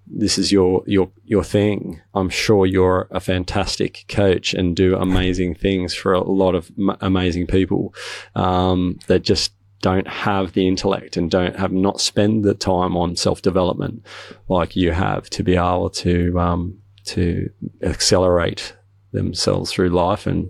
this 0.07 0.37
is 0.37 0.51
your 0.51 0.83
your 0.85 1.09
your 1.25 1.43
thing. 1.43 2.01
I'm 2.13 2.29
sure 2.29 2.65
you're 2.65 3.07
a 3.11 3.19
fantastic 3.19 4.05
coach 4.07 4.53
and 4.53 4.75
do 4.75 4.95
amazing 4.95 5.55
things 5.55 5.93
for 5.93 6.13
a 6.13 6.23
lot 6.23 6.55
of 6.55 6.71
m- 6.77 6.97
amazing 7.01 7.47
people 7.47 7.93
um, 8.35 8.99
that 9.07 9.23
just 9.23 9.53
don't 9.81 10.07
have 10.07 10.53
the 10.53 10.67
intellect 10.67 11.17
and 11.17 11.29
don't 11.29 11.57
have 11.57 11.71
not 11.71 11.99
spend 11.99 12.43
the 12.43 12.53
time 12.53 12.95
on 12.95 13.15
self 13.15 13.41
development 13.41 14.05
like 14.47 14.75
you 14.75 14.91
have 14.91 15.29
to 15.29 15.43
be 15.43 15.55
able 15.55 15.89
to 15.89 16.39
um, 16.39 16.77
to 17.05 17.49
accelerate 17.81 18.73
themselves 19.13 19.71
through 19.71 19.89
life 19.89 20.27
and 20.27 20.49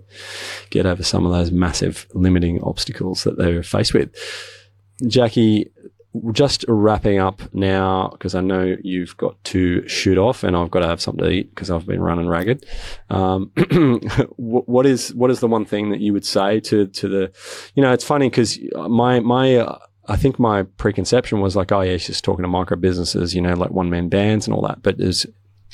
get 0.70 0.86
over 0.86 1.02
some 1.02 1.24
of 1.24 1.32
those 1.32 1.52
massive 1.52 2.06
limiting 2.14 2.60
obstacles 2.62 3.24
that 3.24 3.36
they're 3.36 3.62
faced 3.62 3.94
with. 3.94 4.10
Jacqui, 5.02 5.70
just 6.32 6.64
wrapping 6.68 7.18
up 7.18 7.42
now 7.52 8.08
because 8.12 8.34
I 8.34 8.40
know 8.40 8.76
you've 8.82 9.16
got 9.16 9.42
to 9.44 9.86
shoot 9.88 10.16
off 10.16 10.44
and 10.44 10.56
I've 10.56 10.70
got 10.70 10.80
to 10.80 10.86
have 10.86 11.00
something 11.00 11.24
to 11.24 11.30
eat 11.30 11.50
because 11.50 11.70
I've 11.70 11.86
been 11.86 12.02
running 12.02 12.28
ragged. 12.28 12.64
Um, 13.10 13.50
what 14.36 14.86
is 14.86 15.12
what 15.14 15.30
is 15.30 15.40
the 15.40 15.48
one 15.48 15.64
thing 15.64 15.90
that 15.90 16.00
you 16.00 16.12
would 16.12 16.24
say 16.24 16.60
to 16.60 16.86
to 16.86 17.08
the, 17.08 17.32
you 17.74 17.82
know, 17.82 17.92
it's 17.92 18.04
funny 18.04 18.28
because 18.28 18.58
my 18.74 19.20
my. 19.20 19.56
Uh, 19.56 19.78
I 20.06 20.16
think 20.16 20.38
my 20.38 20.64
preconception 20.64 21.40
was 21.40 21.56
like, 21.56 21.72
oh 21.72 21.80
yeah, 21.80 21.96
she's 21.96 22.20
talking 22.20 22.42
to 22.42 22.48
micro 22.48 22.76
businesses, 22.76 23.34
you 23.34 23.40
know, 23.40 23.54
like 23.54 23.70
one 23.70 23.88
man 23.88 24.10
bands 24.10 24.46
and 24.46 24.54
all 24.54 24.60
that. 24.66 24.82
But 24.82 25.00
it 25.00 25.06
was, 25.06 25.26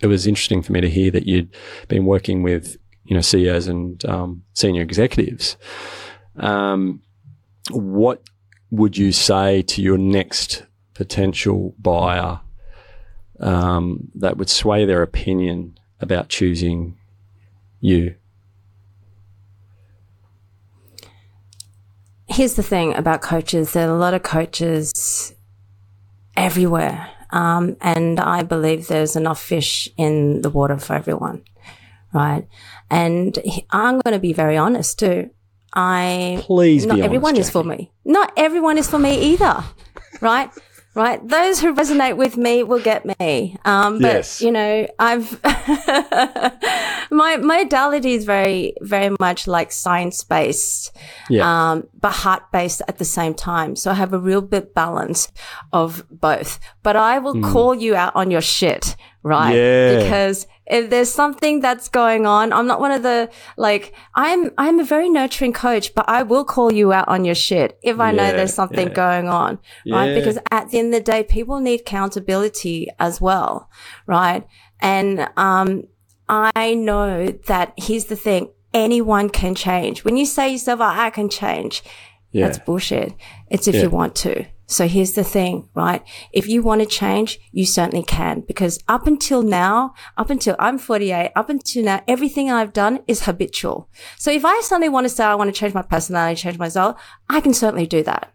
it 0.03 0.07
was 0.07 0.24
interesting 0.24 0.62
for 0.62 0.70
me 0.70 0.81
to 0.81 0.88
hear 0.88 1.11
that 1.11 1.26
you'd 1.26 1.53
been 1.88 2.05
working 2.05 2.44
with, 2.44 2.76
you 3.03 3.16
know, 3.16 3.22
CEOs 3.22 3.66
and 3.66 4.05
um, 4.05 4.44
senior 4.54 4.83
executives. 4.83 5.56
Um, 6.37 7.02
what 7.73 8.23
would 8.71 8.96
you 8.96 9.12
say 9.12 9.62
to 9.62 9.83
your 9.83 9.98
next 9.98 10.64
potential 10.94 11.75
buyer 11.79 12.40
um, 13.40 14.10
that 14.14 14.37
would 14.37 14.50
sway 14.50 14.85
their 14.85 15.02
opinion 15.02 15.79
about 16.00 16.29
choosing 16.29 16.96
you? 17.81 18.14
Here's 22.29 22.54
the 22.54 22.62
thing 22.62 22.94
about 22.94 23.23
coaches. 23.23 23.73
There 23.73 23.88
are 23.88 23.94
a 23.94 23.98
lot 23.98 24.14
of 24.14 24.23
coaches 24.23 25.35
everywhere. 26.37 27.10
Um, 27.31 27.77
and 27.81 28.21
I 28.21 28.42
believe 28.42 28.87
there's 28.87 29.16
enough 29.16 29.40
fish 29.40 29.88
in 29.96 30.42
the 30.42 30.50
water 30.50 30.79
for 30.79 30.94
everyone. 30.94 31.42
Right. 32.12 32.46
And 32.90 33.38
I'm 33.71 34.00
going 34.00 34.14
to 34.14 34.21
be 34.21 34.33
very 34.33 34.56
honest 34.56 34.98
too. 34.98 35.31
I, 35.73 36.38
Please 36.42 36.87
not 36.87 36.98
everyone 37.00 37.35
honest, 37.35 37.48
is 37.48 37.50
for 37.50 37.64
me. 37.64 37.90
Not 38.04 38.33
everyone 38.37 38.79
is 38.79 38.88
for 38.88 38.98
me 38.98 39.33
either. 39.33 39.62
right. 40.21 40.50
Right. 40.92 41.27
Those 41.27 41.60
who 41.60 41.73
resonate 41.73 42.16
with 42.16 42.37
me 42.37 42.64
will 42.64 42.81
get 42.83 43.04
me. 43.21 43.56
Um, 43.64 44.00
but 44.00 44.12
Yes. 44.14 44.42
you 44.42 44.50
know, 44.50 44.88
I've, 44.98 45.40
my 47.12 47.37
modality 47.37 48.14
is 48.14 48.25
very, 48.25 48.75
very 48.81 49.14
much 49.21 49.46
like 49.46 49.71
science 49.71 50.25
based 50.25 50.90
Yeah. 51.29 51.46
um, 51.71 51.87
but 52.00 52.10
heart 52.10 52.42
based 52.52 52.83
at 52.88 52.98
the 52.98 53.04
same 53.04 53.35
time. 53.35 53.77
So 53.77 53.92
I 53.92 53.94
have 53.94 54.12
a 54.12 54.18
real 54.18 54.40
bit 54.42 54.75
balance 54.75 55.31
of 55.73 56.04
both. 56.10 56.58
But 56.83 56.96
I 56.96 57.18
will 57.21 57.40
call 57.40 57.75
you 57.75 57.94
out 57.94 58.16
on 58.16 58.33
your 58.33 58.40
shit, 58.42 58.96
right? 59.23 59.54
Yeah. 59.54 60.02
Because 60.02 60.46
if 60.71 60.88
there's 60.88 61.12
something 61.12 61.60
that's 61.60 61.88
going 61.88 62.27
on, 62.27 62.52
I'm 62.52 62.66
not 62.66 62.81
one 62.81 62.92
of 62.92 63.02
the 63.02 63.29
like 63.56 63.92
I'm 64.14 64.50
I'm 64.56 64.79
a 64.79 64.85
very 64.85 65.10
nurturing 65.10 65.52
coach, 65.52 65.94
but 65.94 66.08
I 66.08 66.23
will 66.23 66.44
call 66.44 66.73
you 66.73 66.92
out 66.92 67.08
on 67.08 67.25
your 67.25 67.35
shit 67.35 67.79
if 67.83 67.98
I 67.98 68.12
know 68.12 68.31
there's 68.33 68.54
something 68.54 68.88
yeah. 68.88 68.94
going 68.94 69.29
on, 69.29 69.58
right? 69.90 70.10
Yeah. 70.10 70.14
Because 70.14 70.38
at 70.50 70.71
the 70.71 70.79
end 70.79 70.94
of 70.94 71.00
the 71.04 71.12
day, 71.12 71.25
people 71.25 71.58
need 71.60 71.81
accountability 71.81 72.88
as 72.98 73.21
well, 73.21 73.68
right? 74.06 74.46
And 74.81 75.29
um, 75.37 75.85
I 76.29 76.75
know 76.75 77.27
that 77.46 77.75
here's 77.77 78.04
the 78.06 78.16
thing. 78.16 78.52
Anyone 78.73 79.29
can 79.29 79.56
change. 79.56 80.04
When 80.04 80.16
you 80.16 80.25
say 80.25 80.52
yourself, 80.52 80.79
oh, 80.81 80.85
I 80.85 81.10
can 81.10 81.29
change, 81.29 81.83
yeah. 82.31 82.46
that's 82.46 82.58
bullshit. 82.60 83.14
It's 83.50 83.66
if 83.66 83.75
Yeah. 83.75 83.83
you 83.83 83.90
want 83.90 84.14
to. 84.16 84.46
So 84.71 84.87
here's 84.87 85.12
the 85.12 85.25
thing, 85.25 85.68
right? 85.75 86.00
If 86.33 86.46
you 86.48 86.62
want 86.62 86.81
to 86.81 86.87
change, 86.87 87.40
you 87.50 87.66
certainly 87.66 88.04
can. 88.04 88.42
Because 88.42 88.79
up 88.87 89.08
until 89.08 89.42
now, 89.42 89.94
up 90.16 90.31
until 90.31 90.54
I'm 90.60 90.79
48, 90.79 91.33
up 91.35 91.50
until 91.50 91.85
now, 91.85 92.04
everything 92.06 92.52
I've 92.52 92.73
done 92.73 93.00
is 93.08 93.25
habitual. 93.25 93.88
So 94.16 94.31
if 94.31 94.44
I 94.44 94.60
suddenly 94.60 94.88
want 94.88 95.06
to 95.06 95.08
say 95.08 95.25
I 95.25 95.35
want 95.35 95.52
to 95.52 95.58
change 95.58 95.75
my 95.75 95.83
personality, 95.83 96.40
change 96.40 96.56
myself, 96.56 97.02
I 97.29 97.40
can 97.40 97.52
certainly 97.52 97.88
do 97.88 98.04
that. 98.04 98.33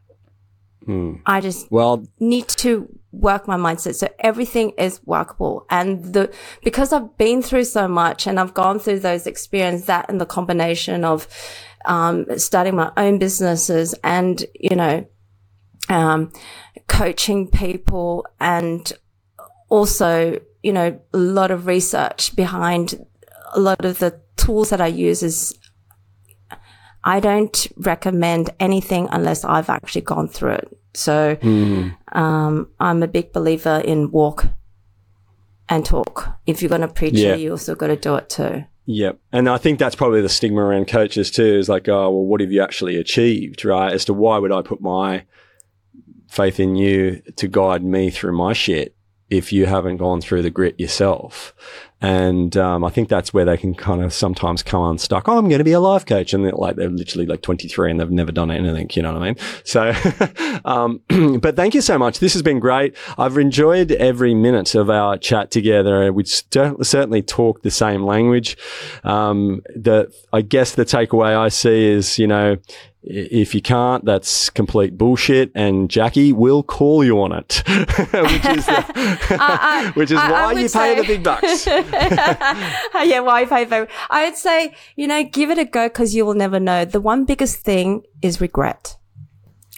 Hmm. 0.85 1.13
I 1.25 1.39
just 1.39 1.71
well, 1.71 2.05
need 2.19 2.49
to 2.49 2.89
work 3.13 3.47
my 3.47 3.55
mindset. 3.55 3.95
So 3.95 4.09
everything 4.19 4.73
is 4.77 4.99
workable. 5.05 5.65
And 5.69 6.13
the, 6.13 6.33
because 6.65 6.91
I've 6.91 7.17
been 7.17 7.41
through 7.43 7.63
so 7.63 7.87
much 7.87 8.27
and 8.27 8.41
I've 8.41 8.53
gone 8.53 8.79
through 8.79 8.99
those 8.99 9.25
experiences, 9.25 9.87
that 9.87 10.09
and 10.09 10.19
the 10.19 10.25
combination 10.25 11.05
of, 11.05 11.29
um, 11.85 12.25
starting 12.37 12.75
my 12.75 12.91
own 12.97 13.19
businesses 13.19 13.95
and, 14.03 14.43
you 14.53 14.75
know, 14.75 15.05
um, 15.89 16.31
coaching 16.87 17.47
people 17.47 18.25
and 18.39 18.91
also, 19.69 20.39
you 20.63 20.73
know, 20.73 20.99
a 21.13 21.17
lot 21.17 21.51
of 21.51 21.67
research 21.67 22.35
behind 22.35 23.05
a 23.53 23.59
lot 23.59 23.85
of 23.85 23.99
the 23.99 24.19
tools 24.35 24.69
that 24.69 24.81
I 24.81 24.87
use 24.87 25.23
is 25.23 25.57
I 27.03 27.19
don't 27.19 27.67
recommend 27.77 28.49
anything 28.59 29.07
unless 29.11 29.45
I've 29.45 29.69
actually 29.69 30.01
gone 30.01 30.27
through 30.27 30.53
it. 30.53 30.77
So 30.93 31.37
um, 32.11 32.69
I'm 32.79 33.03
a 33.03 33.07
big 33.07 33.31
believer 33.31 33.81
in 33.83 34.11
walk 34.11 34.47
and 35.69 35.85
talk. 35.85 36.29
If 36.45 36.61
you're 36.61 36.69
going 36.69 36.81
to 36.81 36.87
preach 36.87 37.13
Yeah. 37.13 37.33
it, 37.33 37.41
you 37.41 37.51
also 37.51 37.75
got 37.75 37.87
to 37.87 37.95
do 37.95 38.15
it 38.15 38.29
too. 38.29 38.65
Yep. 38.87 39.19
And 39.31 39.49
I 39.49 39.57
think 39.57 39.79
that's 39.79 39.95
probably 39.95 40.21
the 40.21 40.29
stigma 40.29 40.61
around 40.61 40.87
coaches 40.87 41.31
too 41.31 41.57
is 41.57 41.67
like, 41.69 41.87
oh, 41.89 42.09
well, 42.11 42.25
what 42.25 42.41
have 42.41 42.51
you 42.51 42.61
actually 42.61 42.97
achieved, 42.97 43.65
right? 43.65 43.91
As 43.91 44.05
to 44.05 44.13
why 44.13 44.37
would 44.37 44.51
I 44.51 44.61
put 44.61 44.79
my 44.79 45.25
faith 46.27 46.59
in 46.59 46.75
you 46.75 47.21
to 47.37 47.47
guide 47.47 47.83
me 47.83 48.09
through 48.09 48.37
my 48.37 48.53
shit 48.53 48.95
if 49.29 49.51
you 49.51 49.65
haven't 49.65 49.97
gone 49.97 50.21
through 50.21 50.41
the 50.41 50.49
grit 50.49 50.79
yourself? 50.79 51.53
And 52.01 52.55
um, 52.57 52.83
I 52.83 52.89
think 52.89 53.09
that's 53.09 53.33
where 53.33 53.45
they 53.45 53.57
can 53.57 53.73
kind 53.73 54.03
of 54.03 54.13
sometimes 54.13 54.61
come 54.61 54.83
unstuck. 54.83 55.27
Oh, 55.27 55.37
I'm 55.37 55.47
going 55.47 55.59
to 55.59 55.63
be 55.63 55.71
a 55.71 55.79
life 55.79 56.05
coach. 56.05 56.33
And 56.33 56.45
they're 56.45 56.51
like, 56.51 56.75
they're 56.75 56.89
literally 56.89 57.25
like 57.25 57.41
23 57.41 57.89
and 57.91 57.99
they've 57.99 58.11
never 58.11 58.31
done 58.31 58.51
anything. 58.51 58.89
You 58.93 59.01
know 59.01 59.13
what 59.13 59.21
I 59.23 59.25
mean? 59.25 59.35
So, 59.63 59.93
um, 60.65 61.01
but 61.39 61.55
thank 61.55 61.73
you 61.73 61.81
so 61.81 61.97
much. 61.97 62.19
This 62.19 62.33
has 62.33 62.41
been 62.41 62.59
great. 62.59 62.95
I've 63.17 63.37
enjoyed 63.37 63.91
every 63.93 64.33
minute 64.33 64.75
of 64.75 64.89
our 64.89 65.17
chat 65.17 65.51
together. 65.51 66.11
We 66.11 66.25
certainly 66.25 67.21
talk 67.21 67.61
the 67.61 67.71
same 67.71 68.03
language. 68.03 68.57
Um, 69.03 69.61
the, 69.75 70.13
I 70.33 70.41
guess 70.41 70.75
the 70.75 70.85
takeaway 70.85 71.35
I 71.35 71.47
see 71.49 71.85
is, 71.85 72.19
you 72.19 72.27
know, 72.27 72.57
if 73.07 73.53
you 73.53 73.61
can't, 73.61 74.03
that's 74.03 74.49
complete 74.49 74.97
bullshit. 74.97 75.51
And 75.53 75.89
Jacqui 75.89 76.33
will 76.33 76.63
call 76.63 77.03
you 77.03 77.21
on 77.21 77.31
it, 77.33 77.61
which 77.67 78.45
is, 78.45 78.65
the, 78.65 79.91
which 79.95 80.09
is 80.09 80.17
I- 80.17 80.27
I 80.27 80.31
why 80.31 80.53
would 80.53 80.61
you 80.63 80.69
pay 80.69 80.95
the 80.99 81.05
big 81.05 81.23
bucks. 81.23 81.67
yeah, 83.03 83.19
why 83.19 83.45
pay 83.45 83.65
for? 83.65 83.87
I 84.09 84.25
would 84.25 84.35
say, 84.37 84.73
you 84.95 85.07
know, 85.07 85.23
give 85.23 85.49
it 85.49 85.57
a 85.57 85.65
go 85.65 85.87
because 85.87 86.15
you 86.15 86.25
will 86.25 86.33
never 86.33 86.59
know. 86.59 86.85
The 86.85 87.01
one 87.01 87.25
biggest 87.25 87.57
thing 87.57 88.03
is 88.21 88.41
regret. 88.41 88.97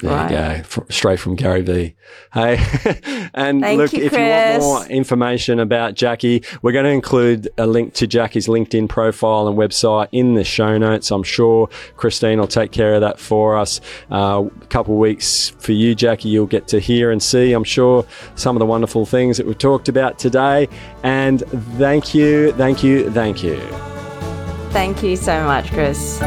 There 0.02 0.12
Right. 0.12 0.30
you 0.60 0.64
go, 0.64 0.86
straight 0.90 1.20
from 1.20 1.36
Gary 1.36 1.62
Vee. 1.64 1.96
Hey, 2.32 2.58
and 3.34 3.62
Thank 3.62 3.78
look, 3.80 3.94
you, 3.94 4.04
if 4.04 4.12
you 4.14 4.20
want 4.20 4.60
more 4.62 4.86
information 4.86 5.60
about 5.60 5.96
Jacqui, 5.96 6.46
we're 6.62 6.72
going 6.72 6.86
to 6.86 6.92
include 6.92 7.50
a 7.58 7.66
link 7.66 7.96
to 7.96 8.08
Jacqui's 8.08 8.46
LinkedIn 8.48 8.90
profile 8.90 9.48
and 9.48 9.58
website 9.58 10.08
in 10.12 10.36
the 10.36 10.44
show 10.44 10.78
notes. 10.78 11.10
I'm 11.10 11.24
sure 11.24 11.68
Christine 11.96 12.40
will 12.40 12.48
take 12.48 12.72
care 12.72 12.94
of 12.94 13.02
that 13.02 13.20
for 13.20 13.58
us. 13.58 13.82
Uh, 14.12 14.44
a 14.62 14.66
couple 14.68 14.94
of 14.94 15.00
weeks 15.00 15.50
for 15.58 15.72
you, 15.72 15.96
Jacqui, 15.96 16.26
you'll 16.26 16.46
get 16.46 16.68
to 16.68 16.80
hear 16.80 17.10
and 17.10 17.22
see, 17.22 17.54
I'm 17.54 17.64
sure, 17.64 18.06
some 18.36 18.56
of 18.56 18.60
the 18.60 18.68
wonderful 18.68 19.08
things 19.08 19.38
that 19.38 19.48
we've 19.48 19.58
talked 19.58 19.90
about 19.90 20.20
today. 20.20 20.70
And 21.02 21.42
thank 21.80 22.14
you, 22.14 22.52
thank 22.52 22.84
you, 22.84 23.10
thank 23.10 23.42
you. 23.42 23.60
Thank 24.70 25.02
you 25.02 25.16
so 25.16 25.44
much, 25.44 25.72
Chris. 25.72 26.20